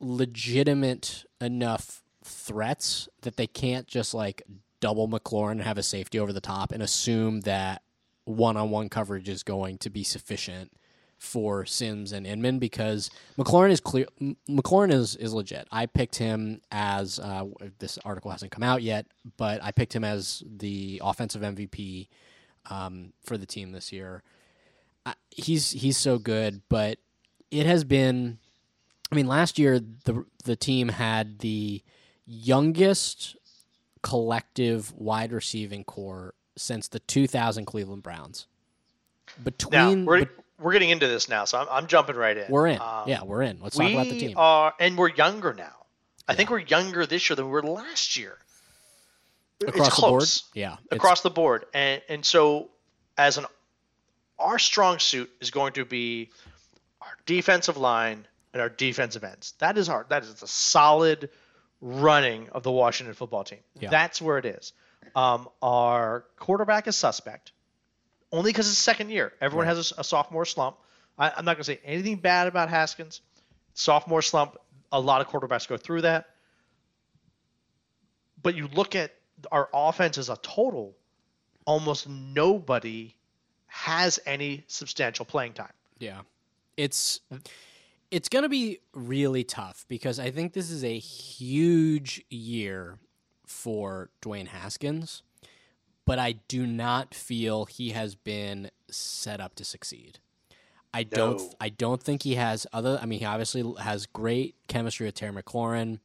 legitimate 0.00 1.25
enough 1.40 2.02
threats 2.24 3.08
that 3.22 3.36
they 3.36 3.46
can't 3.46 3.86
just 3.86 4.14
like 4.14 4.42
double 4.80 5.08
McLaurin 5.08 5.52
and 5.52 5.62
have 5.62 5.78
a 5.78 5.82
safety 5.82 6.18
over 6.18 6.32
the 6.32 6.40
top 6.40 6.72
and 6.72 6.82
assume 6.82 7.40
that 7.40 7.82
one-on-one 8.24 8.88
coverage 8.88 9.28
is 9.28 9.42
going 9.42 9.78
to 9.78 9.90
be 9.90 10.02
sufficient 10.02 10.72
for 11.18 11.64
Sims 11.64 12.12
and 12.12 12.26
Inman 12.26 12.58
because 12.58 13.10
McLaurin 13.38 13.70
is 13.70 13.80
clear. 13.80 14.06
McLaurin 14.48 14.92
is 14.92 15.16
is 15.16 15.32
legit. 15.32 15.66
I 15.72 15.86
picked 15.86 16.16
him 16.16 16.60
as 16.70 17.18
uh, 17.18 17.46
this 17.78 17.98
article 18.04 18.30
hasn't 18.30 18.52
come 18.52 18.62
out 18.62 18.82
yet, 18.82 19.06
but 19.36 19.62
I 19.62 19.72
picked 19.72 19.94
him 19.94 20.04
as 20.04 20.42
the 20.46 21.00
offensive 21.02 21.42
MVP 21.42 22.08
um, 22.68 23.12
for 23.24 23.38
the 23.38 23.46
team 23.46 23.72
this 23.72 23.92
year. 23.92 24.22
I, 25.06 25.14
he's 25.30 25.70
he's 25.70 25.96
so 25.96 26.18
good, 26.18 26.62
but 26.68 26.98
it 27.50 27.66
has 27.66 27.84
been. 27.84 28.38
I 29.10 29.14
mean, 29.14 29.26
last 29.26 29.58
year 29.58 29.78
the 29.78 30.24
the 30.44 30.56
team 30.56 30.88
had 30.88 31.38
the 31.40 31.82
youngest 32.26 33.36
collective 34.02 34.92
wide 34.92 35.32
receiving 35.32 35.84
core 35.84 36.34
since 36.56 36.88
the 36.88 37.00
2000 37.00 37.64
Cleveland 37.66 38.02
Browns. 38.02 38.46
Now 39.38 39.44
Between 39.44 40.04
we're 40.04 40.20
bet- 40.20 40.30
we're 40.58 40.72
getting 40.72 40.90
into 40.90 41.06
this 41.06 41.28
now, 41.28 41.44
so 41.44 41.58
I'm, 41.58 41.66
I'm 41.70 41.86
jumping 41.86 42.16
right 42.16 42.36
in. 42.36 42.50
we're 42.50 42.68
in, 42.68 42.80
Um, 42.80 43.04
yeah, 43.06 43.22
we're 43.22 43.42
in. 43.42 43.58
Let's 43.60 43.76
talk 43.76 43.90
about 43.90 44.06
the 44.06 44.18
team. 44.18 44.38
are, 44.38 44.72
and 44.80 44.96
we're 44.96 45.10
younger 45.10 45.52
now. 45.52 45.72
I 46.28 46.34
think 46.34 46.50
we're 46.50 46.60
younger 46.60 47.04
this 47.06 47.28
year 47.28 47.36
than 47.36 47.44
we 47.44 47.50
were 47.52 47.62
last 47.62 48.16
year. 48.16 48.38
across 49.60 49.88
it's 49.88 49.96
the 49.96 50.00
board. 50.02 50.20
close. 50.20 50.42
Yeah, 50.54 50.76
across 50.90 51.20
the 51.20 51.30
board, 51.30 51.66
and 51.74 52.00
and 52.08 52.24
so 52.24 52.70
as 53.18 53.38
an 53.38 53.46
our 54.38 54.58
strong 54.58 54.98
suit 54.98 55.30
is 55.40 55.50
going 55.50 55.74
to 55.74 55.84
be 55.84 56.30
our 57.00 57.16
defensive 57.26 57.76
line 57.76 58.26
and 58.56 58.62
our 58.62 58.70
defensive 58.70 59.22
ends. 59.22 59.52
That 59.58 59.76
is 59.76 59.90
our 59.90 60.06
that 60.08 60.22
is 60.22 60.42
a 60.42 60.46
solid 60.46 61.28
running 61.82 62.48
of 62.50 62.62
the 62.62 62.72
Washington 62.72 63.14
football 63.14 63.44
team. 63.44 63.58
Yeah. 63.78 63.90
That's 63.90 64.22
where 64.22 64.38
it 64.38 64.46
is. 64.46 64.72
Um, 65.14 65.48
our 65.60 66.24
quarterback 66.38 66.86
is 66.88 66.96
suspect, 66.96 67.52
only 68.32 68.50
because 68.50 68.66
it's 68.66 68.78
second 68.78 69.10
year. 69.10 69.32
Everyone 69.42 69.66
Right. 69.66 69.76
has 69.76 69.92
a, 69.92 70.00
a 70.00 70.04
sophomore 70.04 70.46
slump. 70.46 70.78
I, 71.18 71.28
I'm 71.36 71.44
not 71.44 71.56
going 71.56 71.64
to 71.64 71.64
say 71.64 71.80
anything 71.84 72.16
bad 72.16 72.46
about 72.48 72.70
Haskins. 72.70 73.20
Sophomore 73.74 74.22
slump. 74.22 74.56
A 74.90 74.98
lot 74.98 75.20
of 75.20 75.28
quarterbacks 75.28 75.68
go 75.68 75.76
through 75.76 76.00
that. 76.02 76.30
But 78.42 78.54
you 78.54 78.68
look 78.68 78.94
at 78.94 79.12
our 79.52 79.68
offense 79.74 80.16
as 80.16 80.30
a 80.30 80.36
total, 80.38 80.96
almost 81.66 82.08
nobody 82.08 83.14
has 83.66 84.18
any 84.24 84.64
substantial 84.66 85.24
playing 85.26 85.52
time. 85.52 85.72
Yeah. 85.98 86.20
It's 86.76 87.20
it's 88.10 88.28
going 88.28 88.42
to 88.44 88.48
be 88.48 88.80
really 88.94 89.44
tough 89.44 89.84
because 89.88 90.18
I 90.18 90.30
think 90.30 90.52
this 90.52 90.70
is 90.70 90.84
a 90.84 90.98
huge 90.98 92.24
year 92.30 92.98
for 93.46 94.10
Dwayne 94.22 94.48
Haskins, 94.48 95.22
but 96.04 96.18
I 96.18 96.32
do 96.48 96.66
not 96.66 97.14
feel 97.14 97.64
he 97.64 97.90
has 97.90 98.14
been 98.14 98.70
set 98.90 99.40
up 99.40 99.54
to 99.56 99.64
succeed. 99.64 100.18
I 100.94 101.02
don't 101.02 101.42
I 101.60 101.68
don't 101.68 102.02
think 102.02 102.22
he 102.22 102.36
has 102.36 102.66
other 102.72 102.98
I 103.02 103.06
mean 103.06 103.18
he 103.18 103.24
obviously 103.26 103.62
has 103.80 104.06
great 104.06 104.54
chemistry 104.66 105.04
with 105.06 105.14
Terry 105.14 105.32
McLaurin. 105.32 105.98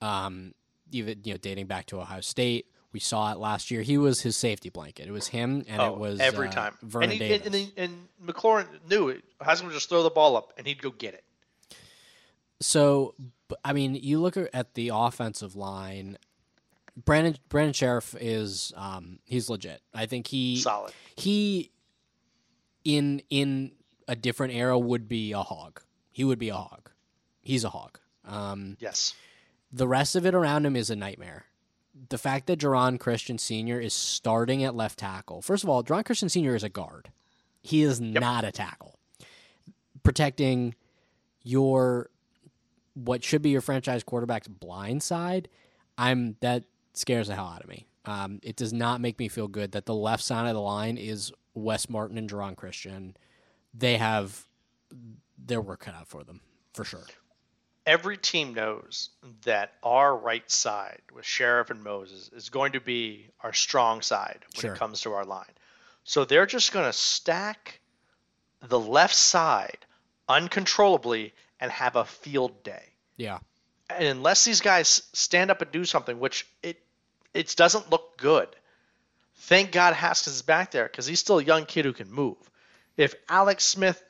Um 0.00 0.54
even 0.90 1.20
you 1.24 1.34
know 1.34 1.38
dating 1.38 1.66
back 1.66 1.86
to 1.86 2.00
Ohio 2.00 2.22
State. 2.22 2.66
We 2.92 3.00
saw 3.00 3.32
it 3.32 3.38
last 3.38 3.70
year. 3.70 3.82
He 3.82 3.98
was 3.98 4.20
his 4.22 4.36
safety 4.36 4.70
blanket. 4.70 5.06
It 5.06 5.12
was 5.12 5.26
him 5.28 5.64
and 5.68 5.82
it 5.82 5.96
was 5.98 6.18
Oh, 6.20 6.24
every 6.24 6.48
uh, 6.48 6.52
time. 6.52 6.78
Vernon 6.82 7.10
and, 7.10 7.20
he, 7.20 7.28
Davis. 7.28 7.46
and, 7.46 7.54
and, 7.54 7.72
and 7.76 8.08
McLaurin 8.34 8.66
knew 8.88 9.08
it. 9.08 9.22
Haskins 9.40 9.68
would 9.68 9.74
just 9.74 9.88
throw 9.90 10.02
the 10.02 10.10
ball 10.10 10.36
up 10.36 10.52
and 10.56 10.66
he'd 10.66 10.80
go 10.80 10.90
get 10.90 11.12
it. 11.14 11.24
So, 12.62 13.14
I 13.64 13.72
mean, 13.72 13.94
you 13.94 14.20
look 14.20 14.36
at 14.36 14.74
the 14.74 14.90
offensive 14.94 15.56
line. 15.56 16.16
Brandon 17.04 17.36
Brandon 17.48 17.72
Scherff 17.72 18.14
is 18.20 18.72
um, 18.76 19.18
he's 19.24 19.48
legit. 19.48 19.80
I 19.94 20.06
think 20.06 20.26
he 20.26 20.58
Solid. 20.58 20.92
he 21.16 21.70
in 22.84 23.22
in 23.30 23.72
a 24.08 24.14
different 24.16 24.54
era 24.54 24.78
would 24.78 25.08
be 25.08 25.32
a 25.32 25.38
hog. 25.42 25.80
He 26.10 26.22
would 26.24 26.38
be 26.38 26.50
a 26.50 26.54
hog. 26.54 26.90
He's 27.40 27.64
a 27.64 27.70
hog. 27.70 27.98
Um, 28.26 28.76
Yes. 28.78 29.14
the 29.72 29.88
rest 29.88 30.14
of 30.16 30.26
it 30.26 30.34
around 30.34 30.66
him 30.66 30.76
is 30.76 30.90
a 30.90 30.96
nightmare. 30.96 31.46
The 32.10 32.18
fact 32.18 32.46
that 32.46 32.58
Geron 32.60 33.00
Christian 33.00 33.38
Sr. 33.38 33.80
is 33.80 33.94
starting 33.94 34.62
at 34.64 34.74
left 34.74 34.98
tackle. 34.98 35.40
First 35.42 35.64
of 35.64 35.70
all, 35.70 35.82
Geron 35.82 36.04
Christian 36.04 36.28
Sr. 36.28 36.54
is 36.54 36.62
a 36.62 36.68
guard. 36.68 37.10
He 37.62 37.82
is 37.82 38.00
not 38.00 38.44
a 38.44 38.52
tackle. 38.52 38.98
Protecting 40.02 40.74
your 41.42 42.10
what 42.94 43.24
should 43.24 43.42
be 43.42 43.50
your 43.50 43.60
franchise 43.60 44.02
quarterback's 44.02 44.48
blind 44.48 45.02
side, 45.02 45.48
I'm 45.98 46.36
that 46.40 46.64
scares 46.94 47.28
the 47.28 47.34
hell 47.34 47.46
out 47.46 47.62
of 47.62 47.68
me. 47.68 47.86
Um, 48.04 48.40
it 48.42 48.56
does 48.56 48.72
not 48.72 49.00
make 49.00 49.18
me 49.18 49.28
feel 49.28 49.48
good 49.48 49.72
that 49.72 49.86
the 49.86 49.94
left 49.94 50.22
side 50.24 50.48
of 50.48 50.54
the 50.54 50.60
line 50.60 50.96
is 50.98 51.32
Wes 51.54 51.88
Martin 51.88 52.18
and 52.18 52.28
Geron 52.28 52.56
Christian. 52.56 53.16
They 53.74 53.96
have 53.96 54.46
their 55.38 55.60
work 55.60 55.80
cut 55.80 55.94
out 55.94 56.08
for 56.08 56.24
them 56.24 56.40
for 56.74 56.84
sure. 56.84 57.04
Every 57.86 58.16
team 58.16 58.54
knows 58.54 59.10
that 59.44 59.72
our 59.82 60.16
right 60.16 60.48
side 60.50 61.00
with 61.12 61.24
Scherff 61.24 61.70
and 61.70 61.82
Moses 61.82 62.30
is 62.32 62.48
going 62.48 62.72
to 62.72 62.80
be 62.80 63.28
our 63.40 63.52
strong 63.52 64.02
side 64.02 64.40
when 64.54 64.60
Sure. 64.60 64.74
it 64.74 64.78
comes 64.78 65.00
to 65.00 65.12
our 65.12 65.24
line. 65.24 65.50
So 66.04 66.24
they're 66.24 66.46
just 66.46 66.72
going 66.72 66.86
to 66.86 66.92
stack 66.92 67.80
the 68.60 68.78
left 68.78 69.14
side 69.14 69.78
uncontrollably 70.28 71.34
and 71.62 71.70
have 71.72 71.96
a 71.96 72.04
field 72.04 72.62
day. 72.62 72.82
Yeah. 73.16 73.38
and 73.88 74.04
unless 74.08 74.44
these 74.44 74.60
guys 74.60 75.02
stand 75.14 75.50
up 75.50 75.62
and 75.62 75.70
do 75.72 75.84
something, 75.86 76.18
which 76.20 76.46
it 76.62 76.78
it 77.32 77.54
doesn't 77.56 77.90
look 77.90 78.18
good. 78.18 78.48
Thank 79.36 79.72
God 79.72 79.94
Haskins 79.94 80.36
is 80.36 80.42
back 80.42 80.70
there 80.72 80.84
because 80.84 81.06
he's 81.06 81.20
still 81.20 81.38
a 81.38 81.42
young 81.44 81.64
kid 81.64 81.84
who 81.84 81.92
can 81.92 82.10
move. 82.12 82.36
If 82.96 83.14
Alex 83.28 83.64
Smith, 83.64 84.02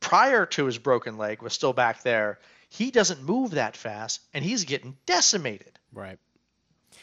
prior 0.00 0.44
to 0.46 0.66
his 0.66 0.78
broken 0.78 1.16
leg, 1.18 1.40
was 1.42 1.52
still 1.52 1.72
back 1.72 2.02
there, 2.02 2.38
he 2.68 2.90
doesn't 2.90 3.22
move 3.22 3.52
that 3.52 3.76
fast, 3.76 4.20
and 4.34 4.44
he's 4.44 4.64
getting 4.64 4.96
decimated. 5.06 5.78
Right. 5.92 6.18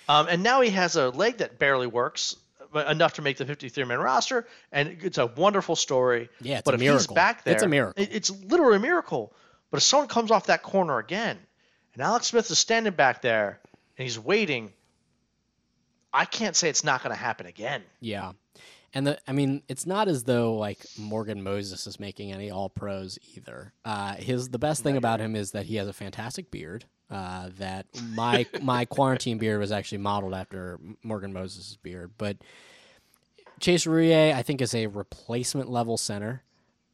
Um, 0.08 0.28
and 0.30 0.44
now 0.44 0.62
he 0.62 0.70
has 0.72 0.96
a 0.96 1.10
leg 1.10 1.38
that 1.40 1.60
barely 1.60 1.88
works, 1.88 2.36
enough 2.74 3.14
to 3.16 3.22
make 3.24 3.38
the 3.38 3.46
53-man 3.46 4.00
roster, 4.00 4.48
and 4.72 4.98
it's 5.02 5.18
a 5.18 5.26
wonderful 5.26 5.76
story. 5.76 6.30
Yeah, 6.42 6.58
it's 6.60 6.66
but 6.66 6.76
a 6.76 6.78
miracle. 6.78 7.16
back 7.16 7.44
there, 7.44 7.56
It's 7.56 7.64
a 7.64 7.68
miracle. 7.68 8.04
it's 8.10 8.30
literally 8.30 8.78
a 8.78 8.80
miracle. 8.80 9.34
But 9.72 9.78
if 9.78 9.84
someone 9.84 10.08
comes 10.08 10.32
off 10.32 10.48
that 10.48 10.64
corner 10.64 10.98
again, 10.98 11.38
and 11.94 12.04
Alex 12.04 12.28
Smith 12.28 12.50
is 12.50 12.60
standing 12.60 12.94
back 12.94 13.22
there 13.22 13.60
and 13.98 14.04
he's 14.04 14.20
waiting, 14.20 14.72
I 16.14 16.26
can't 16.26 16.56
say 16.56 16.70
it's 16.70 16.84
not 16.84 17.04
going 17.04 17.14
to 17.14 17.22
happen 17.22 17.46
again. 17.46 17.84
Yeah. 18.00 18.32
And 18.94 19.06
the 19.06 19.20
I 19.28 19.34
mean, 19.34 19.62
it's 19.68 19.86
not 19.86 20.08
as 20.08 20.24
though 20.24 20.56
like 20.56 20.80
Morgan 20.98 21.44
Moses 21.44 21.86
is 21.86 22.00
making 22.00 22.32
any 22.32 22.50
all 22.50 22.70
pros 22.70 23.20
either. 23.36 23.74
Uh, 23.86 24.16
his 24.16 24.50
the 24.50 24.58
best 24.58 24.82
thing 24.82 24.98
about 24.98 25.20
him 25.20 25.36
is 25.36 25.52
that 25.52 25.68
he 25.68 25.76
has 25.76 25.88
a 25.88 25.94
fantastic 25.94 26.50
beard. 26.50 26.86
Uh, 27.12 27.50
that 27.58 27.86
my 28.14 28.48
my 28.64 28.86
quarantine 28.86 29.38
beard 29.38 29.60
was 29.60 29.72
actually 29.72 30.00
modeled 30.00 30.34
after 30.34 30.80
Morgan 31.04 31.34
Moses' 31.34 31.78
beard. 31.84 32.12
But 32.18 32.38
Chase 33.60 33.86
Roullier, 33.86 34.34
I 34.34 34.42
think, 34.42 34.62
is 34.62 34.74
a 34.74 34.88
replacement 34.88 35.70
level 35.70 35.98
center. 35.98 36.44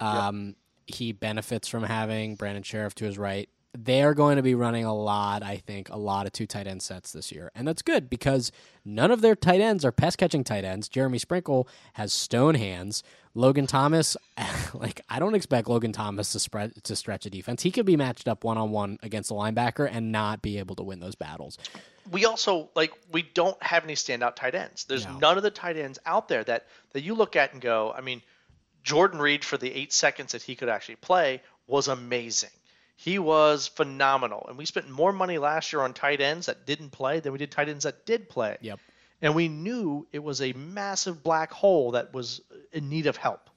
Um, 0.01 0.55
He 0.87 1.11
benefits 1.11 1.67
from 1.67 1.83
having 1.83 2.35
Brandon 2.35 2.63
Scherff 2.63 2.93
to 2.95 3.05
his 3.05 3.17
right. 3.17 3.49
They're 3.77 4.13
going 4.13 4.37
to 4.37 4.41
be 4.41 4.55
running 4.55 4.85
a 4.85 4.95
lot, 4.95 5.43
I 5.43 5.57
think, 5.57 5.89
a 5.89 5.97
lot 5.97 6.25
of 6.27 6.31
two 6.31 6.47
tight 6.47 6.65
end 6.65 6.81
sets 6.81 7.11
this 7.11 7.29
year. 7.29 7.51
And 7.53 7.67
that's 7.67 7.81
good 7.81 8.09
because 8.09 8.49
none 8.85 9.11
of 9.11 9.19
their 9.19 9.35
tight 9.35 9.59
ends 9.59 9.83
are 9.83 9.91
pass 9.91 10.15
catching 10.15 10.45
tight 10.45 10.63
ends. 10.63 10.87
Jeremy 10.87 11.17
Sprinkle 11.17 11.67
has 11.93 12.13
stone 12.13 12.55
hands. 12.55 13.03
Logan 13.33 13.67
Thomas, 13.67 14.15
like, 14.73 15.01
I 15.09 15.19
don't 15.19 15.35
expect 15.35 15.67
Logan 15.67 15.91
Thomas 15.91 16.31
to 16.31 16.39
spread 16.39 16.81
to 16.85 16.95
stretch 16.95 17.25
a 17.25 17.29
defense. 17.29 17.63
He 17.63 17.71
could 17.71 17.85
be 17.85 17.97
matched 17.97 18.29
up 18.29 18.45
one 18.45 18.57
on 18.57 18.71
one 18.71 18.97
against 19.03 19.29
a 19.29 19.33
linebacker 19.33 19.89
and 19.91 20.09
not 20.09 20.41
be 20.41 20.57
able 20.57 20.77
to 20.77 20.83
win 20.83 21.01
those 21.01 21.15
battles. 21.15 21.57
we 22.11 22.23
also 22.23 22.69
like 22.75 22.93
we 23.11 23.23
don't 23.23 23.61
have 23.61 23.83
any 23.83 23.95
standout 23.95 24.37
tight 24.37 24.55
ends. 24.55 24.85
There's 24.85 25.05
No. 25.05 25.17
none 25.17 25.35
of 25.35 25.43
the 25.43 25.51
tight 25.51 25.75
ends 25.75 25.99
out 26.05 26.29
there 26.29 26.45
that 26.45 26.67
that 26.93 27.01
you 27.01 27.13
look 27.13 27.35
at 27.35 27.51
and 27.51 27.61
go, 27.61 27.91
I 27.97 27.99
mean, 27.99 28.21
Jordan 28.85 29.19
Reed 29.19 29.43
for 29.43 29.57
the 29.57 29.73
8 29.73 29.91
seconds 29.91 30.31
that 30.31 30.43
he 30.43 30.55
could 30.55 30.69
actually 30.69 30.95
play 30.97 31.41
was 31.67 31.89
amazing. 31.89 32.51
He 32.95 33.19
was 33.19 33.67
phenomenal. 33.67 34.45
And 34.47 34.57
we 34.57 34.65
spent 34.65 34.89
more 34.89 35.11
money 35.11 35.37
last 35.37 35.73
year 35.73 35.81
on 35.81 35.93
tight 35.93 36.21
ends 36.21 36.45
that 36.45 36.65
didn't 36.65 36.91
play 36.91 37.19
than 37.19 37.33
we 37.33 37.39
did 37.39 37.51
tight 37.51 37.67
ends 37.67 37.83
that 37.83 38.05
did 38.05 38.29
play. 38.29 38.57
Yep. 38.61 38.79
And 39.21 39.35
we 39.35 39.49
knew 39.49 40.07
it 40.13 40.23
was 40.23 40.41
a 40.41 40.53
massive 40.53 41.23
black 41.23 41.51
hole 41.51 41.91
that 41.91 42.13
was 42.13 42.41
in 42.71 42.89
need 42.89 43.07
of 43.07 43.17
help. 43.17 43.49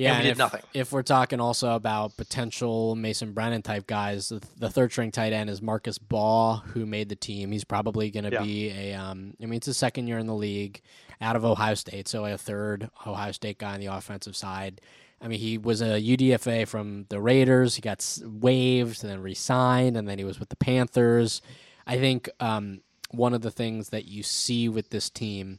Yeah, 0.00 0.14
And 0.14 0.18
we 0.18 0.22
did 0.24 0.30
if, 0.32 0.38
nothing. 0.38 0.62
If 0.72 0.92
we're 0.92 1.02
talking 1.02 1.40
also 1.40 1.72
about 1.74 2.16
potential 2.16 2.96
Mason 2.96 3.32
Brennan 3.32 3.60
type 3.62 3.86
guys, 3.86 4.30
the, 4.30 4.40
the 4.58 4.70
third 4.70 4.92
string 4.92 5.10
tight 5.10 5.32
end 5.34 5.50
is 5.50 5.60
Marcus 5.60 5.98
Baugh, 5.98 6.62
who 6.72 6.86
made 6.86 7.08
the 7.10 7.16
team. 7.16 7.52
He's 7.52 7.64
probably 7.64 8.10
going 8.10 8.24
to 8.24 8.30
Yeah. 8.32 8.42
be 8.42 8.70
a. 8.70 8.94
Um, 8.94 9.34
I 9.42 9.46
mean, 9.46 9.58
it's 9.58 9.66
his 9.66 9.76
second 9.76 10.06
year 10.06 10.18
in 10.18 10.26
the 10.26 10.34
league, 10.34 10.80
out 11.20 11.36
of 11.36 11.44
Ohio 11.44 11.74
State, 11.74 12.08
so 12.08 12.24
a 12.24 12.38
third 12.38 12.88
Ohio 13.06 13.32
State 13.32 13.58
guy 13.58 13.74
on 13.74 13.80
the 13.80 13.86
offensive 13.86 14.34
side. 14.36 14.80
I 15.20 15.28
mean, 15.28 15.38
he 15.38 15.58
was 15.58 15.82
a 15.82 16.00
UDFA 16.00 16.66
from 16.66 17.04
the 17.10 17.20
Raiders. 17.20 17.74
He 17.74 17.82
got 17.82 18.02
waived 18.24 19.02
and 19.04 19.12
then 19.12 19.20
re-signed, 19.20 19.98
and 19.98 20.08
then 20.08 20.16
he 20.18 20.24
was 20.24 20.40
with 20.40 20.48
the 20.48 20.56
Panthers. 20.56 21.42
I 21.86 21.98
think 21.98 22.30
um, 22.40 22.80
one 23.10 23.34
of 23.34 23.42
the 23.42 23.50
things 23.50 23.90
that 23.90 24.06
you 24.06 24.22
see 24.22 24.66
with 24.70 24.88
this 24.88 25.10
team, 25.10 25.58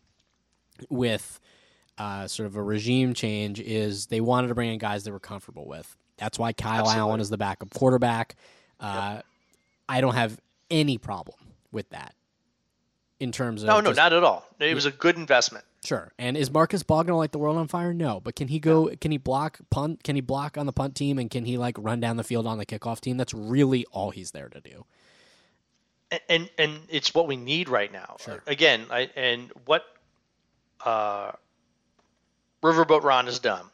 with 0.90 1.40
uh, 2.02 2.28
sort 2.28 2.48
of 2.48 2.56
a 2.56 2.64
regime 2.64 3.14
change 3.14 3.60
is 3.60 4.08
they 4.08 4.22
wanted 4.22 4.48
to 4.48 4.56
bring 4.56 4.72
in 4.74 4.80
guys 4.80 5.04
they 5.04 5.12
were 5.12 5.20
comfortable 5.20 5.68
with. 5.68 5.96
That's 6.18 6.40
why 6.40 6.54
Kyle 6.54 6.80
Absolutely. 6.82 7.00
Allen 7.00 7.20
is 7.20 7.30
the 7.30 7.38
backup 7.38 7.70
quarterback. 7.74 8.36
Uh, 8.80 9.22
I 9.88 10.02
don't 10.02 10.16
have 10.16 10.40
any 10.70 10.98
problem 10.98 11.38
with 11.72 11.90
that 11.90 12.16
in 13.20 13.32
terms 13.32 13.62
of 13.64 13.68
No, 13.68 13.80
no, 13.82 13.90
just- 13.92 13.98
not 13.98 14.14
at 14.14 14.24
all. 14.24 14.46
It 14.60 14.74
was 14.74 14.86
a 14.86 14.92
good 14.92 15.16
investment. 15.18 15.66
sure. 15.84 16.12
And 16.18 16.38
is 16.38 16.50
Marcus 16.52 16.82
Baugh 16.84 17.04
to 17.04 17.16
light 17.16 17.32
the 17.32 17.40
world 17.40 17.58
on 17.58 17.68
fire? 17.68 17.94
No, 17.94 18.20
but 18.20 18.36
can 18.36 18.48
he 18.48 18.60
go? 18.60 18.90
Can 19.00 19.12
he 19.12 19.18
block 19.18 19.60
punt? 19.70 20.04
Can 20.04 20.16
he 20.16 20.22
block 20.22 20.58
on 20.58 20.66
the 20.66 20.74
punt 20.74 20.96
team? 20.96 21.18
And 21.20 21.30
can 21.30 21.46
he 21.46 21.58
like 21.58 21.76
run 21.80 22.00
down 22.00 22.18
the 22.18 22.24
field 22.24 22.48
on 22.48 22.58
the 22.58 22.66
kickoff 22.66 23.00
team? 23.02 23.18
That's 23.18 23.34
really 23.34 23.86
all 23.92 24.10
he's 24.12 24.32
there 24.32 24.50
to 24.50 24.62
do. 24.62 24.86
and 26.12 26.22
and, 26.30 26.50
and 26.58 26.80
it's 26.90 27.14
what 27.14 27.28
we 27.28 27.36
need 27.38 27.70
right 27.70 27.92
now. 27.92 28.18
Sure. 28.20 28.42
Again, 28.48 28.86
I, 28.92 29.10
and 29.16 29.52
what 29.66 29.84
uh, 30.86 31.32
Riverboat 32.62 33.04
Ron 33.04 33.26
has 33.26 33.40
done 33.40 33.66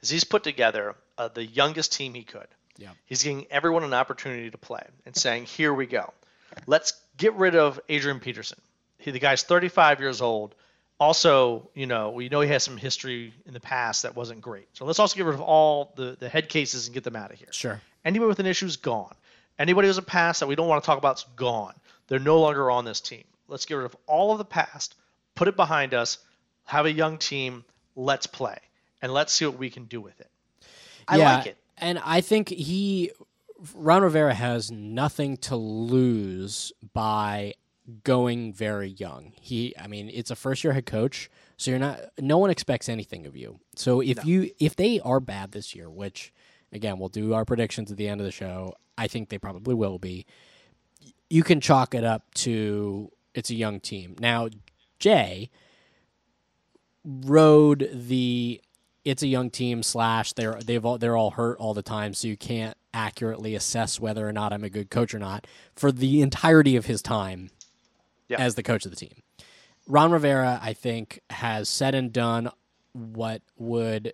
is 0.00 0.10
he's 0.10 0.24
put 0.24 0.42
together 0.42 0.94
uh, 1.18 1.28
the 1.28 1.44
youngest 1.44 1.92
team 1.92 2.14
he 2.14 2.24
could. 2.24 2.46
Yeah. 2.76 2.90
He's 3.06 3.22
giving 3.22 3.46
everyone 3.50 3.84
an 3.84 3.94
opportunity 3.94 4.50
to 4.50 4.58
play 4.58 4.82
and 5.06 5.14
saying, 5.14 5.44
"Here 5.44 5.72
we 5.72 5.86
go. 5.86 6.12
Let's 6.66 6.94
get 7.16 7.34
rid 7.34 7.54
of 7.54 7.80
Adrian 7.88 8.20
Peterson. 8.20 8.58
He, 8.98 9.10
the 9.10 9.18
guy's 9.18 9.42
35 9.42 10.00
years 10.00 10.20
old. 10.20 10.54
Also, 10.98 11.68
you 11.74 11.86
know, 11.86 12.10
we 12.10 12.28
know 12.28 12.40
he 12.40 12.48
has 12.48 12.62
some 12.62 12.76
history 12.76 13.34
in 13.46 13.54
the 13.54 13.60
past 13.60 14.04
that 14.04 14.14
wasn't 14.14 14.40
great. 14.40 14.68
So 14.72 14.84
let's 14.84 14.98
also 14.98 15.16
get 15.16 15.26
rid 15.26 15.34
of 15.34 15.40
all 15.40 15.92
the 15.96 16.16
the 16.18 16.28
head 16.28 16.48
cases 16.48 16.86
and 16.86 16.94
get 16.94 17.04
them 17.04 17.16
out 17.16 17.30
of 17.32 17.38
here. 17.38 17.48
Sure. 17.50 17.80
Anybody 18.04 18.28
with 18.28 18.40
an 18.40 18.46
issue 18.46 18.66
is 18.66 18.76
gone. 18.76 19.14
Anybody 19.58 19.88
who's 19.88 19.98
a 19.98 20.02
past 20.02 20.40
that 20.40 20.46
we 20.46 20.54
don't 20.54 20.68
want 20.68 20.82
to 20.82 20.86
talk 20.86 20.98
about 20.98 21.18
is 21.18 21.26
gone. 21.36 21.74
They're 22.08 22.18
no 22.18 22.40
longer 22.40 22.70
on 22.70 22.84
this 22.84 23.00
team. 23.00 23.24
Let's 23.48 23.66
get 23.66 23.74
rid 23.74 23.84
of 23.84 23.96
all 24.06 24.32
of 24.32 24.38
the 24.38 24.44
past, 24.44 24.94
put 25.34 25.48
it 25.48 25.56
behind 25.56 25.94
us, 25.94 26.18
have 26.64 26.86
a 26.86 26.92
young 26.92 27.18
team. 27.18 27.64
Let's 27.96 28.26
play 28.26 28.58
and 29.00 29.12
let's 29.12 29.32
see 29.32 29.46
what 29.46 29.58
we 29.58 29.70
can 29.70 29.84
do 29.84 30.00
with 30.00 30.20
it. 30.20 30.30
I 31.08 31.16
yeah, 31.18 31.36
like 31.36 31.46
it. 31.46 31.56
And 31.78 31.98
I 32.04 32.20
think 32.20 32.48
he, 32.48 33.10
Ron 33.74 34.02
Rivera 34.02 34.34
has 34.34 34.70
nothing 34.70 35.36
to 35.38 35.56
lose 35.56 36.72
by 36.92 37.54
going 38.04 38.52
very 38.52 38.88
young. 38.88 39.32
He, 39.40 39.74
I 39.78 39.86
mean, 39.88 40.08
it's 40.12 40.30
a 40.30 40.36
first 40.36 40.62
year 40.64 40.72
head 40.72 40.86
coach, 40.86 41.28
so 41.56 41.70
you're 41.70 41.80
not. 41.80 42.00
No 42.18 42.38
one 42.38 42.50
expects 42.50 42.88
anything 42.88 43.26
of 43.26 43.36
you. 43.36 43.58
So 43.76 44.00
if 44.00 44.18
No. 44.18 44.22
you 44.24 44.50
if 44.58 44.76
they 44.76 45.00
are 45.00 45.20
bad 45.20 45.52
this 45.52 45.74
year, 45.74 45.90
which 45.90 46.32
again 46.72 46.98
we'll 46.98 47.08
do 47.08 47.34
our 47.34 47.44
predictions 47.44 47.90
at 47.90 47.96
the 47.96 48.08
end 48.08 48.20
of 48.20 48.24
the 48.24 48.32
show. 48.32 48.74
I 48.98 49.08
think 49.08 49.30
they 49.30 49.38
probably 49.38 49.74
will 49.74 49.98
be. 49.98 50.26
You 51.30 51.42
can 51.42 51.60
chalk 51.60 51.94
it 51.94 52.04
up 52.04 52.32
to 52.34 53.10
it's 53.34 53.50
a 53.50 53.54
young 53.54 53.80
team. 53.80 54.16
Now, 54.20 54.48
Jay 54.98 55.50
rode 57.04 57.90
the 57.92 58.60
it's 59.04 59.22
a 59.22 59.26
young 59.26 59.50
team 59.50 59.82
slash 59.82 60.32
they're 60.34 60.60
they've 60.64 60.84
all 60.84 60.98
they're 60.98 61.16
all 61.16 61.32
hurt 61.32 61.58
all 61.58 61.74
the 61.74 61.82
time, 61.82 62.14
so 62.14 62.28
you 62.28 62.36
can't 62.36 62.76
accurately 62.94 63.54
assess 63.54 63.98
whether 63.98 64.28
or 64.28 64.32
not 64.32 64.52
I'm 64.52 64.64
a 64.64 64.68
good 64.70 64.90
coach 64.90 65.14
or 65.14 65.18
not 65.18 65.46
for 65.74 65.90
the 65.90 66.20
entirety 66.20 66.76
of 66.76 66.86
his 66.86 67.02
time 67.02 67.50
Yeah. 68.28 68.38
as 68.38 68.54
the 68.54 68.62
coach 68.62 68.84
of 68.84 68.90
the 68.90 68.96
team. 68.96 69.22
Ron 69.88 70.12
Rivera, 70.12 70.60
I 70.62 70.74
think, 70.74 71.20
has 71.30 71.68
said 71.68 71.94
and 71.94 72.12
done 72.12 72.50
what 72.92 73.42
would 73.56 74.12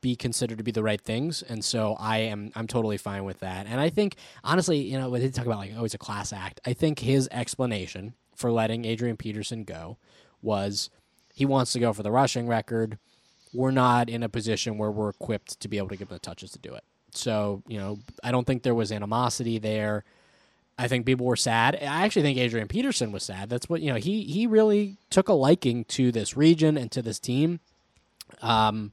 be 0.00 0.14
considered 0.14 0.58
to 0.58 0.64
be 0.64 0.70
the 0.72 0.82
right 0.82 1.00
things, 1.00 1.42
and 1.42 1.64
so 1.64 1.96
I 1.98 2.18
am 2.18 2.52
I'm 2.54 2.66
totally 2.68 2.98
fine 2.98 3.24
with 3.24 3.40
that. 3.40 3.66
And 3.66 3.80
I 3.80 3.90
think 3.90 4.16
honestly, 4.44 4.78
you 4.78 4.98
know, 4.98 5.08
when 5.10 5.20
they 5.20 5.30
talk 5.30 5.46
about 5.46 5.58
like 5.58 5.72
oh, 5.76 5.84
it's 5.84 5.94
a 5.94 5.98
class 5.98 6.32
act, 6.32 6.60
I 6.64 6.72
think 6.74 7.00
his 7.00 7.28
explanation 7.32 8.14
for 8.36 8.52
letting 8.52 8.84
Adrian 8.84 9.16
Peterson 9.16 9.64
go 9.64 9.98
was 10.40 10.90
he 11.32 11.44
wants 11.46 11.72
to 11.72 11.78
go 11.80 11.92
for 11.92 12.02
the 12.02 12.10
rushing 12.10 12.46
record. 12.46 12.98
We're 13.54 13.70
not 13.70 14.08
in 14.08 14.22
a 14.22 14.28
position 14.28 14.78
where 14.78 14.90
we're 14.90 15.10
equipped 15.10 15.60
to 15.60 15.68
be 15.68 15.78
able 15.78 15.88
to 15.88 15.96
give 15.96 16.08
him 16.10 16.16
the 16.16 16.20
touches 16.20 16.52
to 16.52 16.58
do 16.58 16.74
it. 16.74 16.84
So, 17.14 17.62
you 17.68 17.78
know, 17.78 17.98
I 18.24 18.32
don't 18.32 18.46
think 18.46 18.62
there 18.62 18.74
was 18.74 18.90
animosity 18.90 19.58
there. 19.58 20.04
I 20.78 20.88
think 20.88 21.04
people 21.04 21.26
were 21.26 21.36
sad. 21.36 21.74
I 21.76 22.04
actually 22.04 22.22
think 22.22 22.38
Adrian 22.38 22.66
Peterson 22.68 23.12
was 23.12 23.22
sad. 23.22 23.50
That's 23.50 23.68
what, 23.68 23.82
you 23.82 23.92
know, 23.92 23.98
he 23.98 24.22
he 24.24 24.46
really 24.46 24.96
took 25.10 25.28
a 25.28 25.34
liking 25.34 25.84
to 25.86 26.10
this 26.10 26.34
region 26.36 26.78
and 26.78 26.90
to 26.92 27.02
this 27.02 27.18
team. 27.18 27.60
Um 28.40 28.92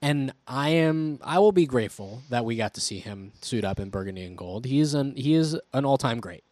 and 0.00 0.32
I 0.48 0.70
am 0.70 1.18
I 1.22 1.38
will 1.38 1.52
be 1.52 1.66
grateful 1.66 2.22
that 2.30 2.44
we 2.46 2.56
got 2.56 2.72
to 2.74 2.80
see 2.80 2.98
him 2.98 3.32
suit 3.42 3.62
up 3.64 3.78
in 3.78 3.90
burgundy 3.90 4.24
and 4.24 4.36
gold. 4.38 4.64
He 4.64 4.80
is 4.80 4.94
an 4.94 5.14
he 5.14 5.34
is 5.34 5.56
an 5.74 5.84
all-time 5.84 6.18
great. 6.20 6.44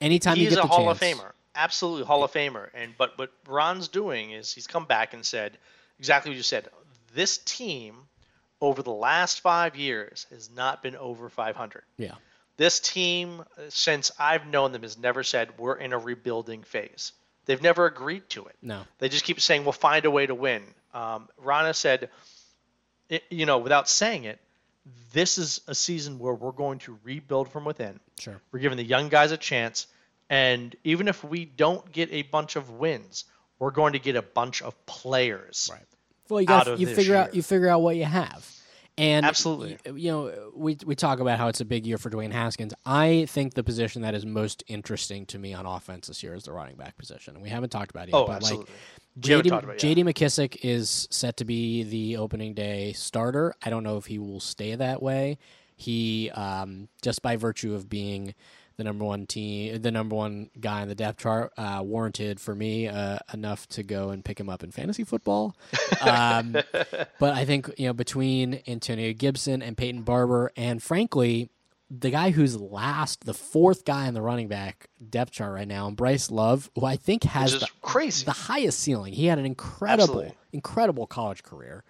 Anytime 0.00 0.36
you 0.36 0.44
He's 0.44 0.54
get 0.54 0.60
a 0.60 0.62
the 0.62 0.68
Hall 0.68 0.88
of 0.88 0.98
chance- 1.00 1.18
Famer, 1.20 1.32
absolutely 1.54 2.04
Hall 2.04 2.24
of 2.24 2.32
Famer. 2.32 2.68
And 2.74 2.94
but 2.96 3.18
what 3.18 3.30
Ron's 3.46 3.88
doing 3.88 4.32
is 4.32 4.52
he's 4.52 4.66
come 4.66 4.84
back 4.84 5.14
and 5.14 5.24
said 5.24 5.58
exactly 5.98 6.30
what 6.30 6.36
you 6.36 6.42
said. 6.42 6.68
This 7.14 7.38
team 7.38 7.96
over 8.60 8.82
the 8.82 8.92
last 8.92 9.40
five 9.40 9.76
years 9.76 10.26
has 10.30 10.50
not 10.50 10.82
been 10.82 10.96
over 10.96 11.28
500. 11.28 11.82
Yeah. 11.96 12.14
This 12.56 12.78
team, 12.78 13.42
since 13.70 14.10
I've 14.18 14.46
known 14.46 14.72
them, 14.72 14.82
has 14.82 14.98
never 14.98 15.22
said 15.22 15.58
we're 15.58 15.76
in 15.76 15.92
a 15.94 15.98
rebuilding 15.98 16.62
phase. 16.62 17.12
They've 17.46 17.62
never 17.62 17.86
agreed 17.86 18.28
to 18.30 18.46
it. 18.46 18.56
No. 18.60 18.82
They 18.98 19.08
just 19.08 19.24
keep 19.24 19.40
saying 19.40 19.64
we'll 19.64 19.72
find 19.72 20.04
a 20.04 20.10
way 20.10 20.26
to 20.26 20.34
win. 20.34 20.62
Um, 20.92 21.28
Rana 21.38 21.72
said, 21.72 22.10
it, 23.08 23.24
you 23.30 23.46
know, 23.46 23.58
without 23.58 23.88
saying 23.88 24.24
it, 24.24 24.38
this 25.12 25.38
is 25.38 25.62
a 25.66 25.74
season 25.74 26.18
where 26.18 26.34
we're 26.34 26.52
going 26.52 26.78
to 26.80 26.98
rebuild 27.02 27.48
from 27.50 27.64
within. 27.64 27.98
Sure. 28.18 28.40
We're 28.52 28.60
giving 28.60 28.76
the 28.76 28.84
young 28.84 29.08
guys 29.08 29.32
a 29.32 29.36
chance, 29.36 29.86
and 30.30 30.74
even 30.84 31.08
if 31.08 31.22
we 31.22 31.44
don't 31.44 31.92
get 31.92 32.10
a 32.12 32.22
bunch 32.22 32.56
of 32.56 32.70
wins, 32.70 33.24
we're 33.58 33.72
going 33.72 33.92
to 33.92 33.98
get 33.98 34.16
a 34.16 34.22
bunch 34.22 34.62
of 34.62 34.74
players. 34.86 35.68
Right. 35.70 35.82
Well, 36.30 36.40
you 36.40 36.46
out 36.48 36.64
got 36.64 36.68
of 36.74 36.80
you 36.80 36.86
this 36.86 36.96
figure 36.96 37.16
out 37.16 37.34
you 37.34 37.42
figure 37.42 37.68
out 37.68 37.82
what 37.82 37.96
you 37.96 38.04
have, 38.04 38.48
and 38.96 39.26
Absolutely. 39.26 39.78
y- 39.84 39.92
You 39.96 40.10
know, 40.12 40.52
we 40.54 40.78
we 40.86 40.94
talk 40.94 41.18
about 41.18 41.38
how 41.38 41.48
it's 41.48 41.60
a 41.60 41.64
big 41.64 41.84
year 41.86 41.98
for 41.98 42.08
Dwayne 42.08 42.30
Haskins. 42.32 42.72
I 42.86 43.26
think 43.28 43.54
the 43.54 43.64
position 43.64 44.02
that 44.02 44.14
is 44.14 44.24
most 44.24 44.62
interesting 44.68 45.26
to 45.26 45.38
me 45.40 45.52
on 45.54 45.66
offense 45.66 46.06
this 46.06 46.22
year 46.22 46.34
is 46.34 46.44
the 46.44 46.52
running 46.52 46.76
back 46.76 46.96
position, 46.96 47.34
and 47.34 47.42
we 47.42 47.48
haven't 47.50 47.70
talked 47.70 47.90
about 47.90 48.06
it 48.08 48.12
yet. 48.12 48.18
Oh, 48.18 48.26
but 48.28 48.36
absolutely. 48.36 48.72
like 49.16 49.24
JD, 49.44 49.48
talked 49.48 49.64
about 49.64 49.74
it 49.74 49.82
yet. 49.82 49.96
JD 49.96 50.04
McKissic 50.04 50.58
is 50.62 51.08
set 51.10 51.36
to 51.38 51.44
be 51.44 51.82
the 51.82 52.16
opening 52.16 52.54
day 52.54 52.92
starter. 52.92 53.52
I 53.60 53.68
don't 53.70 53.82
know 53.82 53.96
if 53.96 54.06
he 54.06 54.20
will 54.20 54.38
stay 54.40 54.76
that 54.76 55.02
way. 55.02 55.36
He 55.74 56.30
um, 56.30 56.88
just 57.02 57.22
by 57.22 57.34
virtue 57.34 57.74
of 57.74 57.88
being 57.88 58.34
the 58.80 58.84
number 58.84 59.04
one 59.04 59.26
team, 59.26 59.82
the 59.82 59.90
number 59.90 60.16
one 60.16 60.48
guy 60.58 60.80
on 60.80 60.88
the 60.88 60.94
depth 60.94 61.20
chart, 61.20 61.52
uh, 61.58 61.82
warranted 61.84 62.40
for 62.40 62.54
me 62.54 62.88
uh, 62.88 63.18
enough 63.32 63.68
to 63.68 63.82
go 63.82 64.08
and 64.08 64.24
pick 64.24 64.40
him 64.40 64.48
up 64.48 64.64
in 64.64 64.70
fantasy 64.70 65.04
football. 65.04 65.54
Um, 66.00 66.52
but 67.18 67.34
I 67.34 67.44
think 67.44 67.70
you 67.76 67.86
know 67.86 67.92
between 67.92 68.62
Antonio 68.66 69.12
Gibson 69.12 69.60
and 69.60 69.76
Peyton 69.76 70.00
Barber, 70.00 70.50
and 70.56 70.82
frankly, 70.82 71.50
the 71.90 72.10
guy 72.10 72.30
who's 72.30 72.58
last, 72.58 73.26
the 73.26 73.34
fourth 73.34 73.84
guy 73.84 74.06
in 74.06 74.14
the 74.14 74.22
running 74.22 74.48
back 74.48 74.88
depth 75.10 75.32
chart 75.32 75.52
right 75.52 75.68
now, 75.68 75.88
and 75.88 75.96
Bryce 75.96 76.30
Love, 76.30 76.70
who 76.74 76.86
I 76.86 76.96
think 76.96 77.24
has 77.24 77.60
the, 77.60 77.68
crazy. 77.82 78.24
the 78.24 78.32
highest 78.32 78.78
ceiling. 78.80 79.12
He 79.12 79.26
had 79.26 79.38
an 79.38 79.44
incredible, 79.44 80.02
Absolutely. 80.04 80.34
incredible 80.52 81.06
college 81.06 81.42
career, 81.42 81.84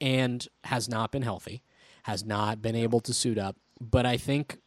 and 0.00 0.46
has 0.64 0.88
not 0.88 1.12
been 1.12 1.22
healthy, 1.22 1.62
has 2.04 2.24
not 2.24 2.62
been 2.62 2.76
able 2.76 3.00
to 3.00 3.12
suit 3.12 3.36
up. 3.36 3.56
But 3.80 4.06
I 4.06 4.16
think 4.16 4.58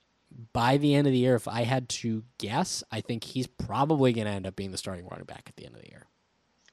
by 0.53 0.77
the 0.77 0.95
end 0.95 1.07
of 1.07 1.13
the 1.13 1.19
year, 1.19 1.35
if 1.35 1.47
I 1.47 1.63
had 1.63 1.89
to 1.89 2.23
guess, 2.37 2.83
I 2.91 3.01
think 3.01 3.23
he's 3.23 3.47
probably 3.47 4.13
going 4.13 4.27
to 4.27 4.33
end 4.33 4.47
up 4.47 4.55
being 4.55 4.71
the 4.71 4.77
starting 4.77 5.07
running 5.07 5.25
back 5.25 5.43
at 5.47 5.55
the 5.55 5.65
end 5.65 5.75
of 5.75 5.81
the 5.81 5.89
year. 5.89 6.03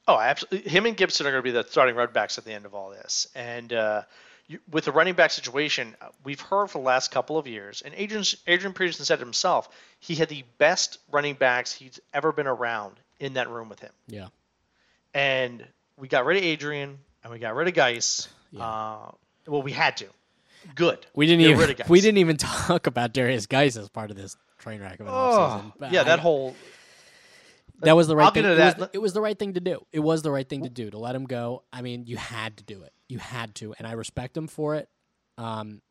Oh, 0.09 0.19
absolutely. 0.19 0.71
Him 0.71 0.87
and 0.87 0.97
Gibson 0.97 1.27
are 1.27 1.31
going 1.31 1.43
to 1.43 1.45
be 1.45 1.53
the 1.53 1.65
starting 1.69 1.95
running 1.95 2.13
backs 2.13 2.39
at 2.39 2.45
the 2.45 2.53
end 2.53 2.67
of 2.67 2.75
all 2.75 2.91
this. 2.91 3.29
And 3.35 3.73
uh, 3.73 4.03
you, 4.49 4.59
with 4.71 4.85
the 4.85 4.93
running 4.93 5.15
back 5.15 5.31
situation, 5.31 5.95
uh, 6.01 6.09
we've 6.25 6.41
heard 6.41 6.71
for 6.71 6.79
the 6.79 6.85
last 6.85 7.11
couple 7.11 7.39
of 7.39 7.47
years, 7.47 7.83
and 7.83 7.95
Adrian, 7.97 8.25
Adrian 8.47 8.75
Peterson 8.75 9.05
said 9.05 9.21
himself, 9.21 9.69
he 10.01 10.15
had 10.15 10.29
the 10.29 10.45
best 10.59 10.99
running 11.11 11.35
backs 11.35 11.73
he's 11.73 12.01
ever 12.13 12.33
been 12.33 12.49
around 12.49 12.99
in 13.21 13.35
that 13.35 13.49
room 13.49 13.69
with 13.69 13.81
him. 13.81 13.93
Yeah. 14.09 14.29
And 15.15 15.65
we 15.97 16.09
got 16.09 16.25
rid 16.25 16.39
of 16.39 16.43
Adrian, 16.43 16.99
and 17.23 17.33
we 17.33 17.39
got 17.39 17.55
rid 17.55 17.69
of 17.69 17.75
Guice. 17.75 18.29
Yeah. 18.51 18.67
Uh, 18.67 19.11
well, 19.47 19.63
we 19.63 19.73
had 19.73 19.97
to. 19.99 20.07
Good. 20.75 21.07
We 21.15 21.27
didn't 21.27 21.41
Get 21.43 21.51
even 21.77 21.77
we 21.89 22.01
didn't 22.01 22.19
even 22.19 22.37
talk 22.37 22.87
about 22.87 23.13
Derrius 23.15 23.49
Guice 23.49 23.77
as 23.77 23.89
part 23.89 24.11
of 24.11 24.17
this 24.17 24.37
train 24.59 24.81
wreck 24.81 25.01
of 25.01 25.07
an 25.07 25.13
Oh, 25.15 25.73
offseason. 25.81 25.93
Yeah, 25.93 26.01
I- 26.03 26.05
that 26.05 26.19
whole. 26.21 26.55
that 27.81 27.97
was 27.97 28.07
the 28.07 28.15
right 28.17 28.27
I'll 28.27 28.31
thing. 28.31 28.43
get 28.45 28.59
It 28.59 28.79
was, 28.79 28.89
it 28.95 28.99
was 28.99 29.13
the 29.13 29.21
right 29.21 29.39
thing 29.39 29.55
to 29.55 29.61
do. 29.61 29.85
It 29.93 30.01
was 30.01 30.23
the 30.23 30.31
right 30.31 30.49
thing 30.49 30.63
to 30.65 30.69
do 30.71 30.91
to 30.91 30.99
let 30.99 31.15
him 31.15 31.25
go. 31.25 31.65
I 31.73 31.83
mean, 31.83 32.05
you 32.07 32.17
had 32.17 32.57
to 32.59 32.65
do 32.65 32.83
it. 32.83 32.93
You 33.09 33.19
had 33.19 33.55
to, 33.57 33.75
and 33.79 33.87
I 33.87 33.93
respect 33.93 34.37
him 34.37 34.47
for 34.47 34.75
it. 34.77 34.89
Um, 35.37 35.83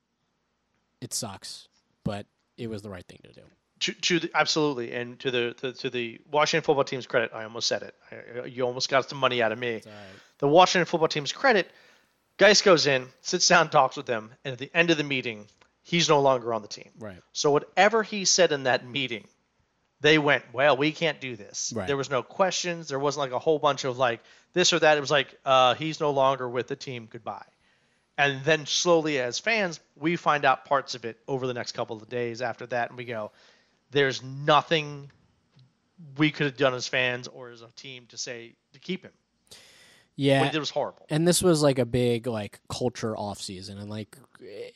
it 1.01 1.13
sucks, 1.13 1.67
but 2.03 2.25
it 2.57 2.69
was 2.69 2.81
the 2.81 2.89
right 2.89 3.05
thing 3.07 3.19
to 3.23 3.33
do. 3.33 3.41
To, 3.81 3.93
to 3.93 4.19
the, 4.19 4.31
absolutely, 4.35 4.91
and 4.93 5.19
to 5.19 5.31
the 5.31 5.53
to, 5.55 5.73
to 5.73 5.89
the 5.89 6.21
Washington 6.31 6.63
football 6.63 6.83
team's 6.83 7.07
credit, 7.07 7.31
I 7.33 7.43
almost 7.43 7.67
said 7.67 7.81
it. 7.81 7.95
I, 8.11 8.45
you 8.45 8.63
almost 8.63 8.89
got 8.89 9.09
some 9.09 9.17
money 9.17 9.41
out 9.41 9.51
of 9.51 9.57
me. 9.59 9.73
right. 9.73 9.83
The 10.37 10.47
Washington 10.47 10.85
football 10.85 11.07
team's 11.07 11.31
credit, 11.31 11.71
Guice 12.37 12.61
goes 12.61 12.87
in, 12.87 13.07
sits 13.21 13.47
down, 13.47 13.69
talks 13.69 13.97
with 13.97 14.05
them, 14.05 14.31
and 14.43 14.53
at 14.53 14.59
the 14.59 14.71
end 14.73 14.89
of 14.89 14.97
the 14.97 15.03
meeting, 15.03 15.47
he's 15.83 16.09
no 16.09 16.21
longer 16.21 16.53
on 16.53 16.61
the 16.61 16.67
team. 16.67 16.89
Right. 16.97 17.21
So 17.33 17.51
whatever 17.51 18.03
he 18.03 18.25
said 18.25 18.51
in 18.51 18.63
that 18.63 18.87
meeting, 18.87 19.27
they 20.01 20.17
went, 20.17 20.43
well, 20.53 20.75
we 20.75 20.91
can't 20.91 21.21
do 21.21 21.35
this. 21.35 21.71
Right. 21.75 21.87
There 21.87 21.97
was 21.97 22.09
no 22.09 22.23
questions. 22.23 22.87
There 22.87 22.99
wasn't 22.99 23.21
like 23.21 23.31
a 23.31 23.39
whole 23.39 23.59
bunch 23.59 23.83
of 23.83 23.97
like 23.97 24.21
this 24.53 24.73
or 24.73 24.79
that. 24.79 24.97
It 24.97 25.01
was 25.01 25.11
like 25.11 25.37
uh, 25.45 25.75
he's 25.75 25.99
no 25.99 26.11
longer 26.11 26.49
with 26.49 26.67
the 26.67 26.75
team. 26.75 27.07
Goodbye. 27.09 27.45
And 28.17 28.43
then 28.43 28.65
slowly, 28.65 29.19
as 29.19 29.39
fans, 29.39 29.79
we 29.95 30.15
find 30.15 30.43
out 30.45 30.65
parts 30.65 30.95
of 30.95 31.05
it 31.05 31.17
over 31.27 31.47
the 31.47 31.53
next 31.53 31.71
couple 31.73 31.97
of 31.97 32.09
days 32.09 32.41
after 32.41 32.65
that, 32.67 32.89
and 32.89 32.97
we 32.97 33.05
go, 33.05 33.31
"There's 33.89 34.21
nothing 34.21 35.09
we 36.17 36.31
could 36.31 36.45
have 36.45 36.57
done 36.57 36.73
as 36.73 36.87
fans 36.87 37.27
or 37.27 37.49
as 37.49 37.61
a 37.61 37.71
team 37.75 38.05
to 38.07 38.17
say 38.17 38.55
to 38.73 38.79
keep 38.79 39.03
him. 39.03 39.11
Yeah, 40.23 40.49
did 40.51 40.59
was 40.59 40.69
horrible." 40.69 41.05
and 41.09 41.27
this 41.27 41.41
was 41.41 41.61
like 41.63 41.79
a 41.79 41.85
big 41.85 42.27
like 42.27 42.59
culture 42.69 43.15
off 43.17 43.41
season 43.41 43.77
and 43.77 43.89
like 43.89 44.17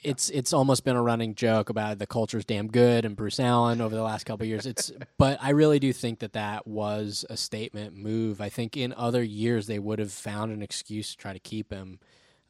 it's 0.03 0.29
it's 0.29 0.53
almost 0.53 0.83
been 0.83 0.95
a 0.95 1.01
running 1.01 1.33
joke 1.35 1.69
about 1.69 1.97
the 1.99 2.05
culture's 2.07 2.45
damn 2.45 2.67
good 2.67 3.03
and 3.05 3.15
Bruce 3.15 3.39
Allen 3.39 3.81
over 3.81 3.95
the 3.95 4.01
last 4.03 4.25
couple 4.25 4.43
of 4.43 4.47
years 4.49 4.65
it's 4.65 4.91
but 5.17 5.37
I 5.41 5.49
really 5.51 5.79
do 5.79 5.91
think 5.93 6.19
that 6.19 6.33
that 6.33 6.65
was 6.67 7.25
a 7.29 7.37
statement 7.37 7.95
move 7.95 8.41
I 8.41 8.49
think 8.49 8.77
in 8.77 8.93
other 8.93 9.23
years 9.23 9.67
they 9.67 9.79
would 9.79 9.99
have 9.99 10.11
found 10.11 10.51
an 10.51 10.61
excuse 10.61 11.11
to 11.11 11.17
try 11.17 11.33
to 11.33 11.39
keep 11.39 11.71
him 11.71 11.99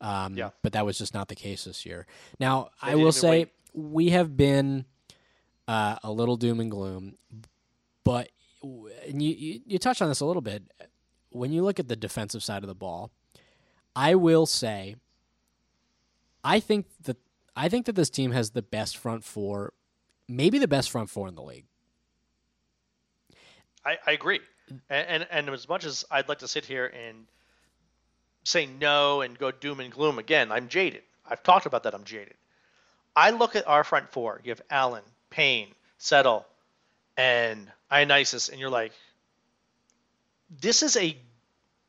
um, 0.01 0.35
Yeah. 0.37 0.49
but 0.61 0.73
that 0.73 0.85
was 0.85 0.97
just 0.97 1.13
not 1.13 1.27
the 1.29 1.35
case 1.35 1.63
this 1.65 1.85
year 1.85 2.05
now 2.39 2.69
They 2.83 2.91
I 2.91 2.95
will 2.95 3.11
say 3.13 3.29
wait. 3.29 3.49
we 3.73 4.09
have 4.09 4.35
been 4.35 4.85
uh, 5.67 5.95
a 6.03 6.11
little 6.11 6.35
doom 6.37 6.59
and 6.59 6.69
gloom 6.69 7.15
but 8.03 8.29
and 9.07 9.21
you, 9.21 9.33
you 9.33 9.61
you 9.65 9.79
touched 9.79 10.01
on 10.01 10.09
this 10.09 10.19
a 10.19 10.25
little 10.25 10.41
bit 10.41 10.63
when 11.35 11.51
you 11.51 11.63
look 11.63 11.79
at 11.79 11.87
the 11.87 11.95
defensive 11.95 12.43
side 12.43 12.63
of 12.63 12.67
the 12.67 12.75
ball, 12.75 13.11
I 13.95 14.15
will 14.15 14.45
say 14.45 14.95
I 16.43 16.59
think 16.59 16.87
that 17.03 17.17
I 17.55 17.69
think 17.69 17.85
that 17.87 17.95
this 17.95 18.09
team 18.09 18.31
has 18.31 18.51
the 18.51 18.61
best 18.61 18.97
front 18.97 19.23
four, 19.23 19.73
maybe 20.27 20.59
the 20.59 20.67
best 20.67 20.89
front 20.89 21.09
four 21.09 21.27
in 21.27 21.35
the 21.35 21.41
league. 21.41 21.65
I, 23.85 23.97
I 24.07 24.11
agree. 24.11 24.39
And, 24.89 25.07
and 25.07 25.27
and 25.29 25.49
as 25.49 25.67
much 25.67 25.85
as 25.85 26.05
I'd 26.09 26.29
like 26.29 26.39
to 26.39 26.47
sit 26.47 26.65
here 26.65 26.87
and 26.87 27.25
say 28.43 28.65
no 28.65 29.21
and 29.21 29.37
go 29.37 29.51
doom 29.51 29.79
and 29.79 29.91
gloom 29.91 30.19
again, 30.19 30.51
I'm 30.51 30.67
jaded. 30.67 31.03
I've 31.29 31.43
talked 31.43 31.65
about 31.65 31.83
that. 31.83 31.93
I'm 31.93 32.03
jaded. 32.03 32.35
I 33.15 33.31
look 33.31 33.55
at 33.55 33.67
our 33.67 33.83
front 33.83 34.11
four. 34.11 34.41
You 34.43 34.51
have 34.51 34.61
Allen, 34.69 35.03
Payne, 35.29 35.69
Settle, 35.97 36.45
and 37.17 37.71
Ioannidis, 37.91 38.51
and 38.51 38.59
you're 38.59 38.69
like, 38.69 38.91
this 40.49 40.83
is 40.83 40.97
a 40.97 41.17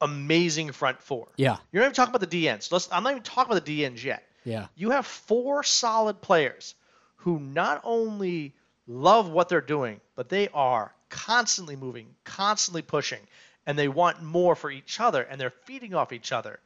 amazing 0.01 0.73
front 0.73 1.03
four. 1.03 1.29
Yeah. 1.37 1.57
You're 1.73 1.83
not 1.83 1.87
even 1.87 1.95
talking 1.95 2.15
about 2.15 2.29
the 2.29 2.45
DNs. 2.45 2.71
Let's, 2.71 2.89
I'm 2.93 3.03
not 3.03 3.11
even 3.11 3.23
talking 3.23 3.53
about 3.53 3.65
the 3.65 3.83
DNs 3.83 4.03
yet. 4.03 4.23
Yeah. 4.45 4.67
You 4.75 4.91
have 4.91 5.07
four 5.07 5.63
solid 5.63 6.21
players 6.21 6.75
who 7.17 7.41
not 7.41 7.81
only 7.85 8.55
love 8.87 9.31
what 9.31 9.49
they're 9.49 9.61
doing, 9.61 10.01
but 10.15 10.29
they 10.29 10.49
are 10.49 10.95
constantly 11.09 11.77
moving, 11.77 12.07
constantly 12.25 12.83
pushing, 12.83 13.21
and 13.67 13.79
they 13.79 13.89
want 13.89 14.23
more 14.23 14.55
for 14.55 14.71
each 14.71 15.01
other, 15.01 15.23
and 15.23 15.41
they're 15.41 15.51
feeding 15.65 15.95
off 15.95 16.13
each 16.13 16.31
other. 16.33 16.61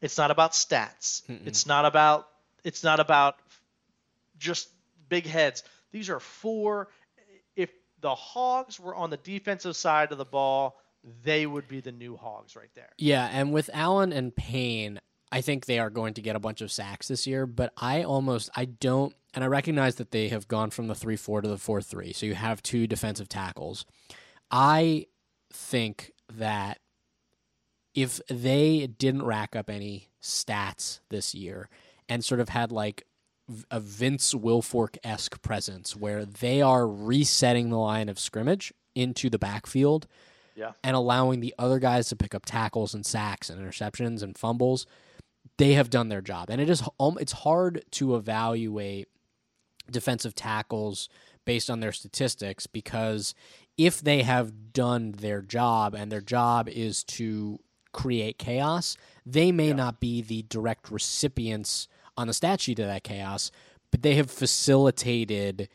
It's 0.00 0.18
not 0.18 0.30
about 0.30 0.52
stats. 0.52 1.22
Mm-mm. 1.26 1.46
It's 1.46 1.66
not 1.66 1.84
about. 1.84 2.28
It's 2.64 2.84
not 2.84 3.00
about 3.00 3.36
just 4.38 4.68
big 5.08 5.26
heads. 5.26 5.62
These 5.92 6.10
are 6.10 6.20
four. 6.20 6.88
If 7.56 7.70
the 8.00 8.14
Hogs 8.14 8.78
were 8.78 8.94
on 8.94 9.10
the 9.10 9.16
defensive 9.16 9.76
side 9.76 10.12
of 10.12 10.18
the 10.18 10.24
ball, 10.24 10.76
they 11.24 11.46
would 11.46 11.68
be 11.68 11.80
the 11.80 11.92
new 11.92 12.16
Hogs 12.16 12.56
right 12.56 12.70
there. 12.74 12.90
Yeah, 12.98 13.28
and 13.32 13.52
with 13.52 13.70
Allen 13.72 14.12
and 14.12 14.34
Payne, 14.34 15.00
I 15.30 15.40
think 15.40 15.66
they 15.66 15.78
are 15.78 15.90
going 15.90 16.14
to 16.14 16.22
get 16.22 16.36
a 16.36 16.40
bunch 16.40 16.60
of 16.60 16.70
sacks 16.70 17.08
this 17.08 17.26
year, 17.26 17.46
but 17.46 17.72
I 17.76 18.02
almost 18.02 18.50
I 18.54 18.66
don't 18.66 19.14
and 19.34 19.42
I 19.42 19.46
recognize 19.46 19.96
that 19.96 20.10
they 20.10 20.28
have 20.28 20.46
gone 20.46 20.70
from 20.70 20.88
the 20.88 20.94
3-4 20.94 21.42
to 21.42 21.48
the 21.48 21.56
4-3. 21.56 22.14
So 22.14 22.26
you 22.26 22.34
have 22.34 22.62
two 22.62 22.86
defensive 22.86 23.30
tackles. 23.30 23.86
I 24.50 25.06
think 25.50 26.12
that 26.30 26.80
if 27.94 28.20
they 28.28 28.86
didn't 28.86 29.24
rack 29.24 29.56
up 29.56 29.70
any 29.70 30.10
stats 30.22 31.00
this 31.08 31.34
year 31.34 31.70
and 32.10 32.22
sort 32.22 32.40
of 32.40 32.50
had 32.50 32.70
like 32.70 33.06
a 33.70 33.80
Vince 33.80 34.34
Wilfork 34.34 34.96
esque 35.02 35.40
presence 35.42 35.96
where 35.96 36.24
they 36.24 36.60
are 36.60 36.86
resetting 36.86 37.70
the 37.70 37.78
line 37.78 38.08
of 38.08 38.18
scrimmage 38.18 38.72
into 38.94 39.30
the 39.30 39.38
backfield 39.38 40.06
Yeah. 40.54 40.72
and 40.84 40.94
allowing 40.96 41.40
the 41.40 41.54
other 41.58 41.78
guys 41.78 42.08
to 42.08 42.16
pick 42.16 42.34
up 42.34 42.44
tackles 42.44 42.94
and 42.94 43.04
sacks 43.06 43.48
and 43.50 43.60
interceptions 43.60 44.22
and 44.22 44.36
fumbles, 44.36 44.86
they 45.56 45.72
have 45.74 45.90
done 45.90 46.08
their 46.08 46.20
job. 46.20 46.50
And 46.50 46.60
it 46.60 46.68
is 46.68 46.82
it's 47.00 47.32
hard 47.32 47.84
to 47.92 48.14
evaluate 48.16 49.08
defensive 49.90 50.34
tackles 50.34 51.08
based 51.44 51.68
on 51.70 51.80
their 51.80 51.92
statistics 51.92 52.66
because 52.66 53.34
if 53.76 54.00
they 54.00 54.22
have 54.22 54.72
done 54.72 55.12
their 55.12 55.42
job 55.42 55.94
and 55.94 56.10
their 56.12 56.20
job 56.20 56.68
is 56.68 57.02
to 57.04 57.58
create 57.92 58.38
chaos, 58.38 58.96
they 59.26 59.50
may 59.52 59.68
Yeah. 59.68 59.74
not 59.74 60.00
be 60.00 60.22
the 60.22 60.42
direct 60.42 60.90
recipients 60.90 61.88
on 62.16 62.26
the 62.26 62.34
stat 62.34 62.60
sheet 62.60 62.78
of 62.78 62.86
that 62.86 63.02
chaos, 63.04 63.50
but 63.90 64.02
they 64.02 64.14
have 64.14 64.30
facilitated 64.30 65.68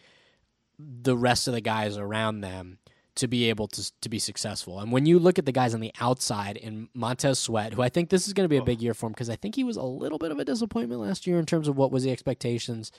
the 0.80 1.18
rest 1.18 1.48
of 1.48 1.54
the 1.54 1.62
guys 1.62 1.98
around 1.98 2.42
them 2.42 2.78
to 3.18 3.28
be 3.28 3.50
able 3.50 3.68
to 3.68 3.92
to 4.02 4.10
be 4.10 4.20
successful. 4.20 4.80
And 4.80 4.92
when 4.92 5.06
you 5.06 5.20
look 5.20 5.38
at 5.38 5.46
the 5.46 5.52
guys 5.52 5.74
on 5.74 5.80
the 5.80 5.92
outside 6.00 6.58
in 6.58 6.90
Montez 6.94 7.40
Sweat, 7.40 7.74
who 7.74 7.82
I 7.82 7.90
think 7.90 8.10
this 8.10 8.28
is 8.28 8.34
going 8.34 8.46
to 8.46 8.50
be 8.50 8.58
a 8.58 8.64
big 8.64 8.82
year 8.82 8.94
for 8.94 9.08
him 9.08 9.12
because 9.14 9.30
I 9.30 9.36
think 9.36 9.56
he 9.56 9.64
was 9.64 9.78
a 9.78 9.84
little 9.84 10.18
bit 10.18 10.32
of 10.32 10.40
a 10.40 10.46
disappointment 10.46 11.02
last 11.02 11.28
year 11.28 11.38
in 11.40 11.46
terms 11.46 11.68
of 11.68 11.76
what 11.78 11.92
was 11.92 12.04
the 12.04 12.12
expectations. 12.12 12.92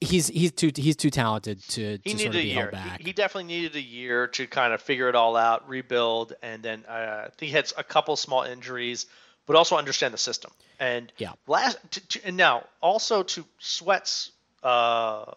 He's 0.00 0.28
he's 0.28 0.52
too 0.52 0.70
he's 0.76 0.94
too 0.94 1.10
talented 1.10 1.60
to, 1.70 1.98
He 2.04 2.10
to 2.12 2.16
needed 2.16 2.18
sort 2.22 2.34
a 2.36 2.38
of 2.38 2.42
be 2.42 2.48
year. 2.48 2.60
held 2.60 2.70
back. 2.70 2.98
He, 3.00 3.06
he 3.06 3.12
definitely 3.12 3.52
needed 3.52 3.74
a 3.74 3.80
year 3.82 4.28
to 4.28 4.46
kind 4.46 4.72
of 4.72 4.80
figure 4.80 5.08
it 5.08 5.16
all 5.16 5.36
out, 5.36 5.68
rebuild, 5.68 6.34
and 6.40 6.62
then 6.62 6.84
uh, 6.88 7.24
I 7.26 7.28
think 7.36 7.50
he 7.50 7.56
had 7.56 7.72
a 7.76 7.82
couple 7.82 8.14
small 8.14 8.44
injuries, 8.44 9.06
but 9.46 9.56
also 9.56 9.76
understand 9.76 10.14
the 10.14 10.18
system. 10.18 10.52
And 10.78 11.12
Yeah. 11.18 11.32
last, 11.48 11.78
to, 11.92 12.08
to, 12.08 12.26
and 12.26 12.36
now 12.36 12.64
also 12.80 13.24
to 13.24 13.44
Sweat's 13.58 14.30
uh, 14.62 15.32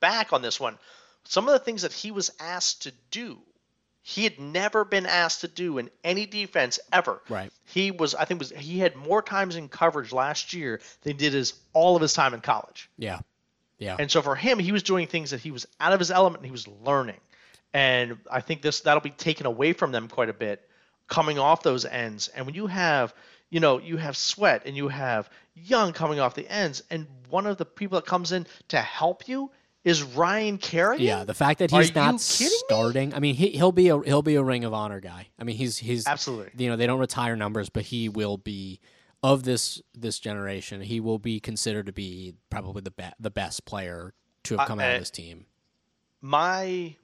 back 0.00 0.34
on 0.34 0.42
this 0.42 0.60
one, 0.60 0.76
some 1.24 1.48
of 1.48 1.52
the 1.52 1.58
things 1.58 1.82
that 1.82 1.92
he 1.92 2.10
was 2.10 2.30
asked 2.40 2.82
to 2.82 2.92
do, 3.10 3.38
he 4.02 4.24
had 4.24 4.38
never 4.40 4.84
been 4.84 5.06
asked 5.06 5.42
to 5.42 5.48
do 5.48 5.78
in 5.78 5.88
any 6.02 6.26
defense 6.26 6.80
ever. 6.92 7.22
Right. 7.28 7.52
He 7.66 7.90
was, 7.90 8.14
I 8.14 8.24
think, 8.24 8.40
was 8.40 8.50
he 8.50 8.80
had 8.80 8.96
more 8.96 9.22
times 9.22 9.56
in 9.56 9.68
coverage 9.68 10.12
last 10.12 10.52
year 10.52 10.80
than 11.02 11.12
he 11.12 11.18
did 11.18 11.32
his 11.32 11.54
all 11.72 11.94
of 11.94 12.02
his 12.02 12.12
time 12.12 12.34
in 12.34 12.40
college. 12.40 12.90
yeah, 12.98 13.20
yeah, 13.78 13.96
And 13.98 14.10
so 14.10 14.22
for 14.22 14.34
him, 14.34 14.58
he 14.58 14.72
was 14.72 14.82
doing 14.82 15.06
things 15.06 15.30
that 15.30 15.40
he 15.40 15.50
was 15.50 15.66
out 15.80 15.92
of 15.92 15.98
his 15.98 16.10
element 16.10 16.38
and 16.38 16.46
he 16.46 16.52
was 16.52 16.66
learning. 16.68 17.20
And 17.72 18.18
I 18.30 18.40
think 18.40 18.62
this 18.62 18.80
that'll 18.80 19.00
be 19.00 19.10
taken 19.10 19.46
away 19.46 19.72
from 19.72 19.92
them 19.92 20.08
quite 20.08 20.28
a 20.28 20.34
bit 20.34 20.68
coming 21.08 21.38
off 21.38 21.62
those 21.62 21.84
ends. 21.84 22.28
And 22.28 22.46
when 22.46 22.54
you 22.54 22.66
have, 22.66 23.14
you 23.50 23.60
know, 23.60 23.78
you 23.78 23.96
have 23.96 24.16
Sweat 24.16 24.62
and 24.66 24.76
you 24.76 24.88
have 24.88 25.28
Young 25.54 25.92
coming 25.92 26.20
off 26.20 26.34
the 26.34 26.48
ends, 26.50 26.82
and 26.90 27.06
one 27.28 27.46
of 27.46 27.58
the 27.58 27.66
people 27.66 27.96
that 27.96 28.06
comes 28.06 28.32
in 28.32 28.46
to 28.68 28.80
help 28.80 29.28
you 29.28 29.50
is 29.84 30.02
Ryan 30.02 30.58
Kerrigan. 30.58 31.04
yeah. 31.04 31.24
The 31.24 31.34
fact 31.34 31.58
that 31.58 31.70
he's 31.70 31.88
you 31.88 31.94
not 31.94 32.20
kidding 32.20 32.46
me? 32.52 32.58
starting, 32.68 33.14
I 33.14 33.18
mean, 33.20 33.34
he, 33.34 33.48
he'll 33.50 33.72
be 33.72 33.88
a 33.88 34.00
he'll 34.02 34.22
be 34.22 34.36
a 34.36 34.42
Ring 34.42 34.64
of 34.64 34.72
Honor 34.72 35.00
guy. 35.00 35.28
I 35.38 35.44
mean, 35.44 35.56
he's 35.56 35.78
he's 35.78 36.06
Absolutely. 36.06 36.50
you 36.64 36.70
know 36.70 36.76
they 36.76 36.86
don't 36.86 37.00
retire 37.00 37.34
numbers, 37.36 37.68
but 37.68 37.82
he 37.84 38.08
will 38.08 38.36
be 38.38 38.80
of 39.22 39.42
this 39.44 39.80
this 39.94 40.18
generation. 40.18 40.80
He 40.80 41.00
will 41.00 41.18
be 41.18 41.40
considered 41.40 41.86
to 41.86 41.92
be 41.92 42.34
probably 42.50 42.82
the 42.82 42.90
be- 42.92 43.04
the 43.18 43.30
best 43.30 43.64
player 43.64 44.14
to 44.44 44.54
have 44.54 44.60
Uh, 44.60 44.66
come 44.66 44.80
out 44.80 44.90
uh, 44.90 44.94
of 44.94 45.00
this 45.00 45.10
team. 45.10 45.46
my 46.20 46.94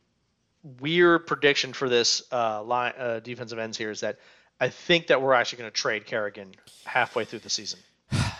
weird 0.80 1.26
prediction 1.26 1.72
for 1.72 1.88
this 1.88 2.22
uh, 2.32 2.62
line 2.62 2.92
uh, 2.98 3.20
defensive 3.20 3.58
ends 3.58 3.78
here 3.78 3.90
is 3.90 4.00
that 4.00 4.18
I 4.60 4.68
think 4.68 5.06
that 5.06 5.22
we're 5.22 5.34
actually 5.34 5.58
going 5.58 5.70
to 5.70 5.76
trade 5.76 6.04
Kerrigan 6.06 6.52
halfway 6.84 7.24
through 7.24 7.38
the 7.40 7.50
season. 7.50 7.78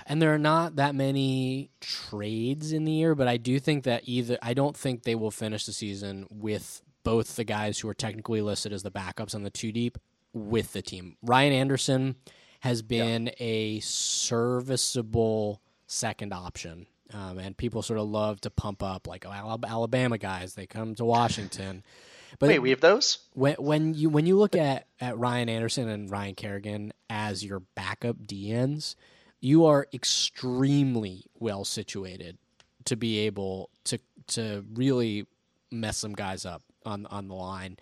And 0.08 0.22
there 0.22 0.34
are 0.34 0.38
not 0.38 0.76
that 0.76 0.94
many 0.94 1.70
trades 1.80 2.72
in 2.72 2.86
the 2.86 2.92
year, 2.92 3.14
but 3.14 3.28
I 3.28 3.36
do 3.36 3.60
think 3.60 3.84
that 3.84 4.02
either 4.06 4.38
I 4.40 4.54
don't 4.54 4.74
think 4.74 5.02
they 5.02 5.14
will 5.14 5.30
finish 5.30 5.66
the 5.66 5.72
season 5.72 6.26
with 6.30 6.80
both 7.04 7.36
the 7.36 7.44
guys 7.44 7.78
who 7.78 7.88
are 7.90 7.94
technically 7.94 8.40
listed 8.40 8.72
as 8.72 8.82
the 8.82 8.90
backups 8.90 9.34
on 9.34 9.42
the 9.42 9.50
two 9.50 9.70
deep 9.70 9.98
with 10.32 10.72
the 10.72 10.80
team. 10.80 11.16
Ryan 11.22 11.52
Anderson 11.52 12.16
has 12.60 12.80
been 12.80 13.30
a 13.38 13.80
serviceable 13.80 15.60
second 15.86 16.32
option. 16.32 16.86
Um, 17.12 17.38
and 17.38 17.56
people 17.56 17.82
sort 17.82 17.98
of 17.98 18.08
love 18.08 18.40
to 18.42 18.50
pump 18.50 18.82
up 18.82 19.06
like 19.06 19.24
oh, 19.26 19.58
Alabama 19.66 20.18
guys. 20.18 20.54
They 20.54 20.66
come 20.66 20.94
to 20.96 21.04
Washington, 21.06 21.82
but 22.38 22.48
Wait, 22.48 22.58
we 22.58 22.68
have 22.70 22.82
those? 22.82 23.18
when 23.32 23.54
when 23.54 23.94
you 23.94 24.10
when 24.10 24.26
you 24.26 24.36
look 24.36 24.54
at 24.54 24.86
at 25.00 25.16
Ryan 25.16 25.48
Anderson 25.48 25.88
and 25.88 26.10
Ryan 26.10 26.34
Kerrigan 26.34 26.92
as 27.08 27.42
your 27.42 27.60
backup 27.74 28.18
DNs, 28.26 28.94
you 29.40 29.66
are 29.66 29.86
extremely 29.92 31.24
well 31.38 31.64
situated 31.64 32.38
to 32.84 32.96
be 32.96 33.18
able 33.20 33.70
to 33.84 33.98
to 34.28 34.64
really 34.74 35.26
mess 35.70 35.98
some 35.98 36.12
guys 36.12 36.44
up 36.44 36.62
on 36.84 37.06
on 37.06 37.28
the 37.28 37.34
line. 37.34 37.76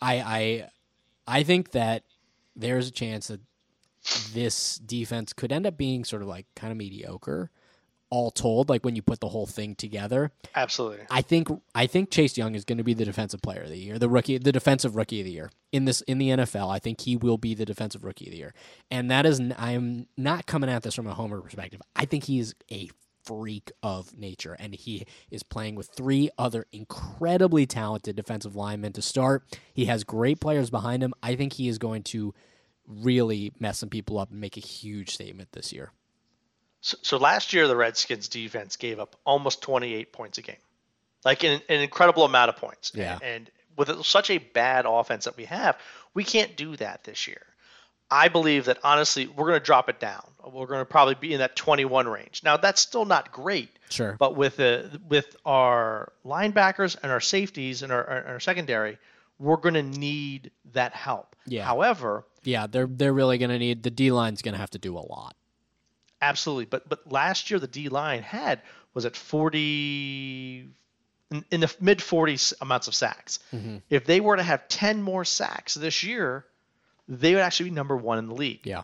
I 0.00 0.14
I 0.20 0.70
I 1.26 1.42
think 1.42 1.72
that 1.72 2.04
there's 2.56 2.88
a 2.88 2.92
chance 2.92 3.28
that 3.28 3.40
this 4.32 4.76
defense 4.78 5.32
could 5.32 5.52
end 5.52 5.66
up 5.66 5.76
being 5.76 6.04
sort 6.04 6.22
of 6.22 6.28
like 6.28 6.46
kind 6.56 6.70
of 6.70 6.78
mediocre 6.78 7.50
all 8.10 8.30
told 8.30 8.68
like 8.68 8.84
when 8.84 8.96
you 8.96 9.02
put 9.02 9.20
the 9.20 9.28
whole 9.28 9.46
thing 9.46 9.74
together 9.74 10.32
Absolutely. 10.54 11.06
I 11.10 11.22
think 11.22 11.48
I 11.74 11.86
think 11.86 12.10
Chase 12.10 12.36
Young 12.36 12.54
is 12.54 12.64
going 12.64 12.78
to 12.78 12.84
be 12.84 12.94
the 12.94 13.04
defensive 13.04 13.40
player 13.40 13.62
of 13.62 13.68
the 13.68 13.78
year, 13.78 13.98
the 13.98 14.08
rookie, 14.08 14.38
the 14.38 14.52
defensive 14.52 14.96
rookie 14.96 15.20
of 15.20 15.26
the 15.26 15.32
year 15.32 15.50
in 15.72 15.84
this 15.84 16.00
in 16.02 16.18
the 16.18 16.30
NFL. 16.30 16.70
I 16.70 16.78
think 16.78 17.00
he 17.00 17.16
will 17.16 17.38
be 17.38 17.54
the 17.54 17.64
defensive 17.64 18.04
rookie 18.04 18.26
of 18.26 18.32
the 18.32 18.38
year, 18.38 18.54
and 18.90 19.10
that 19.10 19.26
is 19.26 19.40
I 19.56 19.72
am 19.72 20.06
not 20.16 20.46
coming 20.46 20.70
at 20.70 20.82
this 20.82 20.94
from 20.94 21.06
a 21.06 21.14
homer 21.14 21.40
perspective. 21.40 21.80
I 21.94 22.04
think 22.04 22.24
he 22.24 22.38
is 22.38 22.54
a 22.70 22.90
freak 23.24 23.70
of 23.82 24.16
nature, 24.16 24.56
and 24.58 24.74
he 24.74 25.06
is 25.30 25.42
playing 25.42 25.76
with 25.76 25.88
three 25.88 26.30
other 26.38 26.66
incredibly 26.72 27.66
talented 27.66 28.16
defensive 28.16 28.56
linemen 28.56 28.92
to 28.94 29.02
start. 29.02 29.44
He 29.72 29.86
has 29.86 30.04
great 30.04 30.40
players 30.40 30.70
behind 30.70 31.02
him. 31.02 31.14
I 31.22 31.36
think 31.36 31.54
he 31.54 31.68
is 31.68 31.78
going 31.78 32.02
to 32.04 32.34
really 32.86 33.52
mess 33.60 33.78
some 33.78 33.88
people 33.88 34.18
up 34.18 34.30
and 34.30 34.40
make 34.40 34.56
a 34.56 34.60
huge 34.60 35.10
statement 35.10 35.52
this 35.52 35.72
year. 35.72 35.92
So, 36.80 36.96
so 37.02 37.16
last 37.18 37.52
year, 37.52 37.68
the 37.68 37.76
Redskins 37.76 38.28
defense 38.28 38.76
gave 38.76 38.98
up 38.98 39.16
almost 39.24 39.62
28 39.62 40.12
points 40.12 40.38
a 40.38 40.42
game, 40.42 40.56
like 41.24 41.44
an, 41.44 41.60
an 41.68 41.80
incredible 41.80 42.24
amount 42.24 42.48
of 42.48 42.56
points. 42.56 42.92
Yeah. 42.94 43.18
And 43.22 43.50
with 43.76 44.04
such 44.04 44.30
a 44.30 44.38
bad 44.38 44.86
offense 44.86 45.24
that 45.24 45.36
we 45.36 45.44
have, 45.46 45.76
we 46.14 46.24
can't 46.24 46.56
do 46.56 46.76
that 46.76 47.04
this 47.04 47.26
year. 47.28 47.42
I 48.10 48.28
believe 48.28 48.64
that 48.64 48.78
honestly, 48.82 49.28
we're 49.28 49.46
going 49.46 49.60
to 49.60 49.64
drop 49.64 49.88
it 49.88 50.00
down. 50.00 50.24
We're 50.44 50.66
going 50.66 50.80
to 50.80 50.84
probably 50.84 51.14
be 51.14 51.32
in 51.32 51.38
that 51.38 51.54
21 51.54 52.08
range. 52.08 52.40
Now, 52.44 52.56
that's 52.56 52.80
still 52.80 53.04
not 53.04 53.30
great, 53.30 53.68
Sure. 53.88 54.16
but 54.18 54.34
with 54.34 54.56
the 54.56 55.00
with 55.08 55.36
our 55.46 56.12
linebackers 56.26 56.96
and 57.00 57.12
our 57.12 57.20
safeties 57.20 57.82
and 57.82 57.92
our, 57.92 58.04
our, 58.04 58.24
our 58.26 58.40
secondary, 58.40 58.98
we're 59.38 59.58
going 59.58 59.74
to 59.74 59.82
need 59.82 60.50
that 60.72 60.92
help. 60.92 61.36
Yeah. 61.46 61.64
However, 61.64 62.24
Yeah, 62.42 62.66
they're 62.66 62.88
they're 62.88 63.12
really 63.12 63.38
going 63.38 63.50
to 63.50 63.58
need 63.60 63.84
the 63.84 63.90
D 63.90 64.10
line's 64.10 64.42
going 64.42 64.54
to 64.54 64.60
have 64.60 64.70
to 64.70 64.78
do 64.78 64.96
a 64.96 65.04
lot. 65.06 65.36
Absolutely, 66.22 66.66
but 66.66 66.88
but 66.88 67.10
last 67.10 67.50
year 67.50 67.58
the 67.58 67.66
D 67.66 67.88
line 67.88 68.22
had 68.22 68.60
was 68.94 69.04
at 69.06 69.16
forty 69.16 70.68
in, 71.30 71.44
in 71.50 71.60
the 71.60 71.74
mid 71.80 71.98
40s 71.98 72.52
amounts 72.60 72.88
of 72.88 72.94
sacks. 72.94 73.38
Mm-hmm. 73.54 73.78
If 73.88 74.04
they 74.04 74.20
were 74.20 74.36
to 74.36 74.42
have 74.42 74.68
10 74.68 75.02
more 75.02 75.24
sacks 75.24 75.74
this 75.74 76.02
year, 76.02 76.44
they 77.08 77.34
would 77.34 77.42
actually 77.42 77.70
be 77.70 77.76
number 77.76 77.96
one 77.96 78.18
in 78.18 78.26
the 78.26 78.34
league. 78.34 78.66
Yeah. 78.66 78.82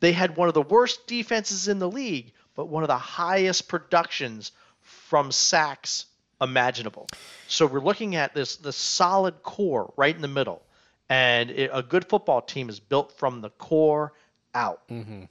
They 0.00 0.12
had 0.12 0.36
one 0.36 0.48
of 0.48 0.54
the 0.54 0.62
worst 0.62 1.06
defenses 1.06 1.68
in 1.68 1.78
the 1.78 1.90
league, 1.90 2.32
but 2.54 2.66
one 2.66 2.84
of 2.84 2.88
the 2.88 2.98
highest 2.98 3.68
productions 3.68 4.52
from 4.80 5.32
sacks 5.32 6.06
imaginable. 6.40 7.08
So 7.48 7.66
we're 7.66 7.80
looking 7.80 8.14
at 8.14 8.34
this 8.34 8.56
the 8.56 8.72
solid 8.72 9.42
core 9.42 9.92
right 9.96 10.14
in 10.14 10.22
the 10.22 10.28
middle, 10.28 10.62
and 11.08 11.50
it, 11.50 11.70
a 11.72 11.82
good 11.82 12.08
football 12.08 12.40
team 12.40 12.68
is 12.68 12.78
built 12.78 13.18
from 13.18 13.40
the 13.40 13.50
core 13.50 14.12
out. 14.54 14.86
Mm-hmm. 14.88 15.24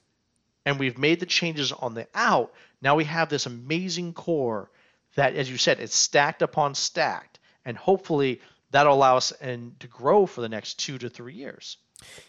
And 0.68 0.78
we've 0.78 0.98
made 0.98 1.22
the 1.22 1.26
changes 1.26 1.72
on 1.72 1.94
the 1.94 2.08
out. 2.14 2.54
Now 2.82 2.96
we 2.96 3.06
have 3.06 3.30
this 3.30 3.46
amazing 3.46 4.14
core 4.14 4.70
that, 5.16 5.34
as 5.34 5.50
you 5.50 5.58
said, 5.58 5.80
it's 5.80 5.96
stacked 5.96 6.42
upon 6.42 6.76
stacked, 6.76 7.40
and 7.64 7.78
hopefully 7.78 8.42
that'll 8.72 8.94
allow 8.94 9.16
us 9.16 9.32
and 9.32 9.80
to 9.80 9.88
grow 9.88 10.26
for 10.26 10.42
the 10.42 10.50
next 10.50 10.74
two 10.74 10.98
to 10.98 11.10
three 11.10 11.36
years. 11.36 11.78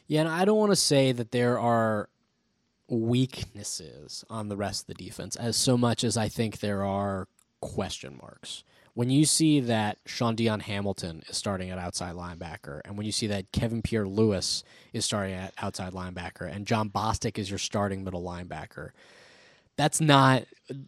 Yeah, 0.07 0.21
and 0.21 0.29
I 0.29 0.45
don't 0.45 0.57
want 0.57 0.71
to 0.71 0.77
say 0.77 1.11
that 1.11 1.33
there 1.33 1.59
are 1.59 2.09
weaknesses 2.89 4.25
on 4.31 4.49
the 4.49 4.57
rest 4.57 4.83
of 4.83 4.97
the 4.97 5.05
defense 5.05 5.35
as 5.35 5.57
so 5.57 5.77
much 5.77 6.05
as 6.05 6.17
I 6.17 6.29
think 6.29 6.61
there 6.61 6.85
are 6.85 7.27
question 7.61 8.19
marks. 8.23 8.63
When 8.99 9.11
you 9.11 9.27
see 9.27 9.61
that 9.61 9.99
Shaun 10.07 10.35
Dion 10.35 10.59
Hamilton 10.59 11.23
is 11.29 11.37
starting 11.37 11.71
at 11.71 11.79
outside 11.79 12.17
linebacker, 12.17 12.81
and 12.85 12.97
when 12.97 13.07
you 13.07 13.13
see 13.13 13.29
that 13.29 13.53
Kevin 13.53 13.81
Pierre-Louis 13.81 14.65
is 14.93 15.05
starting 15.05 15.35
at 15.35 15.55
outside 15.57 15.93
linebacker, 15.93 16.53
and 16.53 16.67
Jon 16.67 16.91
Bostic 16.91 17.39
is 17.39 17.49
your 17.49 17.61
starting 17.61 18.03
middle 18.03 18.25
linebacker, 18.25 18.91
that's 19.77 20.01
not 20.01 20.47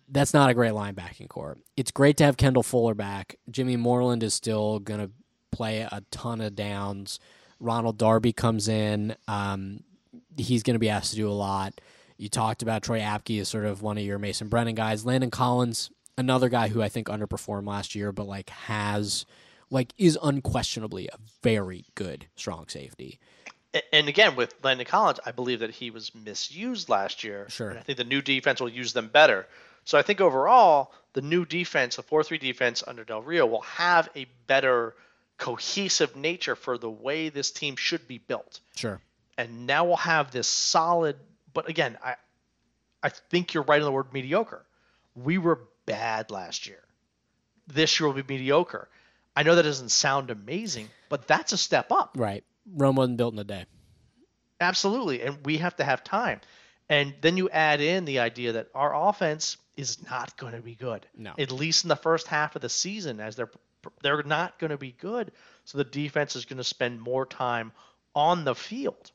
that's 0.08 0.34
not 0.34 0.50
a 0.50 0.54
great 0.54 0.72
linebacking 0.72 1.28
core. 1.28 1.56
It's 1.76 1.92
great 1.92 2.16
to 2.16 2.24
have 2.24 2.36
Kendall 2.36 2.64
Fuller 2.64 2.94
back. 2.94 3.36
Jimmy 3.48 3.76
Moreland 3.76 4.24
is 4.24 4.34
still 4.34 4.80
gonna 4.80 5.10
play 5.52 5.82
a 5.82 6.02
ton 6.10 6.40
of 6.40 6.56
downs. 6.56 7.20
Ronald 7.60 7.96
Darby 7.96 8.32
comes 8.32 8.66
in. 8.66 9.14
Um, 9.28 9.84
he's 10.36 10.64
going 10.64 10.74
to 10.74 10.80
be 10.80 10.90
asked 10.90 11.10
to 11.10 11.16
do 11.16 11.28
a 11.28 11.30
lot. 11.30 11.80
You 12.18 12.28
talked 12.28 12.62
about 12.62 12.82
Troy 12.82 12.98
Apke 12.98 13.40
as 13.40 13.48
sort 13.48 13.66
of 13.66 13.82
one 13.82 13.98
of 13.98 14.04
your 14.04 14.18
Mason 14.18 14.48
Brennan 14.48 14.74
guys. 14.74 15.06
Landon 15.06 15.30
Collins, 15.30 15.90
another 16.20 16.48
guy 16.48 16.68
who 16.68 16.82
I 16.82 16.88
think 16.88 17.08
underperformed 17.08 17.66
last 17.66 17.94
year, 17.94 18.12
but 18.12 18.28
like 18.28 18.50
has 18.50 19.26
like 19.70 19.92
is 19.98 20.18
unquestionably 20.22 21.08
a 21.08 21.18
very 21.42 21.86
good 21.94 22.26
strong 22.36 22.68
safety. 22.68 23.18
And 23.92 24.08
again, 24.08 24.34
with 24.34 24.54
Landon 24.62 24.86
Collins, 24.86 25.20
I 25.24 25.30
believe 25.30 25.60
that 25.60 25.70
he 25.70 25.90
was 25.90 26.12
misused 26.14 26.88
last 26.88 27.22
year. 27.22 27.46
Sure. 27.48 27.70
And 27.70 27.78
I 27.78 27.82
think 27.82 27.98
the 27.98 28.04
new 28.04 28.20
defense 28.20 28.60
will 28.60 28.68
use 28.68 28.92
them 28.92 29.08
better. 29.08 29.46
So 29.84 29.96
I 29.96 30.02
think 30.02 30.20
overall, 30.20 30.92
the 31.12 31.22
new 31.22 31.44
defense, 31.44 31.96
the 31.96 32.02
4 32.02 32.22
3 32.24 32.38
defense 32.38 32.82
under 32.86 33.04
Del 33.04 33.22
Rio, 33.22 33.46
will 33.46 33.62
have 33.62 34.08
a 34.16 34.26
better 34.46 34.94
cohesive 35.38 36.16
nature 36.16 36.56
for 36.56 36.78
the 36.78 36.90
way 36.90 37.28
this 37.28 37.50
team 37.50 37.76
should 37.76 38.06
be 38.06 38.18
built. 38.18 38.60
Sure. 38.76 39.00
And 39.38 39.66
now 39.66 39.84
we'll 39.84 39.96
have 39.96 40.32
this 40.32 40.48
solid, 40.48 41.16
but 41.54 41.68
again, 41.68 41.96
I, 42.04 42.16
I 43.02 43.08
think 43.08 43.54
you're 43.54 43.62
right 43.62 43.80
on 43.80 43.86
the 43.86 43.92
word 43.92 44.12
mediocre. 44.12 44.66
We 45.14 45.38
were 45.38 45.60
bad 45.90 46.30
last 46.30 46.66
year. 46.66 46.82
This 47.66 47.98
year 47.98 48.08
will 48.08 48.22
be 48.22 48.34
mediocre. 48.34 48.88
I 49.36 49.42
know 49.42 49.54
that 49.54 49.62
doesn't 49.62 49.90
sound 49.90 50.30
amazing, 50.30 50.88
but 51.08 51.26
that's 51.26 51.52
a 51.52 51.56
step 51.56 51.92
up. 51.92 52.16
Right. 52.16 52.44
Rome 52.74 52.96
wasn't 52.96 53.16
built 53.16 53.34
in 53.34 53.38
a 53.38 53.44
day. 53.44 53.64
Absolutely. 54.60 55.22
And 55.22 55.38
we 55.44 55.58
have 55.58 55.76
to 55.76 55.84
have 55.84 56.04
time. 56.04 56.40
And 56.88 57.14
then 57.20 57.36
you 57.36 57.48
add 57.48 57.80
in 57.80 58.04
the 58.04 58.18
idea 58.18 58.52
that 58.52 58.68
our 58.74 59.08
offense 59.08 59.56
is 59.76 60.04
not 60.10 60.36
going 60.36 60.54
to 60.54 60.60
be 60.60 60.74
good. 60.74 61.06
No. 61.16 61.32
At 61.38 61.52
least 61.52 61.84
in 61.84 61.88
the 61.88 61.96
first 61.96 62.26
half 62.26 62.56
of 62.56 62.62
the 62.62 62.68
season, 62.68 63.20
as 63.20 63.36
they're 63.36 63.50
they're 64.02 64.22
not 64.22 64.58
going 64.58 64.72
to 64.72 64.76
be 64.76 64.92
good. 64.92 65.32
So 65.64 65.78
the 65.78 65.84
defense 65.84 66.36
is 66.36 66.44
going 66.44 66.58
to 66.58 66.64
spend 66.64 67.00
more 67.00 67.24
time 67.24 67.72
on 68.14 68.44
the 68.44 68.54
field. 68.54 69.10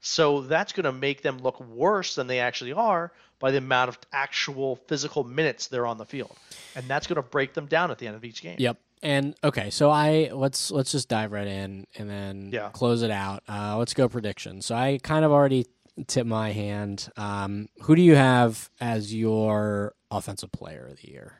So 0.00 0.42
that's 0.42 0.72
going 0.72 0.84
to 0.84 0.92
make 0.92 1.22
them 1.22 1.38
look 1.38 1.60
worse 1.60 2.14
than 2.14 2.26
they 2.26 2.40
actually 2.40 2.72
are 2.72 3.12
by 3.40 3.50
the 3.50 3.58
amount 3.58 3.88
of 3.88 3.98
actual 4.12 4.76
physical 4.86 5.24
minutes 5.24 5.66
they're 5.66 5.86
on 5.86 5.98
the 5.98 6.04
field. 6.06 6.36
And 6.76 6.86
that's 6.86 7.06
going 7.08 7.16
to 7.16 7.22
break 7.22 7.54
them 7.54 7.66
down 7.66 7.90
at 7.90 7.98
the 7.98 8.06
end 8.06 8.14
of 8.14 8.24
each 8.24 8.42
game. 8.42 8.56
Yep. 8.58 8.78
And 9.02 9.34
okay, 9.42 9.70
so 9.70 9.90
I 9.90 10.30
let's 10.32 10.70
let's 10.70 10.92
just 10.92 11.08
dive 11.08 11.32
right 11.32 11.46
in 11.46 11.86
and 11.98 12.08
then 12.08 12.50
Yeah. 12.52 12.68
close 12.68 13.02
it 13.02 13.10
out. 13.10 13.42
Uh, 13.48 13.76
let's 13.78 13.94
go 13.94 14.08
predictions. 14.08 14.66
So 14.66 14.74
I 14.76 15.00
kind 15.02 15.24
of 15.24 15.32
already 15.32 15.66
tipped 16.06 16.28
my 16.28 16.52
hand. 16.52 17.10
Um, 17.16 17.68
who 17.82 17.96
do 17.96 18.02
you 18.02 18.14
have 18.14 18.68
as 18.78 19.12
your 19.14 19.94
offensive 20.10 20.52
player 20.52 20.86
of 20.90 21.00
the 21.00 21.08
year? 21.08 21.32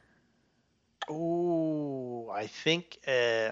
Ooh, 1.10 2.30
I 2.32 2.46
think 2.46 2.98
uh, 3.06 3.50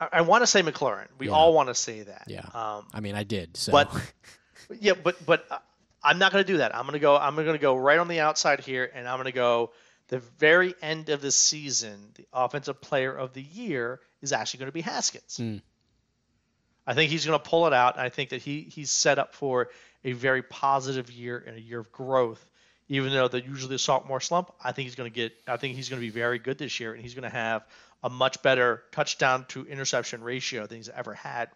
I, 0.00 0.08
I 0.14 0.20
want 0.22 0.42
to 0.42 0.46
say 0.46 0.62
McLaurin. 0.62 1.06
We 1.18 1.26
Yeah. 1.26 1.32
all 1.34 1.52
want 1.54 1.68
to 1.68 1.74
say 1.74 2.02
that. 2.02 2.24
Yeah. 2.26 2.46
Um, 2.52 2.86
I 2.92 3.00
mean, 3.00 3.14
I 3.14 3.22
did. 3.22 3.56
So 3.56 3.70
But- 3.72 3.90
yeah, 4.80 4.94
but 4.94 5.24
but 5.24 5.46
uh, 5.50 5.58
I'm 6.06 6.20
not 6.20 6.30
going 6.30 6.44
to 6.44 6.52
do 6.52 6.58
that. 6.58 6.72
I'm 6.72 6.82
going 6.82 6.92
to 6.92 7.00
go. 7.00 7.16
I'm 7.16 7.34
going 7.34 7.48
to 7.48 7.58
go 7.58 7.76
right 7.76 7.98
on 7.98 8.06
the 8.06 8.20
outside 8.20 8.60
here, 8.60 8.88
and 8.94 9.08
I'm 9.08 9.16
going 9.16 9.26
to 9.26 9.32
go 9.32 9.72
the 10.06 10.20
very 10.38 10.72
end 10.80 11.08
of 11.08 11.20
the 11.20 11.32
season. 11.32 11.98
The 12.14 12.24
offensive 12.32 12.80
player 12.80 13.12
of 13.12 13.32
the 13.32 13.42
year 13.42 14.00
is 14.22 14.32
actually 14.32 14.58
going 14.58 14.68
to 14.68 14.72
be 14.72 14.82
Haskins. 14.82 15.36
Hmm. 15.36 15.56
I 16.86 16.94
think 16.94 17.10
he's 17.10 17.26
going 17.26 17.36
to 17.36 17.44
pull 17.44 17.66
it 17.66 17.72
out. 17.72 17.98
I 17.98 18.08
think 18.08 18.30
that 18.30 18.40
he 18.40 18.60
he's 18.72 18.92
set 18.92 19.18
up 19.18 19.34
for 19.34 19.70
a 20.04 20.12
very 20.12 20.42
positive 20.42 21.10
year 21.10 21.42
and 21.44 21.56
a 21.56 21.60
year 21.60 21.80
of 21.80 21.90
growth. 21.90 22.48
Even 22.88 23.12
though 23.12 23.26
the 23.26 23.42
usually 23.42 23.74
the 23.74 23.80
sophomore 23.80 24.20
slump, 24.20 24.52
I 24.62 24.70
think 24.70 24.86
he's 24.86 24.94
going 24.94 25.10
to 25.10 25.14
get. 25.14 25.32
I 25.48 25.56
think 25.56 25.74
he's 25.74 25.88
going 25.88 26.00
to 26.00 26.06
be 26.06 26.12
very 26.12 26.38
good 26.38 26.56
this 26.56 26.78
year, 26.78 26.92
and 26.92 27.02
he's 27.02 27.14
going 27.14 27.28
to 27.28 27.36
have 27.36 27.66
a 28.04 28.08
much 28.08 28.42
better 28.42 28.84
touchdown 28.92 29.44
to 29.48 29.66
interception 29.66 30.22
ratio 30.22 30.68
than 30.68 30.76
he's 30.76 30.88
ever 30.88 31.14
had. 31.14 31.48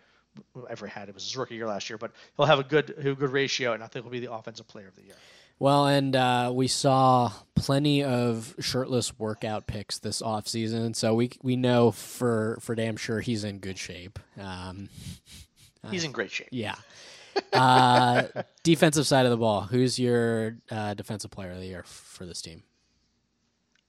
Ever 0.68 0.86
had 0.86 1.08
it 1.08 1.14
was 1.14 1.24
his 1.24 1.36
rookie 1.36 1.56
year 1.56 1.66
last 1.66 1.90
year, 1.90 1.98
but 1.98 2.12
he'll 2.36 2.46
have 2.46 2.58
a 2.60 2.64
good 2.64 2.90
a 2.98 3.14
good 3.14 3.30
ratio, 3.32 3.72
and 3.72 3.82
I 3.82 3.86
think 3.88 4.04
he'll 4.04 4.12
be 4.12 4.20
the 4.20 4.32
offensive 4.32 4.68
player 4.68 4.86
of 4.88 4.94
the 4.96 5.02
year. 5.02 5.14
well, 5.58 5.86
and 5.88 6.14
uh, 6.14 6.52
we 6.54 6.68
saw 6.68 7.32
plenty 7.56 8.02
of 8.04 8.54
shirtless 8.60 9.18
workout 9.18 9.66
picks 9.66 9.98
this 9.98 10.22
off 10.22 10.46
season, 10.46 10.94
so 10.94 11.14
we 11.14 11.30
we 11.42 11.56
know 11.56 11.90
for 11.90 12.58
for 12.60 12.74
damn 12.76 12.96
sure 12.96 13.20
he's 13.20 13.42
in 13.44 13.58
good 13.58 13.76
shape. 13.78 14.18
Um, 14.40 14.88
He's 15.90 16.04
in 16.04 16.12
great 16.12 16.30
shape. 16.30 16.48
yeah. 16.52 16.74
Uh, 17.52 18.24
defensive 18.62 19.06
side 19.06 19.24
of 19.24 19.30
the 19.30 19.36
ball. 19.38 19.62
Who's 19.62 19.98
your 19.98 20.58
uh, 20.70 20.92
defensive 20.94 21.30
player 21.30 21.52
of 21.52 21.58
the 21.58 21.66
year 21.66 21.82
for 21.84 22.26
this 22.26 22.42
team? 22.42 22.62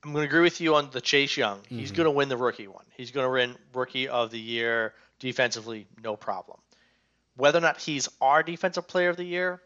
I'm 0.03 0.13
going 0.13 0.23
to 0.23 0.27
agree 0.29 0.41
with 0.41 0.61
you 0.61 0.73
on 0.75 0.89
the 0.91 1.01
Chase 1.01 1.35
Young. 1.37 1.59
He's 1.67 1.91
Mhm. 1.91 1.95
going 1.95 2.05
to 2.05 2.11
win 2.11 2.29
the 2.29 2.37
rookie 2.37 2.67
one. 2.67 2.85
He's 2.95 3.11
going 3.11 3.25
to 3.25 3.29
win 3.31 3.55
rookie 3.73 4.07
of 4.07 4.31
the 4.31 4.39
year 4.39 4.93
defensively, 5.21 5.87
no 6.03 6.17
problem. 6.17 6.57
Whether 7.37 7.59
or 7.59 7.61
not 7.61 7.79
he's 7.79 8.09
our 8.19 8.43
defensive 8.43 8.87
player 8.87 9.09
of 9.09 9.15
the 9.15 9.23
year, 9.23 9.61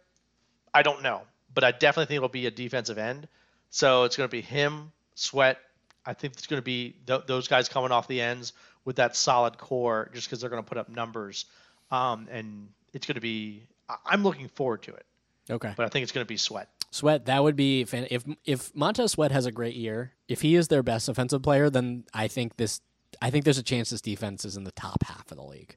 I 0.73 0.83
don't 0.83 1.01
know, 1.01 1.21
but 1.53 1.63
I 1.63 1.71
definitely 1.71 2.05
think 2.05 2.17
it'll 2.17 2.29
be 2.29 2.45
a 2.45 2.51
defensive 2.51 2.99
end. 2.99 3.27
So 3.71 4.03
it's 4.03 4.15
going 4.15 4.29
to 4.29 4.31
be 4.31 4.41
him, 4.41 4.91
Sweat. 5.15 5.57
I 6.05 6.13
think 6.13 6.33
it's 6.33 6.45
going 6.45 6.61
to 6.61 6.63
be 6.65 6.95
th- 7.07 7.23
those 7.25 7.47
guys 7.47 7.67
coming 7.67 7.91
off 7.91 8.07
the 8.07 8.21
ends 8.21 8.53
with 8.83 8.97
that 8.97 9.15
solid 9.15 9.57
core, 9.57 10.11
just 10.13 10.27
because 10.27 10.39
they're 10.39 10.51
going 10.51 10.61
to 10.63 10.67
put 10.67 10.77
up 10.77 10.87
numbers, 10.89 11.45
um, 11.89 12.27
and 12.29 12.67
it's 12.93 13.07
going 13.07 13.15
to 13.15 13.21
be. 13.21 13.63
I- 13.89 13.95
I'm 14.05 14.23
looking 14.23 14.47
forward 14.49 14.83
to 14.83 14.93
it, 14.93 15.05
Okay. 15.49 15.73
but 15.75 15.85
I 15.85 15.89
think 15.89 16.03
it's 16.03 16.11
going 16.11 16.23
to 16.25 16.27
be 16.27 16.37
Sweat. 16.37 16.69
Sweat, 16.91 17.25
that 17.25 17.41
would 17.43 17.55
be 17.55 17.83
fan- 17.85 18.07
if 18.11 18.23
if 18.45 18.73
Montez 18.75 19.13
Sweat 19.13 19.31
has 19.31 19.47
a 19.47 19.51
great 19.51 19.75
year. 19.75 20.13
If 20.27 20.41
he 20.41 20.55
is 20.55 20.67
their 20.67 20.83
best 20.83 21.09
offensive 21.09 21.41
player, 21.41 21.69
then 21.71 22.03
I 22.13 22.27
think 22.27 22.57
this. 22.57 22.81
I 23.21 23.29
think 23.29 23.45
there's 23.45 23.57
a 23.57 23.63
chance 23.63 23.89
this 23.89 24.01
defense 24.01 24.45
is 24.45 24.57
in 24.57 24.63
the 24.63 24.71
top 24.71 25.03
half 25.03 25.31
of 25.31 25.37
the 25.37 25.43
league. 25.43 25.75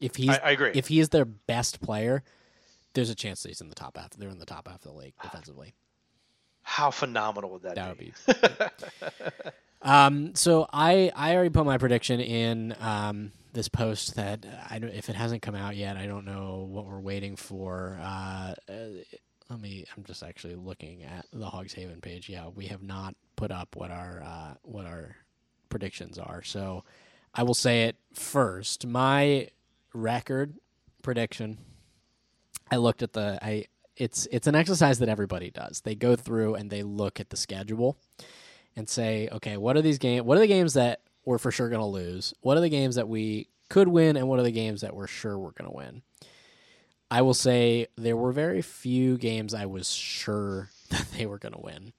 If 0.00 0.16
he's 0.16 0.30
I, 0.30 0.40
I 0.44 0.50
agree. 0.50 0.72
if 0.74 0.88
he 0.88 1.00
is 1.00 1.10
their 1.10 1.24
best 1.24 1.80
player, 1.80 2.22
there's 2.94 3.10
a 3.10 3.14
chance 3.14 3.42
that 3.42 3.48
he's 3.48 3.60
in 3.60 3.68
the 3.68 3.74
top 3.74 3.96
half. 3.96 4.10
They're 4.10 4.28
in 4.28 4.38
the 4.38 4.46
top 4.46 4.68
half 4.68 4.84
of 4.84 4.92
the 4.92 4.98
league 4.98 5.14
defensively. 5.22 5.74
How 6.62 6.90
phenomenal 6.90 7.50
would 7.50 7.62
that, 7.62 7.74
That 7.76 7.88
would 7.90 7.98
be? 7.98 8.12
be. 8.26 8.32
um. 9.82 10.34
So 10.34 10.66
I 10.72 11.10
I 11.14 11.34
already 11.34 11.50
put 11.50 11.66
my 11.66 11.78
prediction 11.78 12.20
in 12.20 12.74
um 12.80 13.32
this 13.52 13.68
post 13.68 14.16
that 14.16 14.44
I 14.70 14.76
if 14.76 15.08
it 15.08 15.16
hasn't 15.16 15.42
come 15.42 15.54
out 15.54 15.76
yet. 15.76 15.96
I 15.96 16.06
don't 16.06 16.24
know 16.24 16.66
what 16.68 16.86
we're 16.86 17.00
waiting 17.00 17.36
for. 17.36 17.98
Uh, 18.02 18.54
uh, 18.68 18.74
let 19.50 19.60
me. 19.60 19.84
I'm 19.96 20.04
just 20.04 20.22
actually 20.22 20.54
looking 20.56 21.04
at 21.04 21.26
the 21.32 21.46
Hogs 21.46 21.74
Haven 21.74 22.00
page. 22.00 22.28
Yeah, 22.28 22.48
we 22.48 22.66
have 22.66 22.82
not 22.82 23.14
put 23.36 23.50
up 23.50 23.76
what 23.76 23.90
our 23.90 24.22
uh, 24.24 24.54
what 24.62 24.86
our 24.86 25.16
predictions 25.74 26.20
are. 26.20 26.40
So 26.40 26.84
I 27.34 27.42
will 27.42 27.52
say 27.52 27.82
it 27.86 27.96
first. 28.12 28.86
My 28.86 29.48
record 29.92 30.54
prediction. 31.02 31.58
I 32.70 32.76
looked 32.76 33.02
at 33.02 33.12
the 33.12 33.40
I. 33.42 33.64
It's 33.96 34.28
it's 34.30 34.46
an 34.46 34.54
exercise 34.54 35.00
that 35.00 35.08
everybody 35.08 35.50
does. 35.50 35.80
They 35.80 35.96
go 35.96 36.14
through 36.14 36.54
and 36.54 36.70
they 36.70 36.84
look 36.84 37.18
at 37.18 37.30
the 37.30 37.36
schedule 37.36 37.96
and 38.76 38.88
say, 38.88 39.28
okay, 39.32 39.56
what 39.56 39.76
are 39.76 39.82
these 39.82 39.98
game 39.98 40.24
What 40.24 40.36
are 40.36 40.40
the 40.42 40.46
games 40.46 40.74
that 40.74 41.00
we're 41.24 41.38
for 41.38 41.50
sure 41.50 41.68
going 41.68 41.80
to 41.80 41.86
lose? 41.86 42.32
What 42.40 42.56
are 42.56 42.60
the 42.60 42.68
games 42.68 42.94
that 42.94 43.08
we 43.08 43.48
could 43.68 43.88
win, 43.88 44.16
and 44.16 44.28
what 44.28 44.38
are 44.38 44.44
the 44.44 44.52
games 44.52 44.82
that 44.82 44.94
we're 44.94 45.08
sure 45.08 45.36
we're 45.36 45.50
going 45.50 45.68
to 45.68 45.76
win? 45.76 46.02
I 47.10 47.22
will 47.22 47.34
say 47.34 47.88
there 47.96 48.16
were 48.16 48.30
very 48.30 48.62
few 48.62 49.18
games 49.18 49.54
I 49.54 49.66
was 49.66 49.92
sure 49.92 50.70
that 50.90 51.08
they 51.16 51.26
were 51.26 51.38
going 51.38 51.54
to 51.54 51.60
win. 51.60 51.92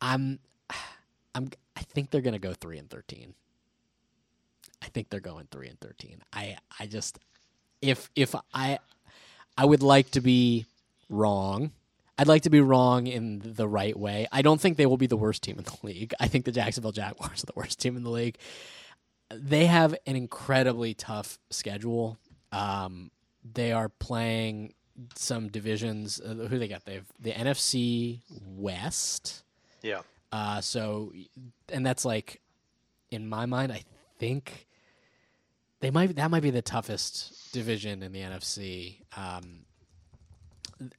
I'm 0.00 0.38
I'm 1.34 1.50
I 1.80 1.82
think 1.82 2.10
they're 2.10 2.20
gonna 2.20 2.38
go 2.38 2.52
three 2.52 2.76
and 2.78 2.90
thirteen. 2.90 3.34
I 4.82 4.86
think 4.88 5.08
they're 5.08 5.20
going 5.20 5.48
three 5.50 5.68
and 5.68 5.80
thirteen. 5.80 6.22
I 6.32 6.58
I 6.78 6.86
just 6.86 7.18
if 7.80 8.10
if 8.14 8.34
I 8.52 8.78
I 9.56 9.64
would 9.64 9.82
like 9.82 10.10
to 10.12 10.20
be 10.20 10.66
wrong. 11.08 11.72
I'd 12.18 12.28
like 12.28 12.42
to 12.42 12.50
be 12.50 12.60
wrong 12.60 13.06
in 13.06 13.40
the 13.42 13.66
right 13.66 13.98
way. 13.98 14.26
I 14.30 14.42
don't 14.42 14.60
think 14.60 14.76
they 14.76 14.84
will 14.84 14.98
be 14.98 15.06
the 15.06 15.16
worst 15.16 15.42
team 15.42 15.56
in 15.56 15.64
the 15.64 15.76
league. 15.82 16.12
I 16.20 16.28
think 16.28 16.44
the 16.44 16.52
Jacksonville 16.52 16.92
Jaguars 16.92 17.42
are 17.42 17.46
the 17.46 17.54
worst 17.56 17.80
team 17.80 17.96
in 17.96 18.04
the 18.04 18.10
league. 18.10 18.36
They 19.34 19.64
have 19.66 19.94
an 20.06 20.16
incredibly 20.16 20.92
tough 20.92 21.38
schedule. 21.48 22.18
Um, 22.52 23.10
they 23.54 23.72
are 23.72 23.88
playing 23.88 24.74
some 25.14 25.48
divisions. 25.48 26.20
Uh, 26.20 26.46
who 26.48 26.58
they 26.58 26.68
got? 26.68 26.84
They've 26.84 27.06
the 27.18 27.32
NFC 27.32 28.20
West. 28.44 29.42
Yeah. 29.82 30.00
Uh, 30.32 30.60
so, 30.60 31.12
and 31.68 31.84
that's 31.84 32.04
like, 32.04 32.40
in 33.10 33.28
my 33.28 33.46
mind, 33.46 33.72
I 33.72 33.82
think 34.18 34.68
they 35.80 35.90
might 35.90 36.14
that 36.16 36.30
might 36.30 36.42
be 36.42 36.50
the 36.50 36.62
toughest 36.62 37.52
division 37.52 38.02
in 38.02 38.12
the 38.12 38.20
NFC. 38.20 39.00
Um, 39.16 39.64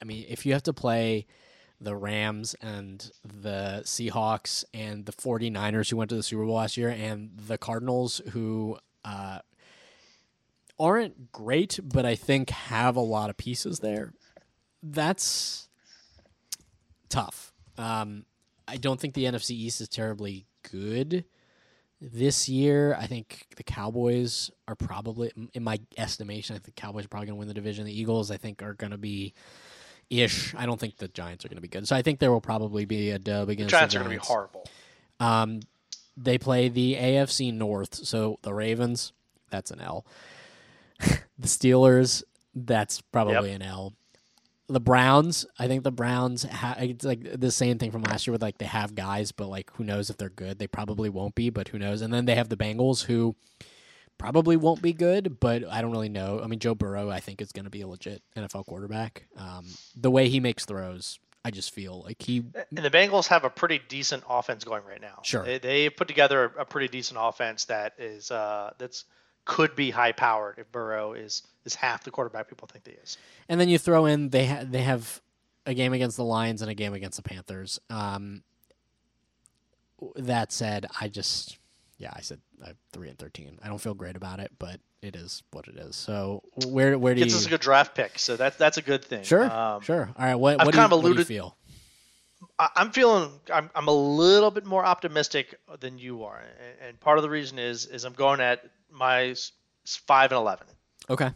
I 0.01 0.05
mean, 0.05 0.25
if 0.27 0.45
you 0.45 0.53
have 0.53 0.63
to 0.63 0.73
play 0.73 1.27
the 1.79 1.95
Rams 1.95 2.55
and 2.61 3.11
the 3.23 3.81
Seahawks 3.83 4.63
and 4.73 5.05
the 5.05 5.11
49ers 5.11 5.89
who 5.89 5.97
went 5.97 6.09
to 6.09 6.15
the 6.15 6.23
Super 6.23 6.45
Bowl 6.45 6.55
last 6.55 6.77
year 6.77 6.89
and 6.89 7.31
the 7.35 7.57
Cardinals 7.57 8.21
who 8.31 8.77
uh, 9.03 9.39
aren't 10.79 11.31
great, 11.31 11.79
but 11.83 12.05
I 12.05 12.13
think 12.15 12.51
have 12.51 12.95
a 12.95 13.01
lot 13.01 13.31
of 13.31 13.37
pieces 13.37 13.79
there, 13.79 14.13
that's 14.83 15.69
tough. 17.09 17.51
Um, 17.79 18.25
I 18.67 18.77
don't 18.77 18.99
think 18.99 19.13
the 19.13 19.25
NFC 19.25 19.51
East 19.51 19.81
is 19.81 19.89
terribly 19.89 20.45
good 20.71 21.25
this 21.99 22.49
year. 22.49 22.95
I 22.99 23.05
think 23.05 23.45
the 23.55 23.63
Cowboys 23.63 24.49
are 24.67 24.75
probably, 24.75 25.31
in 25.53 25.63
my 25.63 25.79
estimation, 25.97 26.55
I 26.55 26.59
think 26.59 26.75
the 26.75 26.81
Cowboys 26.81 27.05
are 27.05 27.09
probably 27.09 27.27
going 27.27 27.37
to 27.37 27.39
win 27.39 27.47
the 27.47 27.53
division. 27.53 27.85
The 27.85 27.99
Eagles, 27.99 28.31
I 28.31 28.37
think, 28.37 28.63
are 28.63 28.73
going 28.73 28.91
to 28.91 28.97
be 28.97 29.33
ish. 30.09 30.55
I 30.55 30.65
don't 30.65 30.79
think 30.79 30.97
the 30.97 31.07
Giants 31.07 31.45
are 31.45 31.47
going 31.47 31.57
to 31.57 31.61
be 31.61 31.67
good. 31.67 31.87
So 31.87 31.95
I 31.95 32.01
think 32.01 32.19
there 32.19 32.31
will 32.31 32.41
probably 32.41 32.85
be 32.85 33.11
a 33.11 33.19
dub 33.19 33.47
The 33.47 33.53
against 33.53 33.71
Giants 33.71 33.93
the 33.93 33.99
are 33.99 34.03
going 34.03 34.17
to 34.17 34.21
be 34.21 34.25
horrible. 34.25 34.65
Um, 35.19 35.61
they 36.17 36.37
play 36.37 36.69
the 36.69 36.95
AFC 36.95 37.53
North, 37.53 37.95
so 37.95 38.39
the 38.41 38.53
Ravens, 38.53 39.13
that's 39.49 39.71
an 39.71 39.79
L. 39.79 40.05
the 40.99 41.47
Steelers, 41.47 42.23
that's 42.53 43.01
probably 43.01 43.51
an 43.51 43.61
L. 43.61 43.93
The 44.71 44.79
Browns, 44.79 45.45
I 45.59 45.67
think 45.67 45.83
the 45.83 45.91
Browns, 45.91 46.43
ha- 46.43 46.77
it's 46.79 47.03
like 47.03 47.39
the 47.39 47.51
same 47.51 47.77
thing 47.77 47.91
from 47.91 48.03
last 48.03 48.25
year 48.25 48.31
with 48.31 48.41
like 48.41 48.57
they 48.57 48.65
have 48.65 48.95
guys, 48.95 49.31
but 49.31 49.47
like 49.47 49.69
who 49.75 49.83
knows 49.83 50.09
if 50.09 50.17
they're 50.17 50.29
good? 50.29 50.59
They 50.59 50.67
probably 50.67 51.09
won't 51.09 51.35
be, 51.35 51.49
but 51.49 51.67
who 51.69 51.79
knows? 51.79 52.01
And 52.01 52.13
then 52.13 52.25
they 52.25 52.35
have 52.35 52.49
the 52.49 52.57
Bengals, 52.57 53.03
who 53.03 53.35
probably 54.17 54.55
won't 54.55 54.81
be 54.81 54.93
good, 54.93 55.39
but 55.39 55.67
I 55.67 55.81
don't 55.81 55.91
really 55.91 56.09
know. 56.09 56.41
I 56.43 56.47
mean, 56.47 56.59
Joe 56.59 56.75
Burrow, 56.75 57.09
I 57.09 57.19
think 57.19 57.41
is 57.41 57.51
going 57.51 57.65
to 57.65 57.71
be 57.71 57.81
a 57.81 57.87
legit 57.87 58.21
NFL 58.37 58.65
quarterback. 58.67 59.25
Um, 59.35 59.65
the 59.95 60.11
way 60.11 60.29
he 60.29 60.39
makes 60.39 60.63
throws, 60.63 61.19
I 61.43 61.49
just 61.49 61.73
feel 61.73 62.03
like 62.03 62.21
he 62.21 62.43
And 62.75 62.85
the 62.85 62.91
Bengals 62.91 63.27
have 63.27 63.43
a 63.43 63.49
pretty 63.49 63.81
decent 63.89 64.23
offense 64.29 64.63
going 64.63 64.83
right 64.85 65.01
now. 65.01 65.19
Sure. 65.23 65.43
They, 65.43 65.57
they 65.57 65.89
put 65.89 66.07
together 66.07 66.53
a, 66.55 66.61
a 66.61 66.65
pretty 66.65 66.87
decent 66.87 67.19
offense 67.19 67.65
that 67.65 67.93
is 67.97 68.29
uh, 68.29 68.73
that's 68.77 69.05
could 69.45 69.75
be 69.75 69.89
high 69.89 70.11
powered 70.11 70.59
if 70.59 70.71
Burrow 70.71 71.13
is 71.13 71.41
is 71.65 71.75
half 71.75 72.03
the 72.03 72.11
quarterback 72.11 72.47
people 72.49 72.67
think 72.71 72.85
he 72.87 72.93
is. 72.93 73.17
And 73.49 73.59
then 73.59 73.69
you 73.69 73.77
throw 73.77 74.05
in 74.05 74.29
they 74.29 74.45
ha- 74.47 74.63
they 74.65 74.81
have 74.81 75.21
a 75.65 75.73
game 75.73 75.93
against 75.93 76.17
the 76.17 76.23
Lions 76.23 76.61
and 76.61 76.71
a 76.71 76.73
game 76.73 76.93
against 76.93 77.17
the 77.17 77.23
Panthers. 77.23 77.79
Um, 77.89 78.43
that 80.15 80.51
said, 80.51 80.87
I 80.99 81.07
just 81.07 81.57
yeah, 81.97 82.11
I 82.15 82.21
said 82.21 82.39
uh, 82.65 82.69
three 82.91 83.09
and 83.09 83.17
thirteen. 83.19 83.59
I 83.63 83.67
don't 83.67 83.77
feel 83.79 83.93
great 83.93 84.15
about 84.15 84.39
it, 84.39 84.51
but 84.57 84.79
it 85.03 85.15
is 85.15 85.43
what 85.51 85.67
it 85.67 85.75
is. 85.77 85.95
So 85.95 86.41
where 86.67 86.97
where 86.97 87.13
do 87.13 87.19
Gets 87.21 87.33
you? 87.33 87.39
us 87.39 87.45
a 87.45 87.49
good 87.49 87.61
draft 87.61 87.93
pick, 87.95 88.17
so 88.17 88.35
that's 88.35 88.57
that's 88.57 88.77
a 88.77 88.81
good 88.81 89.05
thing. 89.05 89.23
sure, 89.23 89.43
Um, 89.51 89.81
sure. 89.81 90.09
All 90.17 90.25
right, 90.25 90.35
what 90.35 90.59
I've 90.59 90.65
what 90.65 90.71
do, 90.71 90.77
you, 90.77 90.81
kind 90.81 90.91
of 90.93 90.97
what 90.97 91.01
do 91.03 91.07
you 91.09 91.13
alluded- 91.13 91.27
feel? 91.27 91.55
I- 92.57 92.69
I'm 92.75 92.91
feeling 92.91 93.29
I'm, 93.53 93.69
I'm 93.75 93.87
a 93.87 93.91
little 93.93 94.49
bit 94.49 94.65
more 94.65 94.83
optimistic 94.83 95.59
than 95.79 95.99
you 95.99 96.23
are, 96.23 96.39
and, 96.39 96.87
and 96.89 96.99
part 96.99 97.19
of 97.19 97.21
the 97.23 97.29
reason 97.29 97.59
is 97.59 97.85
is 97.85 98.03
I'm 98.03 98.13
going 98.13 98.39
at 98.41 98.63
my 98.89 99.35
five 100.07 100.31
and 100.31 100.39
eleven. 100.39 100.65
Okay, 101.09 101.29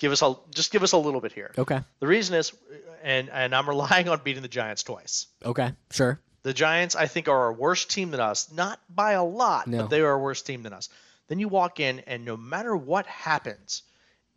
Give 0.00 0.10
us 0.12 0.22
a 0.22 0.34
just 0.52 0.72
give 0.72 0.82
us 0.82 0.92
a 0.92 0.96
little 0.98 1.20
bit 1.20 1.32
here. 1.32 1.52
okay, 1.56 1.80
The 2.00 2.06
reason 2.08 2.34
is, 2.34 2.52
and 3.04 3.30
and 3.30 3.54
I'm 3.54 3.68
relying 3.68 4.08
on 4.08 4.20
beating 4.24 4.42
the 4.42 4.48
Giants 4.48 4.82
twice. 4.82 5.26
okay, 5.44 5.72
sure. 5.92 6.18
The 6.42 6.54
Giants, 6.54 6.96
I 6.96 7.06
think, 7.06 7.28
are 7.28 7.48
a 7.48 7.52
worse 7.52 7.84
team 7.84 8.10
than 8.10 8.20
us, 8.20 8.50
not 8.50 8.80
by 8.88 9.12
a 9.12 9.22
lot, 9.22 9.66
No. 9.66 9.82
but 9.82 9.90
they 9.90 10.00
are 10.00 10.12
a 10.12 10.18
worse 10.18 10.40
team 10.42 10.62
than 10.62 10.72
us. 10.72 10.88
Then 11.28 11.38
you 11.38 11.48
walk 11.48 11.80
in, 11.80 12.00
and 12.06 12.24
no 12.24 12.36
matter 12.36 12.74
what 12.74 13.06
happens 13.06 13.82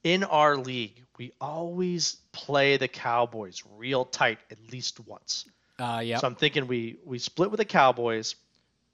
in 0.03 0.25
our 0.25 0.57
league, 0.57 1.01
we 1.17 1.31
always 1.39 2.17
play 2.33 2.75
the 2.75 2.89
Cowboys 2.89 3.63
real 3.77 4.03
tight 4.03 4.39
at 4.51 4.57
least 4.69 4.99
once. 5.07 5.45
Uh, 5.79 6.01
yeah, 6.03 6.17
So 6.17 6.27
I'm 6.27 6.35
thinking 6.35 6.67
we 6.67 6.97
we 7.05 7.19
split 7.19 7.51
with 7.51 7.57
the 7.59 7.65
Cowboys, 7.65 8.35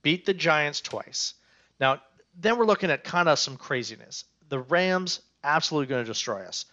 beat 0.03 0.25
the 0.27 0.33
Giants 0.35 0.79
twice. 0.81 1.33
Now 1.79 2.01
then 2.39 2.57
we're 2.59 2.65
looking 2.67 2.91
at 2.91 3.03
kind 3.03 3.27
of 3.27 3.39
some 3.39 3.57
craziness. 3.57 4.23
The 4.49 4.59
Rams 4.59 5.19
absolutely 5.43 5.87
going 5.87 6.03
to 6.03 6.07
destroy 6.09 6.41
us. 6.43 6.65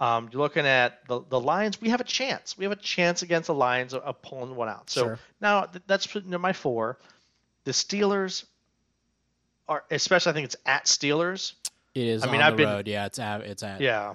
Um, 0.00 0.28
you're 0.32 0.42
looking 0.42 0.66
at 0.66 1.06
the 1.08 1.20
the 1.28 1.38
Lions. 1.40 1.80
We 1.80 1.90
have 1.90 2.00
a 2.00 2.04
chance. 2.04 2.58
We 2.58 2.64
have 2.64 2.72
a 2.72 2.76
chance 2.76 3.22
against 3.22 3.46
the 3.46 3.54
Lions 3.54 3.92
of, 3.92 4.02
of 4.02 4.20
pulling 4.22 4.56
one 4.56 4.68
out. 4.68 4.90
So 4.90 5.02
Sure. 5.04 5.18
now 5.40 5.62
th- 5.62 5.82
that's 5.86 6.06
putting 6.06 6.32
in 6.32 6.40
my 6.40 6.52
four. 6.52 6.98
The 7.64 7.70
Steelers 7.70 8.44
are, 9.68 9.84
especially 9.90 10.30
I 10.30 10.32
think 10.34 10.44
it's 10.46 10.56
at 10.66 10.84
Steelers. 10.86 11.52
it 11.94 12.06
is 12.06 12.22
I 12.24 12.26
mean, 12.26 12.40
on 12.40 12.48
I've 12.48 12.52
the 12.56 12.64
been- 12.64 12.68
road. 12.72 12.88
Yeah, 12.88 13.06
it's 13.06 13.18
at 13.18 13.42
it's 13.42 13.62
at 13.62 13.80
Yeah. 13.80 14.14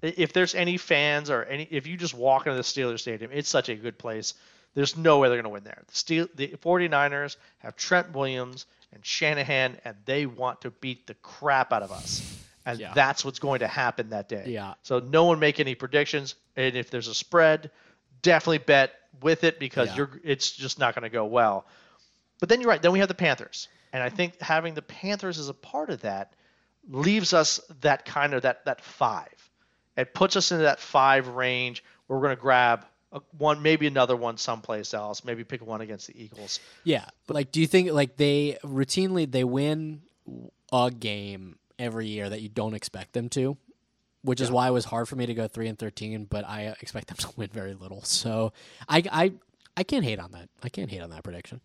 If 0.00 0.32
there's 0.32 0.56
any 0.56 0.78
fans 0.78 1.30
or 1.30 1.44
any, 1.44 1.68
if 1.70 1.86
you 1.86 1.96
just 1.96 2.12
walk 2.14 2.46
into 2.48 2.56
the 2.56 2.62
Steelers 2.62 3.00
Stadium, 3.00 3.30
it's 3.32 3.48
such 3.48 3.68
a 3.68 3.76
good 3.76 3.98
place. 3.98 4.34
There's 4.74 4.96
no 4.96 5.18
way 5.18 5.28
they're 5.28 5.36
going 5.36 5.44
to 5.44 5.50
win 5.50 5.62
there. 5.62 5.80
The 5.86 5.94
Steel, 5.94 6.26
the 6.34 6.48
49ers 6.60 7.36
have 7.58 7.76
Trent 7.76 8.12
Williams 8.12 8.66
and 8.92 9.04
Shanahan, 9.04 9.76
and 9.84 9.94
they 10.06 10.26
want 10.26 10.62
to 10.62 10.70
beat 10.70 11.06
the 11.06 11.14
crap 11.14 11.72
out 11.72 11.82
of 11.84 11.92
us. 11.92 12.20
And 12.64 12.78
Yeah. 12.78 12.92
that's 12.94 13.24
what's 13.24 13.38
going 13.38 13.60
to 13.60 13.66
happen 13.68 14.10
that 14.10 14.28
day. 14.28 14.44
Yeah. 14.48 14.74
So 14.82 14.98
no 15.00 15.24
one 15.24 15.38
make 15.40 15.58
any 15.60 15.74
predictions. 15.74 16.34
And 16.56 16.76
if 16.76 16.90
there's 16.90 17.08
a 17.08 17.14
spread, 17.14 17.70
definitely 18.22 18.58
bet 18.58 18.92
with 19.20 19.44
it 19.44 19.58
because 19.58 19.88
Yeah. 19.90 19.96
you're 19.96 20.20
it's 20.24 20.50
just 20.52 20.78
not 20.78 20.94
going 20.94 21.02
to 21.02 21.08
go 21.10 21.24
well. 21.24 21.66
But 22.40 22.48
then 22.48 22.60
you're 22.60 22.70
right. 22.70 22.80
Then 22.82 22.92
we 22.92 22.98
have 23.00 23.08
the 23.08 23.14
Panthers, 23.14 23.68
and 23.92 24.02
I 24.02 24.08
think 24.08 24.40
having 24.40 24.74
the 24.74 24.82
Panthers 24.82 25.38
as 25.38 25.48
a 25.48 25.54
part 25.54 25.90
of 25.90 26.00
that 26.02 26.34
leaves 26.88 27.32
us 27.32 27.60
that 27.82 28.04
kind 28.04 28.34
of 28.34 28.42
that 28.42 28.64
that 28.64 28.80
five. 28.80 29.50
It 29.96 30.14
puts 30.14 30.36
us 30.36 30.50
into 30.52 30.64
that 30.64 30.80
five 30.80 31.28
range. 31.28 31.84
Where 32.06 32.18
we're 32.18 32.24
going 32.26 32.36
to 32.36 32.40
grab 32.42 32.84
one, 33.38 33.62
maybe 33.62 33.86
another 33.86 34.16
one 34.16 34.38
someplace 34.38 34.92
else. 34.94 35.24
Maybe 35.24 35.44
pick 35.44 35.64
one 35.64 35.80
against 35.82 36.08
the 36.08 36.20
Eagles. 36.20 36.58
Yeah, 36.82 37.04
but 37.26 37.34
like, 37.34 37.52
do 37.52 37.60
you 37.60 37.66
think 37.66 37.92
like 37.92 38.16
they 38.16 38.58
routinely 38.64 39.30
they 39.30 39.44
win 39.44 40.02
a 40.72 40.90
game 40.90 41.58
every 41.82 42.06
year 42.06 42.28
that 42.28 42.40
you 42.40 42.48
don't 42.48 42.74
expect 42.74 43.12
them 43.12 43.28
to, 43.30 43.56
which 44.22 44.40
is 44.40 44.50
why 44.50 44.68
it 44.68 44.70
was 44.70 44.86
hard 44.86 45.08
for 45.08 45.16
me 45.16 45.26
to 45.26 45.34
go 45.34 45.48
three 45.48 45.68
and 45.68 45.78
thirteen. 45.78 46.24
But 46.24 46.46
I 46.46 46.74
expect 46.80 47.08
them 47.08 47.16
to 47.18 47.28
win 47.36 47.50
very 47.52 47.74
little, 47.74 48.02
so 48.02 48.52
I 48.88 49.02
I 49.10 49.32
I 49.76 49.82
can't 49.82 50.04
hate 50.04 50.18
on 50.18 50.32
that. 50.32 50.48
I 50.62 50.68
can't 50.68 50.90
hate 50.90 51.02
on 51.02 51.10
that 51.10 51.24
prediction. 51.24 51.60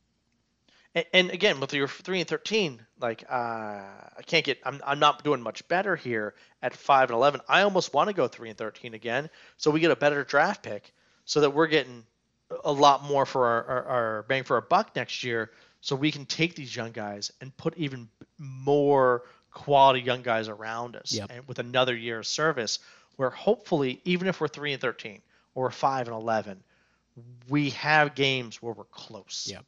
And, 0.96 1.06
and 1.14 1.32
again, 1.32 1.60
with 1.60 1.74
your 1.74 1.88
three 1.88 2.20
and 2.20 2.28
thirteen, 2.28 2.82
like 3.00 3.24
uh, 3.30 3.34
I 3.34 4.22
can't 4.26 4.46
get. 4.46 4.60
I'm 4.66 4.82
I'm 4.86 5.00
not 5.00 5.24
doing 5.24 5.42
much 5.42 5.68
better 5.68 5.96
here 5.96 6.34
at 6.62 6.76
five 6.76 7.10
and 7.10 7.16
eleven. 7.16 7.42
I 7.48 7.62
almost 7.62 7.94
want 7.94 8.08
to 8.10 8.14
go 8.14 8.28
three 8.28 8.50
and 8.50 8.58
thirteen 8.58 8.94
again, 8.94 9.30
so 9.58 9.72
we 9.72 9.80
get 9.80 9.92
a 9.92 9.96
better 9.96 10.24
draft 10.24 10.64
pick, 10.64 10.94
so 11.26 11.42
that 11.42 11.52
we're 11.52 11.68
getting 11.68 12.04
a 12.64 12.72
lot 12.72 13.04
more 13.04 13.26
for 13.26 13.46
our, 13.46 13.64
our, 13.66 13.84
our 13.84 14.24
bang 14.24 14.44
for 14.44 14.56
our 14.56 14.62
buck 14.62 14.96
next 14.96 15.24
year. 15.24 15.52
So 15.82 15.96
we 15.96 16.12
can 16.12 16.26
take 16.26 16.56
these 16.56 16.76
young 16.76 16.92
guys 16.92 17.32
and 17.40 17.56
put 17.56 17.78
even 17.78 18.10
more 18.38 19.24
quality 19.58 20.02
young 20.02 20.22
guys 20.22 20.48
around 20.48 20.96
us, 20.96 21.14
Yep. 21.14 21.32
and 21.32 21.48
with 21.48 21.60
another 21.60 21.96
year 21.96 22.20
of 22.20 22.28
service, 22.28 22.80
where 23.16 23.30
hopefully, 23.32 24.00
even 24.06 24.28
if 24.28 24.40
we're 24.40 24.48
three 24.48 24.72
and 24.74 24.82
thirteen 24.82 25.22
or 25.56 25.72
five 25.72 26.08
and 26.08 26.16
eleven, 26.16 26.64
we 27.50 27.72
have 27.72 28.14
games 28.14 28.62
where 28.62 28.74
we're 28.74 28.84
close. 28.86 29.48
Yep. 29.52 29.66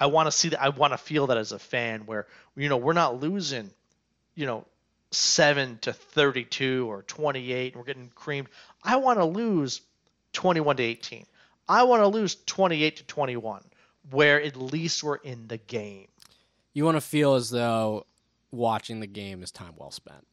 I 0.00 0.06
want 0.06 0.26
to 0.28 0.32
see 0.32 0.48
that. 0.50 0.62
I 0.62 0.70
want 0.70 0.92
to 0.94 0.98
feel 0.98 1.26
that 1.28 1.36
as 1.36 1.52
a 1.52 1.58
fan, 1.58 2.06
where 2.06 2.26
you 2.56 2.68
know 2.68 2.78
we're 2.78 2.92
not 2.94 3.20
losing, 3.20 3.70
you 4.34 4.46
know, 4.46 4.64
seven 5.10 5.78
to 5.82 5.92
thirty-two 5.92 6.90
or 6.90 7.02
twenty-eight, 7.02 7.74
and 7.74 7.80
we're 7.80 7.86
getting 7.86 8.10
creamed. 8.14 8.48
I 8.82 8.96
want 8.96 9.18
to 9.18 9.24
lose 9.26 9.82
twenty-one 10.32 10.76
to 10.78 10.82
eighteen. 10.82 11.26
I 11.68 11.84
want 11.84 12.02
to 12.02 12.08
lose 12.08 12.36
twenty-eight 12.46 12.96
to 12.96 13.04
twenty-one, 13.04 13.62
where 14.10 14.40
at 14.42 14.56
least 14.56 15.04
we're 15.04 15.16
in 15.16 15.46
the 15.48 15.58
game. 15.58 16.08
You 16.74 16.86
want 16.86 16.96
to 16.96 17.02
feel 17.02 17.34
as 17.34 17.50
though 17.50 18.06
watching 18.52 19.00
the 19.00 19.06
game 19.08 19.42
is 19.42 19.50
time 19.50 19.72
well 19.76 19.90
spent. 19.90 20.24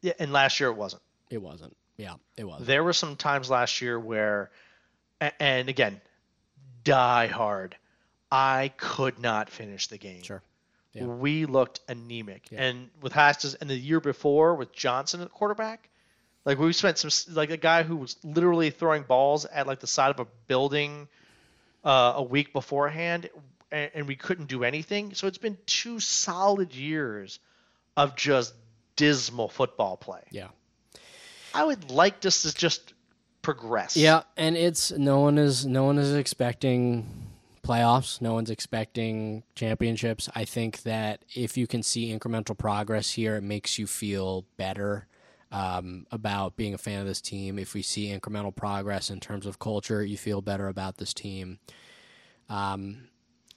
Yeah, 0.00 0.14
and 0.18 0.32
last 0.32 0.58
year 0.60 0.70
it 0.70 0.76
wasn't. 0.76 1.02
It 1.28 1.38
wasn't. 1.42 1.76
Yeah, 1.98 2.14
it 2.38 2.44
was. 2.44 2.66
There 2.66 2.82
were 2.82 2.94
some 2.94 3.16
times 3.16 3.50
last 3.50 3.82
year 3.82 4.00
where, 4.00 4.50
and 5.38 5.68
again, 5.68 6.00
die 6.84 7.26
hard. 7.26 7.76
I 8.32 8.72
could 8.78 9.18
not 9.18 9.50
finish 9.50 9.88
the 9.88 9.98
game. 9.98 10.22
Sure. 10.22 10.42
Yeah. 10.94 11.04
We 11.04 11.44
looked 11.44 11.80
anemic, 11.88 12.50
Yeah. 12.50 12.62
and 12.62 12.90
with 13.02 13.12
Haskins, 13.12 13.54
and 13.54 13.68
the 13.68 13.76
year 13.76 14.00
before 14.00 14.54
with 14.54 14.72
Johnson 14.72 15.20
at 15.20 15.30
quarterback, 15.30 15.88
like 16.44 16.58
we 16.58 16.72
spent 16.72 16.96
some 16.98 17.34
like 17.34 17.50
a 17.50 17.56
guy 17.56 17.82
who 17.82 17.96
was 17.96 18.16
literally 18.24 18.70
throwing 18.70 19.02
balls 19.02 19.44
at 19.44 19.66
like 19.66 19.80
the 19.80 19.86
side 19.86 20.10
of 20.10 20.20
a 20.20 20.26
building 20.46 21.06
uh, 21.84 22.14
a 22.16 22.22
week 22.22 22.52
beforehand, 22.52 23.28
and, 23.72 23.90
and 23.94 24.08
we 24.08 24.16
couldn't 24.16 24.46
do 24.46 24.64
anything. 24.64 25.14
So 25.14 25.26
it's 25.26 25.38
been 25.38 25.58
two 25.66 26.00
solid 26.00 26.74
years 26.74 27.38
of 27.96 28.16
just 28.16 28.54
dismal 28.96 29.48
football 29.48 29.96
play. 29.96 30.22
Yeah. 30.30 30.48
I 31.54 31.64
would 31.64 31.90
like 31.90 32.20
this 32.20 32.42
to 32.42 32.54
just 32.54 32.94
progress. 33.42 33.96
Yeah, 33.96 34.22
and 34.36 34.56
it's 34.56 34.92
no 34.92 35.20
one 35.20 35.38
is 35.38 35.66
no 35.66 35.84
one 35.84 35.98
is 35.98 36.14
expecting 36.14 37.06
playoffs. 37.62 38.20
No 38.20 38.34
one's 38.34 38.50
expecting 38.50 39.42
championships. 39.54 40.28
I 40.34 40.44
think 40.44 40.82
that 40.82 41.24
if 41.34 41.56
you 41.56 41.66
can 41.66 41.82
see 41.82 42.16
incremental 42.16 42.56
progress 42.56 43.12
here, 43.12 43.36
it 43.36 43.42
makes 43.42 43.78
you 43.78 43.86
feel 43.86 44.44
better 44.56 45.06
um, 45.52 46.06
about 46.10 46.56
being 46.56 46.74
a 46.74 46.78
fan 46.78 47.00
of 47.00 47.06
this 47.06 47.20
team. 47.20 47.58
If 47.58 47.74
we 47.74 47.82
see 47.82 48.16
incremental 48.16 48.54
progress 48.54 49.10
in 49.10 49.20
terms 49.20 49.46
of 49.46 49.58
culture, 49.58 50.04
you 50.04 50.16
feel 50.16 50.40
better 50.40 50.68
about 50.68 50.98
this 50.98 51.12
team. 51.12 51.58
Um, 52.48 53.08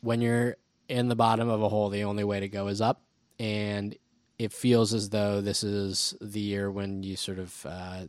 when 0.04 0.22
you're 0.22 0.58
in 0.90 1.08
the 1.08 1.16
bottom 1.16 1.50
of 1.50 1.62
a 1.62 1.70
hole, 1.70 1.90
the 1.90 2.04
only 2.04 2.24
way 2.24 2.42
to 2.42 2.50
go 2.50 2.68
is 2.68 2.82
up, 2.82 3.02
and 3.40 3.96
it 4.38 4.52
feels 4.52 4.94
as 4.94 5.10
though 5.10 5.42
this 5.42 5.64
is 5.64 6.14
the 6.20 6.40
year 6.40 6.70
when 6.70 7.04
you 7.04 7.16
sort 7.16 7.40
of 7.40 7.66
uh, 7.66 8.02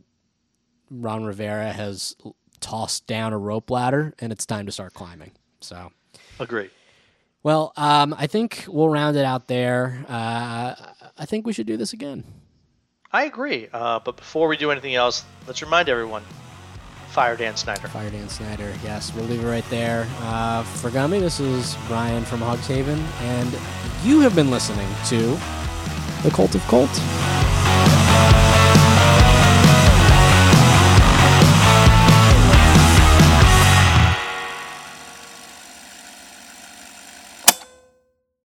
Ron 0.91 1.23
Rivera 1.23 1.71
has 1.71 2.15
tossed 2.59 3.07
down 3.07 3.31
a 3.31 3.37
rope 3.37 3.71
ladder, 3.71 4.13
and 4.19 4.31
it's 4.31 4.45
time 4.45 4.65
to 4.65 4.71
start 4.71 4.93
climbing. 4.93 5.31
So, 5.61 5.91
agree. 6.39 6.69
well, 7.43 7.71
um, 7.77 8.13
I 8.17 8.27
think 8.27 8.65
we'll 8.67 8.89
round 8.89 9.15
it 9.15 9.25
out 9.25 9.47
there. 9.47 10.05
Uh, 10.07 10.75
I 11.17 11.25
think 11.25 11.47
we 11.47 11.53
should 11.53 11.67
do 11.67 11.77
this 11.77 11.93
again. 11.93 12.23
I 13.11 13.23
agree. 13.23 13.69
Uh, 13.71 13.99
but 14.03 14.17
before 14.17 14.49
we 14.49 14.57
do 14.57 14.71
anything 14.71 14.95
else, 14.95 15.23
let's 15.47 15.61
remind 15.61 15.87
everyone: 15.87 16.23
fire 17.15 17.37
Dan 17.37 17.55
Snyder. 17.55 17.87
Fire 17.87 18.09
Dan 18.09 18.27
Snyder. 18.27 18.73
Yes, 18.83 19.15
we'll 19.15 19.23
leave 19.23 19.41
it 19.41 19.47
right 19.47 19.63
there. 19.69 20.05
Uh, 20.19 20.63
for 20.63 20.91
Gummy, 20.91 21.21
this 21.21 21.39
is 21.39 21.77
Brian 21.87 22.25
from 22.25 22.41
Hogshaven, 22.41 22.99
and 23.21 23.53
you 24.03 24.19
have 24.19 24.35
been 24.35 24.51
listening 24.51 24.89
to 25.05 25.37
The 26.23 26.31
Cult 26.31 26.55
of 26.55 26.61
Colt. 26.63 26.89